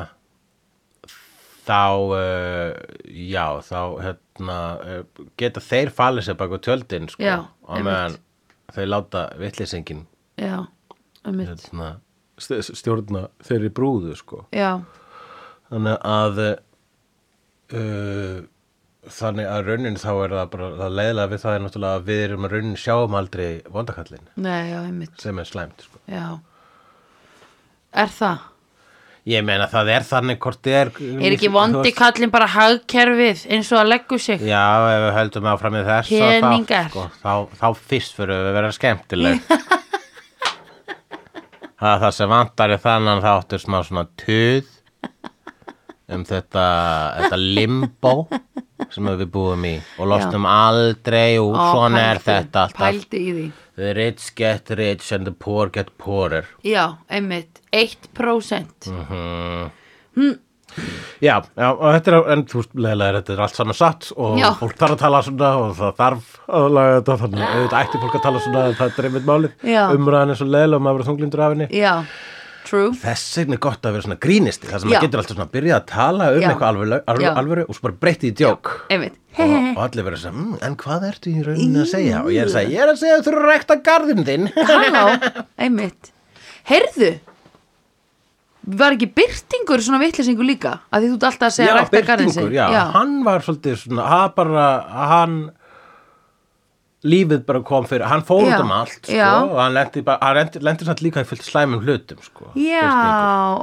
[1.63, 1.79] þá
[2.11, 2.73] uh,
[3.07, 5.03] já þá hérna uh,
[5.39, 7.23] geta þeir falið sér baka tjöldin sko.
[7.23, 8.17] Já, á meðan
[8.75, 10.01] þeir láta villisingin
[10.41, 10.57] Já,
[11.29, 11.53] einmitt.
[11.69, 11.91] hérna,
[12.41, 14.43] st- stjórna þeirri brúðu sko.
[14.57, 14.81] Já,
[15.71, 16.43] þannig að
[17.77, 18.43] uh,
[19.11, 22.23] þannig að raunin þá er það bara það leiðilega við það er náttúrulega að við
[22.29, 25.15] erum að raunin sjáum aldrei vondakallin nei, já, einmitt.
[25.23, 26.03] Sem er slæmt sko.
[26.07, 26.27] Já.
[27.93, 28.49] Er það?
[29.29, 30.89] ég meina það er þannig hvort þið er
[31.23, 34.43] Er ekki vondi kallin bara hagkerfið eins og að leggu sig?
[34.43, 38.51] já ef við höldum áfram með þess og þá, sko, þá, þá fyrst fyrir við
[38.51, 39.47] að vera skemmtileg.
[41.83, 44.69] Það er það sem vantar er þannig þáttur smá svona tuð
[46.15, 46.65] um þetta,
[47.19, 48.15] þetta limbo
[48.93, 53.53] sem við búum í og losnum aldrei úr, Ó, svona er pældu, þetta alltaf.
[53.77, 56.45] the rich get rich and the poor get poorer.
[56.65, 57.61] Já, einmitt.
[57.73, 58.91] 1%
[60.15, 60.39] Mm.
[61.21, 64.39] já, já, og þetta er en veist, leðilega er þetta er allt saman satt og
[64.41, 64.51] Já.
[64.61, 68.01] fólk þarf að tala svona og það þarf að laga þetta þannig að auðvitað ætti
[68.03, 69.57] fólk að tala svona en það er einmitt málið.
[69.73, 69.83] Já.
[69.97, 71.69] umræðan er svo leðilega og maður verður þunglindur af henni.
[71.77, 71.95] Já,
[72.73, 72.93] true.
[73.03, 75.57] Þess vegna er gott að vera svona grínisti þar sem maður getur alltaf svona að
[75.57, 76.47] byrja að tala um Já.
[76.51, 77.01] eitthvað alvöru,
[77.43, 79.05] alvöru og svo bara breytti í djók og,
[79.43, 82.23] og allir verður að segja, mm, en hvað ertu í rauninni að segja?
[82.25, 84.27] Og ég er að segja, ég er að segja að þú eru að rekta garðin
[84.29, 84.49] þinn.
[84.73, 85.05] Halló,
[85.67, 86.13] einmitt.
[86.71, 87.13] Heyrðu
[88.63, 90.77] Var ekki byrtingur svona vitleysingur líka?
[90.95, 92.75] Að því þú ert alltaf að segja rækta garðin Byrtingur, sinn.
[92.77, 94.67] já, hann var svolítið svona, hann bara
[95.11, 95.35] hann
[97.03, 100.53] lífið bara kom fyrir, hann fór út um allt sko, og hann lendi, bara, hann
[100.63, 102.91] lendi, samt líka í fullt slæmum hlutum sko, Já,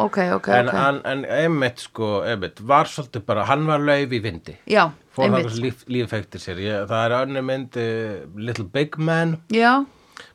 [0.05, 0.79] ok, ok, en, ok.
[0.81, 4.57] en, en einmitt sko, einmitt, var svolítið bara, hann var lauf í vindi.
[4.69, 6.59] Já, fór hann líf, lífefektir sér.
[6.65, 9.85] Ég, það er önnur mynd uh, Little Big Man Já,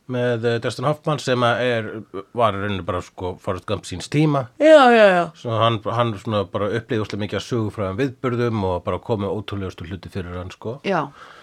[0.08, 1.92] með uh, Dustin Hoffman sem er,
[2.36, 4.46] var í rauninni bara sko Forrest Gump síns tíma.
[4.56, 5.22] Já, já, já.
[5.44, 6.16] Svo hann, hann
[6.52, 10.52] bara upplýði úslega mikið að sögu frá viðburðum og bara komið ótrúlegustu hluti fyrir hann
[10.56, 10.78] sko.
[10.88, 11.02] Já,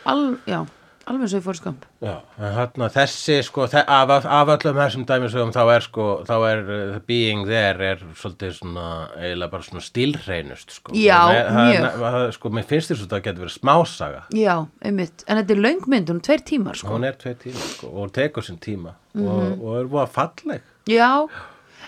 [0.10, 0.64] al, já
[1.12, 4.80] alveg eins og ég fór skamp Já, en hérna þessi sko, þe af, af, öllum
[4.82, 8.88] þessum dæmisögum þá er sko, þá er uh, being there er svolítið svona,
[9.20, 10.96] eiginlega bara svona stílhreinust sko.
[10.98, 12.00] Já, Með- það mjög.
[12.02, 14.22] það- Sko, mér finnst þess að það getur verið smásaga.
[14.34, 17.66] Já, einmitt, en þetta er löngmynd, hún er tveir tímar sko Hún er tvei tíma
[17.76, 19.28] sko, og hún tekur sinn tíma Mhm.
[19.28, 20.62] og, og er búið að falleg.
[20.88, 21.28] Já,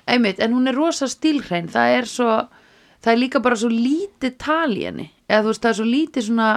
[0.08, 2.32] einmitt, en hún er rosa stílhrein það er svo,
[3.04, 5.88] það er líka bara svo lítið tal í henni eða þú veist, það er svo
[5.88, 6.50] lítið svona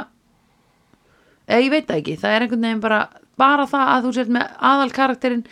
[1.48, 3.00] eða ég veit það ekki, það er einhvern veginn bara
[3.36, 5.44] bara það að þú sért með aðal karakterinn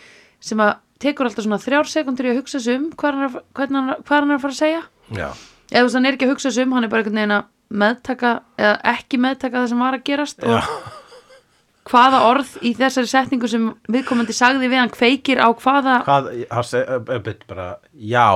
[0.45, 0.73] sem að
[1.05, 4.31] tekur alltaf svona þrjár sekundur í að hugsa sig um hvað hann er, hann, hann
[4.31, 4.81] er að fara að segja.
[5.13, 5.27] Já,
[5.69, 7.35] eða þú veist, hann er ekki að hugsa sig um, hann er bara einhvern veginn
[7.35, 7.49] að
[7.81, 8.31] meðtaka
[8.61, 10.55] eða ekki meðtaka það sem var að gerast Já.
[10.55, 16.29] og hvaða orð í þessari setningu sem viðkomandi sagði við hann kveikir á hvaða Hvað,
[16.49, 18.27] hann seg, uh, bara, já,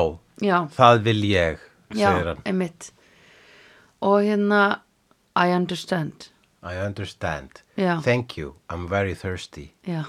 [0.46, 1.64] já, það vil ég,
[1.94, 2.44] já, segir hann.
[2.46, 2.92] einmitt.
[4.06, 4.62] Og hérna
[5.40, 6.30] I understand
[6.64, 7.62] I understand.
[7.78, 8.02] Já.
[8.04, 9.72] Thank you, I'm very thirsty.
[9.88, 10.04] já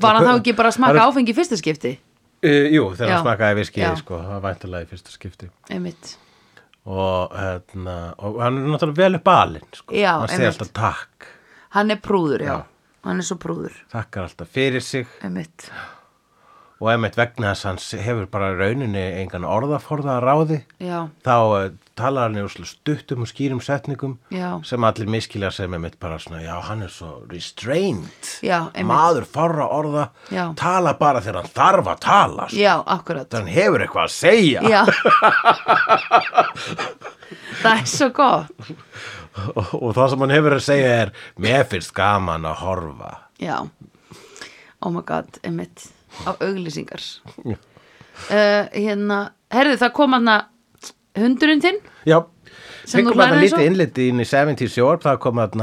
[0.00, 1.98] var hann þá ekki bara að smaka er- áfengi í fyrsta skipti
[2.44, 3.12] Uh, jú, þegar Já.
[3.16, 3.94] hann smakaði Já.
[3.96, 5.46] sko, það var væntalega í fyrsta skipti.
[5.70, 6.16] einmitt,
[6.84, 9.94] Og, hérna, og hann er náttúrulega vel upp alinn, sko.
[9.94, 10.60] Já, hann segir einmitt.
[10.60, 11.26] alltaf takk,
[11.70, 12.64] hann er prúður, já, Já.
[13.04, 15.70] hann er svo prúður takkar alltaf fyrir sig einmitt,
[16.82, 21.36] og einmitt vegna þess að hann hefur bara rauninni engan orðaforða að ráði já, þá
[21.38, 24.58] uh, talar hann í stuttum og skýrum setningum Já.
[24.66, 28.30] sem allir miskilja sem einmitt bara svona já hann er svo restrained.
[28.42, 30.48] Já, maður forra orða Já.
[30.58, 32.58] tala bara þegar hann þarf að tala sko.
[33.06, 34.60] þegar hann hefur eitthvað að segja.
[34.66, 34.82] Já.
[37.62, 38.70] Það er svo gott.
[39.54, 43.12] Og, og það sem hann hefur að segja er mér finnst gaman að horfa.
[43.42, 43.56] Já,
[44.82, 45.88] oh my god, einmitt
[46.22, 47.02] á auglýsingar.
[47.44, 47.58] Uh,
[48.70, 49.18] Hérna,
[49.50, 50.30] herðu það kom hann
[51.18, 52.20] hundurinn þinn já.
[52.86, 53.66] Sem þú að lærðir lítið svo?
[53.68, 55.60] innliti inn í 70 sjór það kom að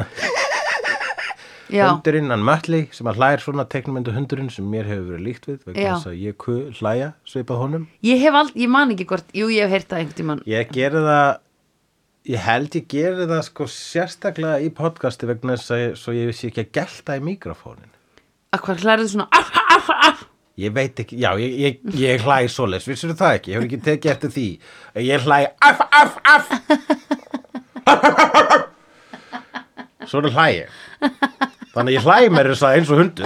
[1.72, 5.46] Já, hundurinn, hann Mötli sem að hlæðir svona teknumyndu hundurinn sem mér hefur verið líkt
[5.48, 5.62] við
[6.20, 6.36] ég
[6.82, 7.86] hlæja svipað honum.
[8.04, 10.44] Ég aldrei, ég man ekki hvort Jú, ég hef heyrt það einhvern tímann.
[10.52, 11.30] Ég geri það
[12.36, 16.52] ég held ég geri það sko sérstaklega í podcasti vegna þess að ég, svo vissi
[16.52, 17.96] ekki að gelta í mikrofónin
[18.52, 19.28] að hvað hlærið svona?
[19.32, 20.28] af, af, af.
[20.62, 23.80] Ég veit ekki, já, ég, ég, ég hlæ svoleiðis, vissir það ekki, ég hefur ekki
[23.88, 24.48] tekið eftir því.
[25.08, 26.46] Ég hlæ af, af, af.
[30.12, 30.70] Svona hlæ ég.
[31.72, 33.26] Þannig að ég hlæ mér eins og hundur.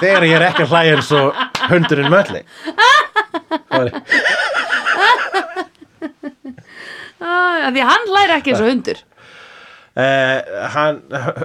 [0.00, 1.26] Þegar ég er ekki að hlæja eins og
[1.68, 2.42] hundurinn mölli.
[7.20, 8.98] Því að hann hlæri ekki eins og hundur
[9.96, 11.00] Uh, hann,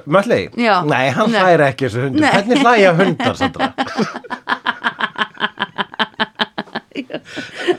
[0.05, 0.49] Mölli?
[0.55, 0.83] Já.
[0.85, 1.41] Nei, hann Nei.
[1.41, 2.21] hlæri ekki þessu hundur.
[2.21, 2.31] Nei.
[2.35, 3.71] Hvernig hlæja hundar, Sandra?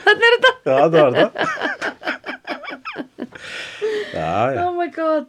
[0.06, 1.30] Þannig er þetta Já, það var það.
[4.16, 4.60] Já, já.
[4.66, 5.26] Oh my god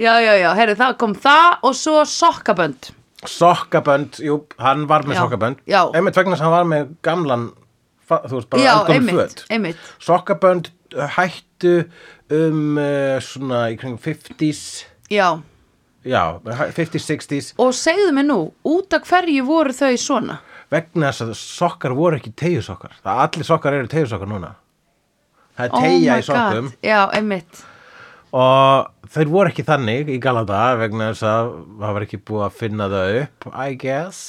[0.00, 2.88] Já, já, já, herru, það kom það og svo sokkabönd
[3.30, 5.60] Sokkabönd, jú, hann var með Já, sokkabönd.
[5.70, 5.80] já.
[5.96, 7.44] Einmitt vegna að hann var með gamlan,
[8.04, 10.68] fa- þú veist, bara Já, einmitt, einmitt Sokkabönd
[10.98, 11.06] uh,
[11.64, 11.88] hættu
[12.34, 15.40] um uh, svona í kringum 50s, Já,
[16.04, 20.38] já, hæ- 50s, 60s, og segðu mig nú, út af hverju voru þau svona?
[20.72, 22.96] vegna þess að sokkar voru ekki tegjusokkar.
[23.04, 24.54] Það allir sokkar eru tegjusokkar núna.
[25.54, 26.72] Það er Oh tegja í sokkum.
[26.82, 27.62] Já, einmitt
[28.34, 32.56] og þeir voru ekki þannig í Galata vegna þess að það var ekki búið að
[32.58, 34.22] finna það upp I guess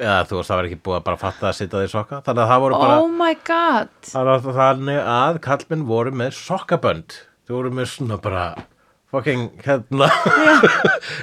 [0.00, 2.20] eða þú veist það var ekki búið að bara fatta að sitja því sokka.
[2.26, 3.92] Þannig að það voru bara Oh my god.
[4.10, 7.18] Það var þannig að kallmenn voru með sokkabönd.
[7.44, 8.44] Þau voru með svona bara
[9.14, 10.08] fucking hérna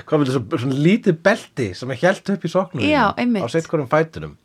[0.07, 3.43] hvað með þessu svona lítið belti sem er hjælt upp í sokknum einmitt.
[3.43, 4.37] á sitt hverjum fætunum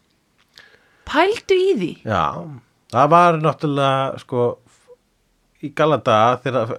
[1.07, 1.90] Pældu í því.
[2.03, 2.23] Já,
[2.90, 4.47] það var náttúrulega sko
[5.65, 6.73] í Galata þegar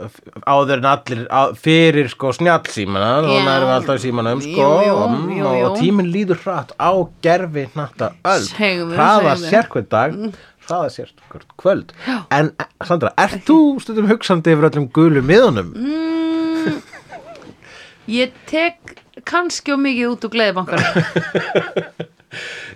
[0.45, 3.29] áður en allir á, fyrir sko snjallsímana Já.
[3.31, 6.75] þannig erum við alltaf í símanum sko Jú, jú, mm, jú, og tíminn líður hratt
[6.77, 6.91] á
[7.25, 8.45] gerfi hnatta öll
[8.93, 9.49] hraða segðu.
[9.55, 10.19] sérkvæð dag
[10.67, 12.19] hraða sérkvæð kvöld Já.
[12.37, 15.73] en eh, Sandra, ert þú stundum hugsandi yfir öllum gulu miðunum?
[15.73, 16.77] Mm.
[18.19, 20.85] Ég tek kannski og mikið út úr gleðibankar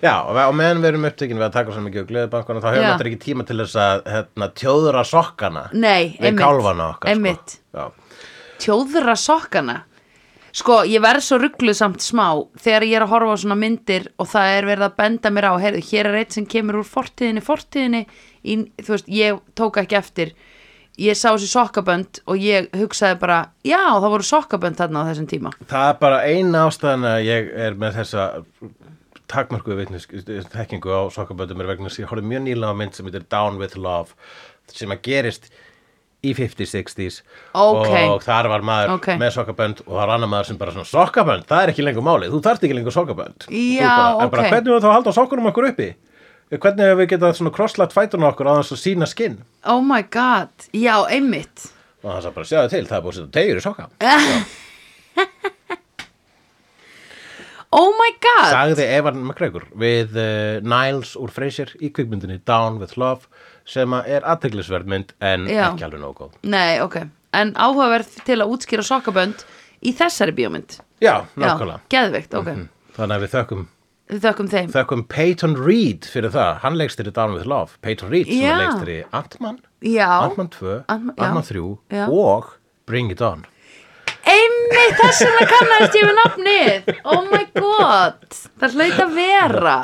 [0.02, 2.68] Já, og og meðan við erum upptekinn við að taka svo mikið á gleðibankana þá
[2.70, 2.88] hefur Já.
[2.88, 7.88] náttúrulega ekki tíma til þess að hérna, tjóðra sokkana Nei, við kálfana okkar sko.
[8.62, 9.82] Tjóðra sokkana?
[10.52, 12.26] Sko, ég verð svo ruggluð samt smá
[12.60, 15.46] þegar ég er að horfa á svona myndir og það er verið að benda mér
[15.48, 19.80] á, heyrðu, hér er eitt sem kemur úr fortíðinni, fortíðinni í, þú veist, ég tók
[19.80, 20.34] ekki eftir.
[21.00, 25.30] Ég sá þessi sokkabönd og ég hugsaði bara, já, það voru sokkabönd þarna á þessum
[25.30, 25.54] tíma.
[25.72, 28.26] Það er bara eina ástæðan að ég er með þessa
[29.32, 30.06] takmörku vitnis,
[30.52, 33.24] þekkingu á sokkaböndum er vegna þess að ég horfði mjög nýlega á mynd sem heitir
[33.32, 34.14] Down with Love
[34.72, 35.48] sem að gerist
[36.22, 37.16] í 50s, 60s
[37.58, 37.88] Ok.
[38.12, 39.08] og þar var maður Ok.
[39.18, 42.04] með sokkabönd og það var annar maður sem bara svona sokkabönd, það er ekki lengur
[42.06, 43.48] málið, þú þarft ekki lengur sokkabönd.
[43.50, 44.52] Já, bara, en bara ok.
[44.54, 45.88] hvernig við þá að halda sokkunum okkur uppi?
[46.52, 49.38] Hvernig við getað svona krosslagt fætuna okkur á þess að sína skinn?
[49.66, 51.72] Oh my god, já, einmitt.
[52.04, 53.88] Og það er bara að sjá til, það er búið að setja tegjur í sokka
[57.72, 58.50] Oh my god.
[58.52, 63.24] Sagði Evan McGregor við uh, Niles úr Frasier í kvikmyndinni Down with Love
[63.64, 65.70] sem að er aðteglisverð mynd en Já.
[65.70, 66.34] ekki alveg nóg góð.
[66.52, 66.98] Nei, ok,
[67.38, 69.44] en áhugaverð til að útskýra sokkabönd
[69.80, 70.80] í þessari bíómynd.
[71.02, 71.80] Já, nákvæmlega.
[71.86, 72.50] Já, geðveikt, ok.
[72.98, 73.62] Þannig að við þökkum
[74.12, 74.66] við þökkum þeim.
[74.74, 76.58] þökkum Peyton Reed fyrir það.
[76.66, 77.78] Hann leikst þér í Down with Love.
[77.80, 78.58] Peyton Reed sem Já.
[78.60, 81.24] leikst þér í Ant-Man Ant-Man 2, Ant-Man- já.
[81.24, 81.64] Ant-Man 3
[81.96, 82.04] Já.
[82.12, 82.52] og
[82.84, 83.46] Bring It On.
[84.22, 86.90] Einmitt þess vegna kannast ég við nafnið.
[87.10, 87.41] Oh my
[87.92, 89.78] god Það hlaut að vera.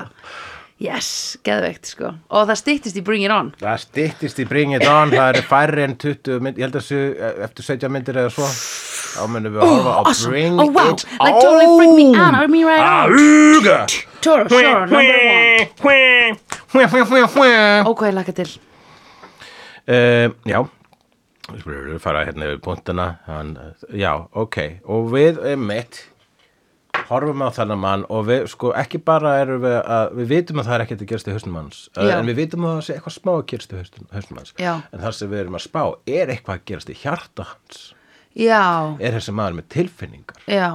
[0.78, 2.12] Yes, geðveikt sko.
[2.30, 3.48] Og það styttist í Bring It On.
[3.58, 6.84] Það styttist í Bring It On, það eru færri en 20 mynd, ég held að
[6.84, 7.00] þessu
[7.48, 10.30] eftir 17 myndir eða svo, þá munum við að horfa á awesome.
[10.30, 10.92] Bring Oh, wow.
[10.92, 13.10] It Like totally freak me out, I mean right on.
[14.22, 16.38] Sure, sure, number one.
[16.62, 18.50] Uh, ég laka til.
[19.88, 20.60] Já,
[21.48, 23.08] við fara hérna yfir punktana,
[23.98, 26.04] já, ok, og við mitt
[27.08, 30.68] horfum á þennan mann og við sko ekki bara erum við að við vitum að
[30.68, 32.14] það er ekkert að gerast í hausnum hans uh, Já.
[32.18, 34.52] en við vitum að það sé eitthvað smá að gerast í hausnum, hans.
[34.58, 34.72] Já.
[34.92, 35.82] en það sem við erum að spá
[36.18, 37.80] er eitthvað að gerast í hjarta hans?
[38.38, 38.62] Já,
[39.00, 40.42] er þessi maður með tilfinningar?
[40.46, 40.68] Já,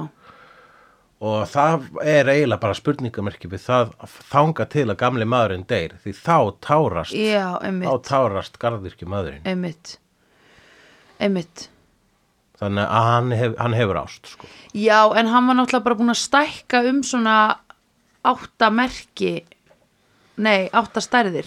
[1.24, 5.94] og það er eiginlega bara spurningamerki við það að þanga til að gamli maðurinn deyr
[6.02, 9.96] því þá tárast já, þá einmitt tárast garðirki maðurinn Einmitt.
[11.22, 11.68] Einmitt
[12.60, 14.46] þannig að hann, hef, hann hefur ást sko.
[14.74, 17.36] Já, en hann var náttúrulega bara búin að stækka um svona
[18.24, 19.34] átta merki
[20.36, 21.46] Nei, átta stærðir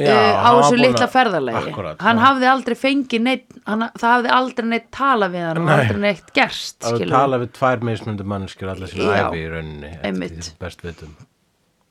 [0.00, 2.22] Já, uh, á þessu litla að- ferðalegi Akkúrat, hann já.
[2.24, 6.30] hafði aldrei fengið neitt hann, það hafði aldrei neitt talað við hann og aldrei neitt
[6.36, 7.10] gerst að skilurðu.
[7.16, 11.16] tala við tvær mismunandi mannskjur allar Já, æfi í rauninni eftir því sem best vitum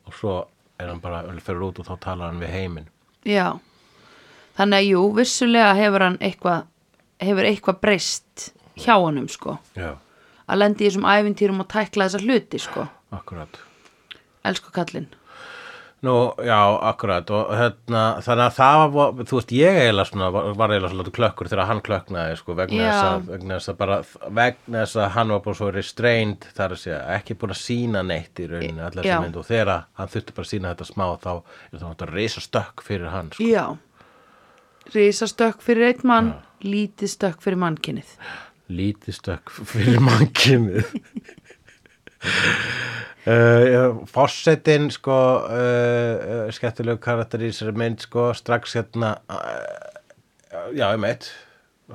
[0.09, 0.37] og svo
[0.79, 2.87] er hann bara fyrir út og þá talar hann við heiminn
[3.27, 3.59] Já,
[4.57, 6.65] þannig að jú, vissulega hefur hann eitthvað
[7.19, 9.57] hefur eitthvað breyst hjá honum sko.
[9.77, 9.93] Já,
[10.49, 12.87] að lendi í þessum æfintýrum og tækla þessa hluti sko.
[13.15, 13.61] Akkurat.
[14.45, 15.09] Elsku kallinn.
[15.99, 16.13] Nú,
[16.47, 16.55] já,
[16.87, 17.27] akkurat.
[17.35, 21.13] Og hérna, þannig að það var, þú veist, ég eiginlega svona, var, var eiginlega svona
[21.17, 22.85] klökkur þegar hann klöknaði, sko, vegna Já.
[22.87, 23.97] þess að, vegna þess að bara,
[24.39, 28.05] vegna þess að hann var bara svo restrained, þar að segja, ekki búin að sína
[28.07, 29.17] neitt í rauninni, allar Já.
[29.17, 32.15] sem mynd og þegar hann þurfti bara að sína þetta smá, þá er það náttúrulega
[32.15, 33.49] reysa stökk fyrir hann, sko.
[33.51, 33.65] Já,
[34.95, 36.31] risastökk fyrir eitt mann
[36.65, 38.15] lítið stökk fyrir mannkinnið
[38.69, 40.89] lítið stökk fyrir mannkynið.
[43.25, 49.15] Uh, Fossetin sko uh, uh, skemmtilegu karakter í þessari mynd sko strax hérna
[50.75, 51.29] já, ég meit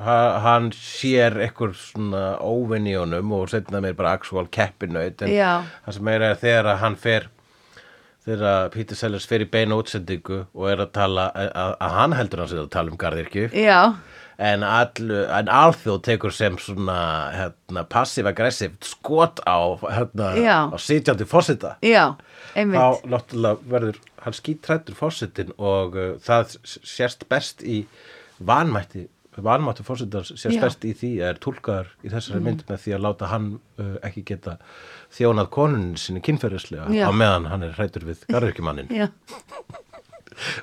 [0.01, 5.37] ha, hann sér eitthvað svona óvinn í honum og setna mér bara actual keppinaut en
[5.37, 7.31] það sem meira er þegar að hann fer
[8.25, 12.53] þegar Peter Sellers fer í beina útsendingu og er að tala að, hann heldur hann
[12.55, 13.93] sér að tala um garðirkju Já,
[14.39, 16.99] en, en alþjóð tekur sem svona
[17.35, 20.33] hérna, passiv-aggressiv skot á, hérna,
[20.75, 21.77] á sitjandi fósita
[22.55, 27.85] þá náttúrulega verður hann skítrættur fósitin og uh, það sérst best í
[28.39, 29.09] vanmætti
[30.39, 30.61] sérst Já.
[30.61, 30.65] Mm.
[30.67, 33.49] best í því er túlkaður í þessari mynd með því að láta hann
[33.83, 34.59] uh, ekki geta
[35.15, 39.09] þjónað konunin sinni kynferðislega á meðan hann er hrættur við garðirkjumannin Já,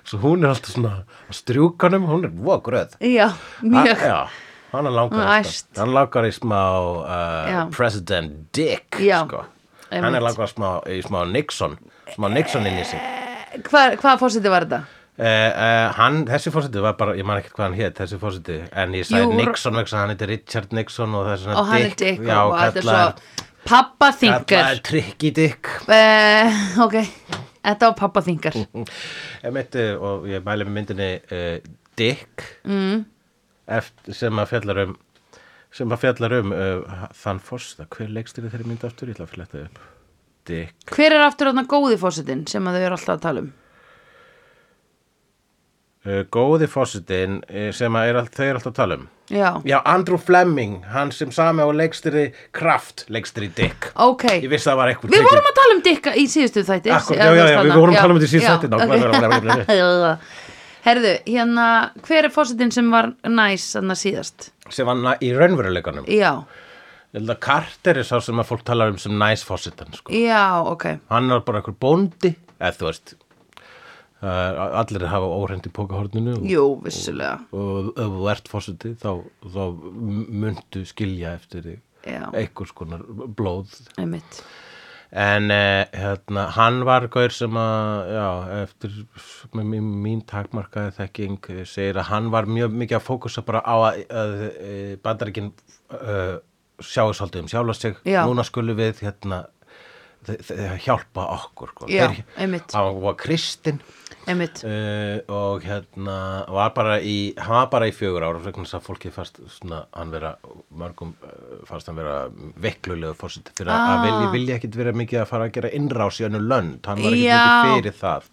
[0.04, 2.96] svo hún er alltaf svona á strjúkanum, hún er voða gröð.
[3.00, 3.32] Já,
[3.62, 3.98] mjög.
[3.98, 6.62] Ha, já, hann er langar hann langar í smá
[7.02, 7.68] uh.
[7.76, 9.46] President Dick sko.
[9.92, 11.78] hann er langar smá, í smá Nixon
[12.16, 13.00] smá Nixon inn í sig.
[13.68, 14.84] Hvað, hvað fórseti var þetta?
[15.22, 18.56] Uh, uh, hann, þessi fósiti var bara, ég man ekki hvað hann hétt þessi fósiti,
[18.72, 21.96] en ég Jú, Nixon vegna hann heiti Richard Nixon og það er svona Og er
[22.00, 22.24] Dick.
[22.26, 25.70] Já, og er kallaður- svo Pappa þingar Tricky Dick.
[26.82, 26.96] Ok,
[27.62, 28.58] þetta var pappa þingar.
[29.46, 31.56] Ég meiti, og ég mæli með myndinni uh,
[32.00, 33.00] Dick mm.
[33.80, 35.00] eftir, sem að fjallar um
[35.72, 39.36] sem að fjallar um uh, þann fósita, hver leikstir þeirri mynd aftur, ég ætla að
[39.38, 39.82] fletta upp.
[40.50, 40.76] Dick.
[40.92, 43.52] Hver er aftur þarna góði fórsetin sem að þau eru alltaf að tala um?
[46.06, 49.08] Uh, góði fósitin uh, sem er, all- þau eru alltaf að tala um.
[49.32, 53.92] Já, Já, Andrew Fleming, hann sem sami á leikstýri Kraft, leikstýri Dick.
[53.96, 54.26] Ok.
[54.44, 56.92] Ég vissi að það var eitthvað Við vorum að tala um Dicka í síðustu þætti
[56.98, 60.16] Akkur, já, já, já, við vorum að tala um þetta í síðustu þætti, nákvæmlega
[60.82, 61.66] Herðu, hérna,
[62.08, 64.48] hver er fórsetin sem var næs þarna síðast?
[64.74, 66.08] sem var na- í raunveruleikanum?
[66.10, 66.42] Já,
[67.44, 70.12] Carter er sá sem að fólk talar um sem næs fósitan sko.
[70.16, 70.86] já, ok.
[71.12, 72.34] Hann er bara einhver bóndi.
[72.60, 73.14] Eða þú veist
[74.22, 79.12] allir hafa óhreint í pókahorninu og, Jú, vissulega og ef þú ert fósiti þá,
[79.42, 79.62] þá
[80.44, 81.72] muntu skilja eftir
[82.06, 83.02] einhvers konar
[83.38, 84.44] blóð Einmitt
[85.12, 88.28] En uh, hérna, hann var gaur sem að, já,
[88.62, 88.94] eftir
[89.60, 93.76] mín, mín takmarkaði þekking eh, segir að hann var mjög mikið að fókusa bara á
[93.90, 95.50] að, að, að bandaríkin
[95.98, 96.38] uh,
[96.80, 98.00] sjáu svolítið um sjálfa sig.
[98.08, 98.22] Já.
[98.24, 99.42] Núna skulum við hérna
[100.86, 101.92] hjálpa okkur sko.
[101.92, 102.72] Já, Þeir- einmitt.
[102.78, 103.84] hann var kristinn
[104.64, 106.16] uh, og hérna
[106.54, 109.80] var bara í, hann var bara í fjögur ára vegna þess að fólki fast svona
[109.98, 110.36] hann vera,
[110.78, 112.18] mörgum uh, fast hann vera
[112.62, 113.96] veiklulegu fórseti fyrir Ah.
[113.96, 117.02] að vilja, vilja ekkit vera mikið að fara að gera innrás í önnu lönd, hann
[117.02, 118.30] var ekkit mikið fyrir það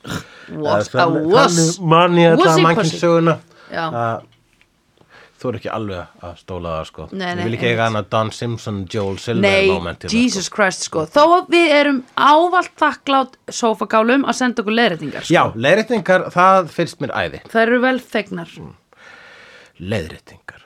[0.48, 1.56] Eh, þannig- wuss.
[1.56, 3.38] þannig man ég Wussy þetta
[3.72, 3.84] Já.
[3.92, 4.22] að
[5.38, 7.06] þú er ekki alveg að stóla það sko.
[7.12, 10.14] Nei, nei, ég vil ekki eiga hann að Don Simpson, Joel Silver Nei, moment hérna,
[10.14, 11.06] Jesus Christ sko.
[11.14, 15.30] Þó við erum ávalt þakklátt sófagálum að senda okkur leiðréttingar sko.
[15.30, 15.38] sko.
[15.38, 17.42] já, leiðréttingar, það finnst mér æði.
[17.52, 18.54] Það eru vel þegnar.
[19.78, 20.64] Leiðréttingar.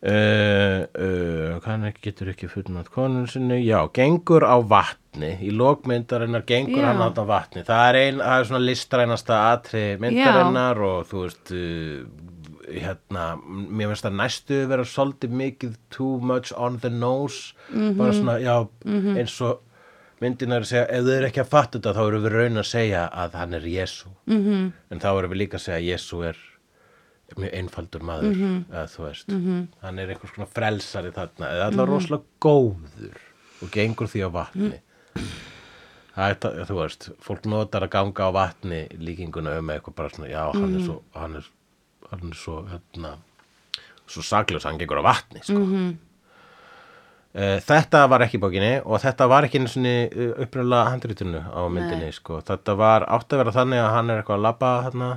[0.00, 3.58] Uh, uh, hann getur ekki fullnátt konun sinni.
[3.66, 5.34] Já, gengur á vatni.
[5.44, 6.86] Í lókmyndarinnar gengur Já.
[6.88, 7.64] hann á vatni.
[7.68, 12.29] Það er, ein, það er svona listrænasta atri myndarinnar og þú veist uh,
[12.72, 17.96] hérna, mér finnst það næstu vera svolítið mikið too much on the nose Mhm.
[17.98, 18.68] bara svona, já,
[19.16, 19.60] eins og
[20.20, 22.56] myndin er að segja, ef þau eru ekki að fatta þetta þá erum við raun
[22.62, 24.36] að segja að hann er Jésu Mhm.
[24.46, 24.72] -hmm.
[24.90, 26.36] en þá erum við líka að segja að Jésu er
[27.36, 28.64] mjög einfaldur maður Mhm.
[28.72, 29.28] eða þú veist,
[29.82, 33.16] hann er einhvers konar frelsari þarna, eða allar rosalega góður
[33.62, 34.80] og gengur því á vatni
[36.16, 40.08] það er það, þú veist fólk notar að ganga á vatni líkinguna um eitthvað bara
[40.10, 41.44] svona, já, hann er svo hann er,
[42.10, 43.16] hann er svo hérna,
[44.10, 45.58] svo sakljós, hann gengur á vatni sko.
[45.58, 45.96] -hmm.
[47.66, 52.40] þetta var ekki bókinni og þetta var ekki einu sinni upprunalega handritinu á myndinni sko.
[52.40, 55.10] þetta var átt að vera þannig að hann er eitthvað að labba hérna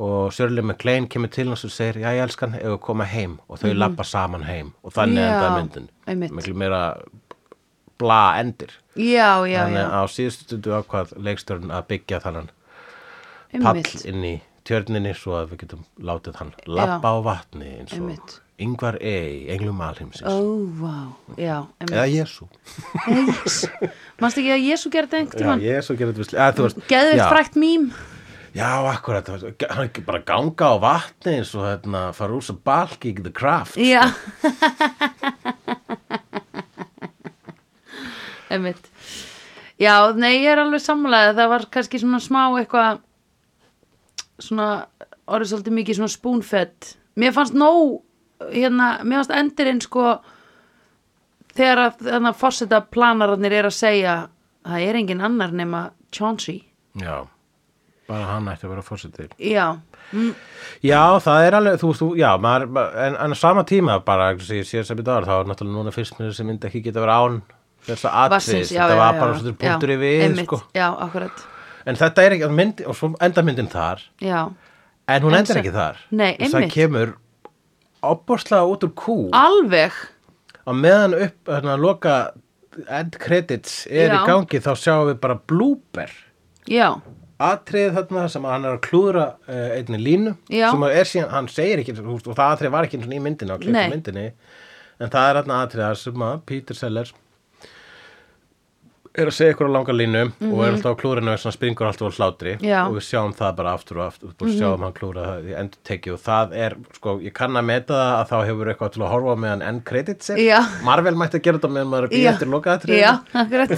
[0.00, 3.38] og Shirley MacLaine kemur til hans og segir já ég elskan, ef við koma heim?
[3.48, 5.90] Og þau labba saman heim og þannig Já, enda myndin
[6.36, 6.94] miklu meira
[8.00, 8.72] bla endir.
[8.96, 12.48] Já, já, þannig að á síðustu stundu ákvað leikstörn að byggja þannan
[13.60, 14.34] pall inn í
[14.68, 18.36] tjörninni svo að við getum látið hann labba á vatni eins og Einmitt.
[18.60, 20.28] yngvar ei, englum alheimsins.
[20.28, 20.38] Ó,
[20.80, 20.96] vá.
[21.40, 21.56] Já,
[21.86, 22.44] eða Jésu
[24.20, 25.64] Manst ekki að Jésu gerði einhvern
[26.90, 27.90] Geðvikt já, frækt mím.
[28.50, 33.14] Já, akkurat hann ekki bara ganga á vatni eins og hérna, fara úr sem balki
[33.14, 34.02] the craft Já.
[38.50, 38.82] Einmitt.
[39.80, 42.98] Já, nei, ég er alveg sammálaðið Það var kannski svona smá eitthvað
[44.42, 44.68] svona
[45.30, 48.00] orðið svolítið mikið svona spúnfett Mér fannst nóg
[48.48, 50.14] hérna, mér fannst endurinn sko
[51.56, 54.14] þegar að þannig að fórseta planararnir er að segja
[54.64, 55.82] það er engin annar nema
[56.14, 56.64] Chauncey.
[57.00, 57.22] Já,
[58.08, 59.66] bara hann ætti að vera fórsetið Já,
[60.10, 60.32] mm,
[60.82, 64.68] Já, það er alveg, þú veist, já, maður, en, en sama tíma bara, sem ég
[64.68, 67.40] sé sem í dag, þá er náttúrulega núna fyrst sem myndi ekki geta verið án
[67.86, 70.62] þess að þetta já, var já, bara svona punktur í við, einmitt, sko.
[70.76, 71.46] Já, akkurat
[71.88, 74.40] En þetta er ekki, mynd, og svo enda myndin þar, Já,
[75.08, 76.00] en hún En endar ekki þar.
[76.10, 76.74] Nei, Þess að einmitt.
[76.74, 77.14] kemur
[78.02, 79.92] opbórslega út úr kú, alveg
[80.64, 82.16] á meðan upp, hérna, loka
[82.88, 84.26] end credits er í Já.
[84.28, 86.12] gangi, þá sjáum við bara blooper.
[86.70, 87.00] Já,
[87.40, 90.68] atrið þarna sem hann er að klúðra uh, einni línu Já.
[90.70, 93.56] sem er síðan, hann segir ekki og það atrið var ekki einu sinni í myndinni
[93.56, 94.26] á klippu myndinni
[95.00, 97.14] en það er þarna atrið þar sem að Peter Sellers
[99.18, 100.20] er að segja ykkur á langa línu
[100.52, 102.64] og er alltaf á klúrinu og springur alltaf á hlátri Mhm.
[102.68, 102.78] Já.
[102.84, 102.90] Mhm.
[102.90, 105.80] og við sjáum það bara aftur og aftur og sjáum hann klúra það í endur
[105.84, 109.02] tekið og það er, sko, ég kann að meta það að þá hefur eitthvað til
[109.02, 110.60] að horfa meðan end credits er Já.
[110.84, 112.30] Marvel mætti að gera þetta meðan maður er Já.
[112.34, 113.70] eftir loka atrið já, akkurat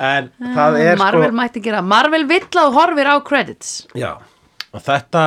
[0.00, 4.14] en það er Marvel sko mætti gera Marvel vill að horfir á credits Já,
[4.72, 5.24] og þetta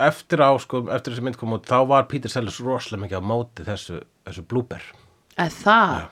[0.00, 3.24] eftir á, sko, eftir þessi mynd kom út þá var Peter Sellers rosalega mikið á
[3.30, 4.42] móti þessu, þessu
[5.60, 6.08] það,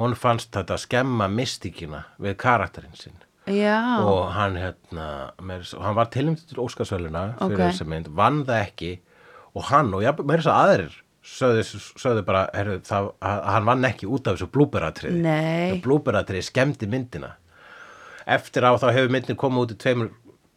[0.00, 3.18] hún fannst þetta skemma mystíkina við karakterinn sinn.
[3.50, 5.06] Já, og hann hérna
[5.42, 7.62] með, hann var tilnæmt til Óskarsvöluna fyrir Ok.
[7.64, 8.92] þessa mynd, vann það ekki.
[9.58, 11.64] Og hann og ég með þess að aðrir sögðu,
[12.00, 15.36] sögðu bara, heru, það, að hann vann ekki út af þessu blúberatriði.
[15.84, 17.34] Blúberatriði skemmdi myndina.
[18.26, 20.10] Eftir á þá hefur myndin komið út í tveimur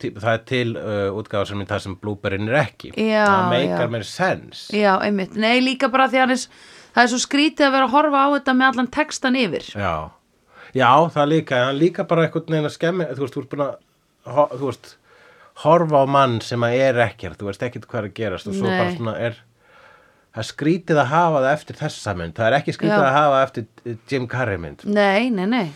[0.06, 2.92] það er til uh, útgáfa sem mynd það sem blúberinn er ekki.
[3.00, 3.92] Já, það meikar já.
[3.94, 4.66] mér sens.
[4.76, 5.38] Já, einmitt.
[5.40, 6.42] Nei, líka bara því hann er
[6.96, 9.94] það er svo skrítið að vera að horfa á þetta með allan textan yfir Já,
[10.76, 13.76] já það líka, en líka bara eitthvað neina skemmi, þú veist, þú ert búin að,
[14.56, 14.94] þú veist,
[15.66, 18.58] horfa á mann sem að er ekkert, þú veist ekkert hvað er að gerast og
[18.58, 18.78] svo Nei.
[18.80, 19.40] bara svona er,
[20.36, 23.08] það er skrítið að hafa það eftir þessa mynd, það er ekki skrítið Já.
[23.08, 25.68] að hafa eftir Jim Carrey mynd, Nei, nei, nei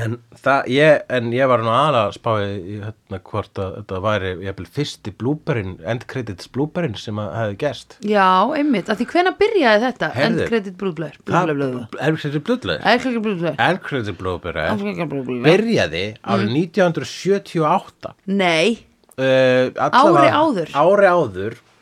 [0.00, 4.00] en það, ég, en ég var nú aðalega að spáði í hérna hvort að þetta
[4.04, 4.30] væri,
[4.60, 7.96] vil fyrsti blúberinn, end credits blúberinn sem að hefði gerst.
[8.04, 8.26] Já,
[8.58, 10.40] einmitt, að því hvenær byrjaði þetta Heyrðu.
[10.40, 12.80] End credit blúblur Það Blúblur er þetta blúðlega?
[12.94, 18.78] End credit blúblur End credits blúberinn Blúblur byrjaði árið 1978 Nei,
[19.18, 20.74] uh, Ári áður?
[20.74, 21.73] ári áður Eh,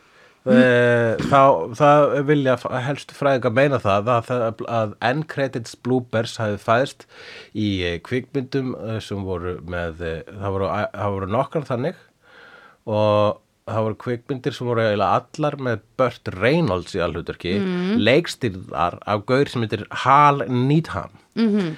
[0.43, 1.41] þá,
[1.79, 7.05] það vilja f- helstu fræðingar meina það að, að end credits bloopers hafi fæðst
[7.55, 10.67] í eh, kvikmyndum eh, sem voru með eh, það voru,
[10.97, 12.01] það voru nokkar þannig
[12.91, 13.39] og
[13.71, 17.93] það voru kvikmyndir sem voru eiginlega allar með Burt Reynolds í alhuturki mm.
[18.03, 21.69] leikstýrðar af gaur sem heitir Hal Needham Mhm.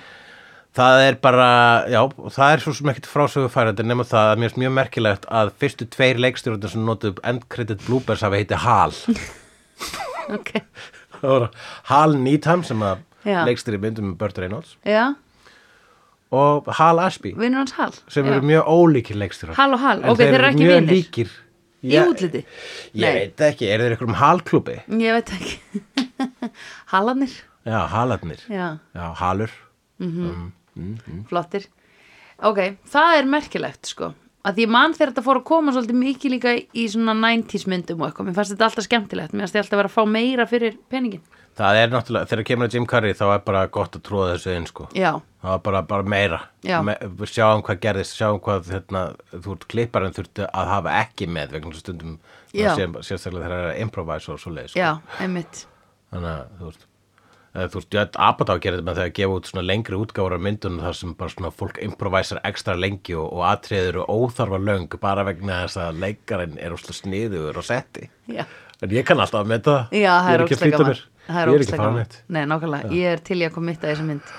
[0.75, 1.45] Það er bara,
[1.87, 2.01] já,
[2.35, 5.51] það er svo sem ekkert frásögu færandi nema það að mér er mjög merkilegt að
[5.61, 8.91] fyrstu tveir leikstjórnir sem notuðu end credit bloopers hafi heiti Hal.
[10.35, 10.51] ok,
[11.21, 11.47] Það voru
[11.91, 13.39] Hal Needham sem að Já.
[13.47, 15.05] leikstýri myndum með Burt Reynolds já,
[16.35, 19.55] og Hal Ashby Hal sem eru mjög ólíkir leikstjórar.
[19.57, 20.91] Hal og Hal, ok, þeir eru ekki mjög vinir.
[20.91, 21.31] líkir.
[21.85, 22.43] í útliti
[22.93, 23.13] Ég Nei.
[23.21, 24.75] veit ekki, eru þeir ykkur um Halklúbi?
[24.99, 25.81] ég veit ekki
[26.93, 27.33] Halanir,
[27.65, 28.43] Já, Halarnir.
[28.51, 29.49] já, Já, Halur.
[30.03, 31.23] Mm, mm, mm.
[31.31, 31.67] flottir
[32.43, 32.61] ok,
[32.91, 34.11] það er merkilegt sko
[34.45, 38.03] að ég man þegar þetta fór að koma svolítið mikið líka í svona 90s myndum
[38.03, 40.47] og eitthvað mér fannst þetta alltaf skemmtilegt, mér fannst ég alltaf vera að fá meira
[40.49, 41.25] fyrir peningin
[41.55, 44.55] Það er náttúrulega, þegar kemur að Jim Carrey þá er bara gott að tróða þessu
[44.57, 44.87] inn sko.
[44.91, 46.39] já, Það var bara, bara meira.
[46.83, 46.95] Me,
[47.31, 51.71] Sjáum hvað gerðist, sjáum hvað hérna, þú ert klipparinn þurfti að hafa ekki með vegna
[51.71, 52.17] að stundum
[52.51, 54.81] sérstaklega þegar það er að improvise og svo leið sko.
[54.81, 54.91] já,
[55.23, 55.63] einmitt
[56.11, 56.85] Þannig að þú veist
[57.55, 60.41] Þú veist, Jödd Apatow gerir þetta með þegar að gefa út svona lengri útgáfur af
[60.43, 64.97] myndunum þar sem bara svona fólk improvisar ekstra lengi og, og atriður og óþarfa löng
[64.99, 68.09] bara vegna þess að leikarinn er úslega sniður og setti.
[68.27, 68.43] Já,
[68.83, 69.93] En ég kann alltaf að það.
[69.95, 70.99] Já það Ég er ekki að flýta mér.
[71.25, 72.17] Ég er ekki að fara neitt.
[72.35, 74.33] Nei, nákvæmlega, ég er til í að koma mitt að þessu mynd.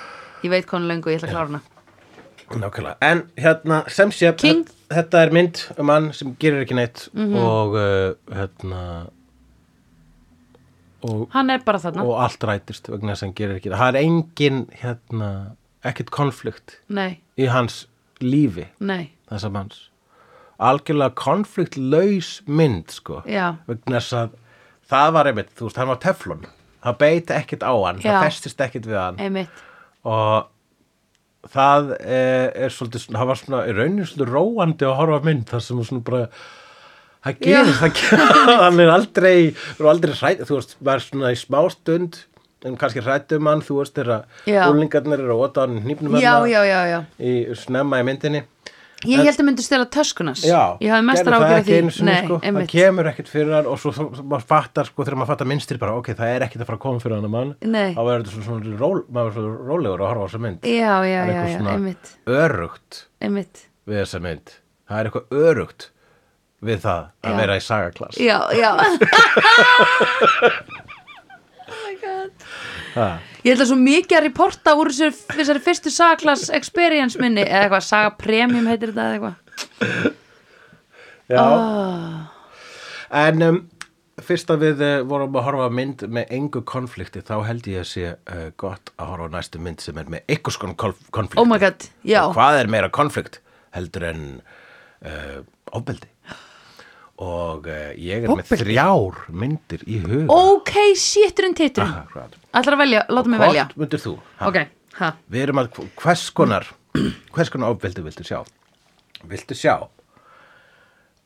[0.45, 1.63] Ég veit er löngu og ég ætla að klára hana.
[2.47, 4.29] Nákvæmlega, en hérna sem sé
[4.93, 7.35] þetta er mynd um mann sem gerir ekki neitt Mhm.
[7.43, 8.83] og uh, hérna
[11.07, 13.87] og, hann er bara þarna, og allt rætist vegna þess að hann gerir ekki það.
[13.89, 15.31] Er engin hérna
[15.87, 17.85] ekkert konflikt nei, í hans
[18.23, 19.12] lífi nei.
[19.31, 19.87] þessa manns.
[20.57, 24.37] Algjörlega konfliktlaus mynd sko já, vegna þess að
[24.91, 26.45] það var einmitt, þú veist, hann var teflon.
[26.87, 28.11] Það beit ekkert á hann, Já.
[28.11, 29.16] það festist ekkert við hann.
[29.23, 29.65] Einmitt.
[30.07, 35.19] Og það er, er svolítið svona, það var svona í rauninu svolítið róandi að horfa
[35.27, 36.23] mynd þar sem svona bara
[37.27, 39.36] það gerir, það gerir hann er aldrei,
[39.77, 42.23] er aldrei hrætt þú veist, er svona í smá stund
[42.66, 44.66] en kannski hrættum hann, þú veist, þeirra Já.
[44.70, 45.66] úlingarnir eru að óta
[46.66, 48.47] já, já í snemma í myndinni.
[49.05, 51.90] Ég held að myndi stela töskunas Já, ég hafði mestar gerðu það ágjör ekki einu
[51.90, 54.89] því sinni, nei, sko, það kemur ekkert fyrir hann og svo, svo, svo maður fattar
[54.89, 57.20] sko þegar maður fattar minnstir bara ok, það er ekkert að fara að koma fyrir
[57.20, 57.53] hann mann.
[57.61, 57.90] Nei.
[57.93, 60.65] þá verður þetta svona, svona ról, maður er svona rólegur að horfa á þessa mynd.
[60.73, 62.15] Já, já, það er eitthvað svona einmitt.
[62.40, 63.62] örugt einmitt.
[63.85, 64.57] við þessa mynd.
[64.86, 65.89] Það er eitthvað örugt
[66.65, 67.39] við það að Já.
[67.43, 68.20] vera í sagaklass.
[68.20, 68.73] Já, já.
[71.66, 72.45] Oh my god.
[72.95, 73.07] Ha.
[73.43, 77.87] Ég ætla svo mikið að reporta úr þessari, þessari fyrstu sagaklass experience minni eða eitthvað,
[77.89, 80.15] saga premium heitir þetta eða eitthvað.
[81.27, 82.20] Já, oh,
[83.19, 83.59] en um,
[84.23, 87.89] fyrst að við uh, vorum að horfa mynd með engu konflikti þá held ég að
[87.91, 91.43] sé uh, gott að horfa næstu mynd sem er með konar konf konflikti.
[91.43, 92.23] Oh my god, já.
[92.28, 93.41] Og hvað er meira konflikt
[93.74, 94.23] heldur en
[95.03, 95.43] uh,
[95.74, 96.09] ofbeldi
[97.23, 98.63] og uh, ég er með Ofbeldi?
[98.65, 100.27] þrjár myndir í huga.
[100.37, 101.95] Ok, séturinn titurinn
[102.53, 103.69] að velja, láta mig velja.
[103.71, 104.17] Hvort myndir þú?
[104.41, 104.51] Ha?
[104.51, 104.59] Ok,
[105.01, 105.13] ha.
[105.33, 106.69] Við erum að, hvers konar
[107.35, 108.41] hvers konar ofbeldi viltu sjá?
[109.29, 109.77] Viltu sjá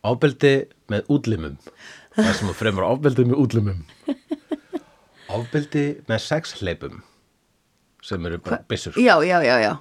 [0.07, 0.55] ofbeldi
[0.91, 1.59] með útlimum?
[2.17, 3.83] Það sem fremur ofbeldi með útlimum.
[5.31, 7.03] Ofbeldi með sexleipum
[8.03, 8.97] sem eru bara byssur.
[8.99, 9.73] Já, já, já, já.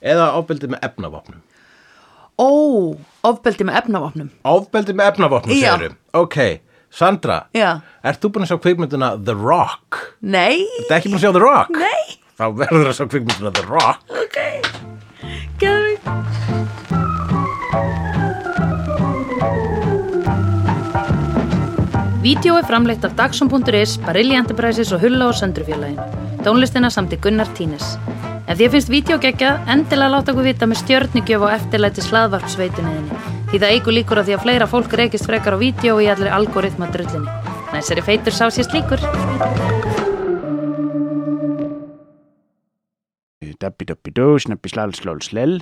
[0.00, 1.40] Eða ofbeldi með efnavopnum
[2.40, 2.48] Ó,
[3.28, 5.74] ofbeldi með efnavopnum ofbeldi með efnavopnum Já.
[5.76, 6.38] segirum ok,
[6.90, 7.70] Sandra Já.
[8.02, 10.00] ert þú búin að sjá kvikmynduna The Rock?
[10.22, 11.76] Nei, Þetta er ekki búin að sjá The Rock?
[11.76, 14.38] nei Þá verður að sjá kvikmynduna The Rock Ok,
[15.60, 17.10] geðvikt
[22.20, 26.00] Vídeó er framleitt af Dagsum.is, Barilli Enterprises og Hulla og Söndrufjörlægin.
[26.44, 27.94] Tónlistina samt í Gunnar Tínes.
[28.50, 33.18] Ef því að finnst vídeo geggjað, endilega láta okkur vita með stjörnigjöf og eftirlæti slaðvarpsveitunniðinni.
[33.52, 36.08] Því það eigur líkur á því að fleira fólk reykist frekar á vídeo og í
[36.10, 37.30] allir algoritma drullinni.
[37.70, 39.06] Næsari feitur sá sér slíkur.
[43.60, 45.60] Dabbi dabbi dó, snabbi slal slól slell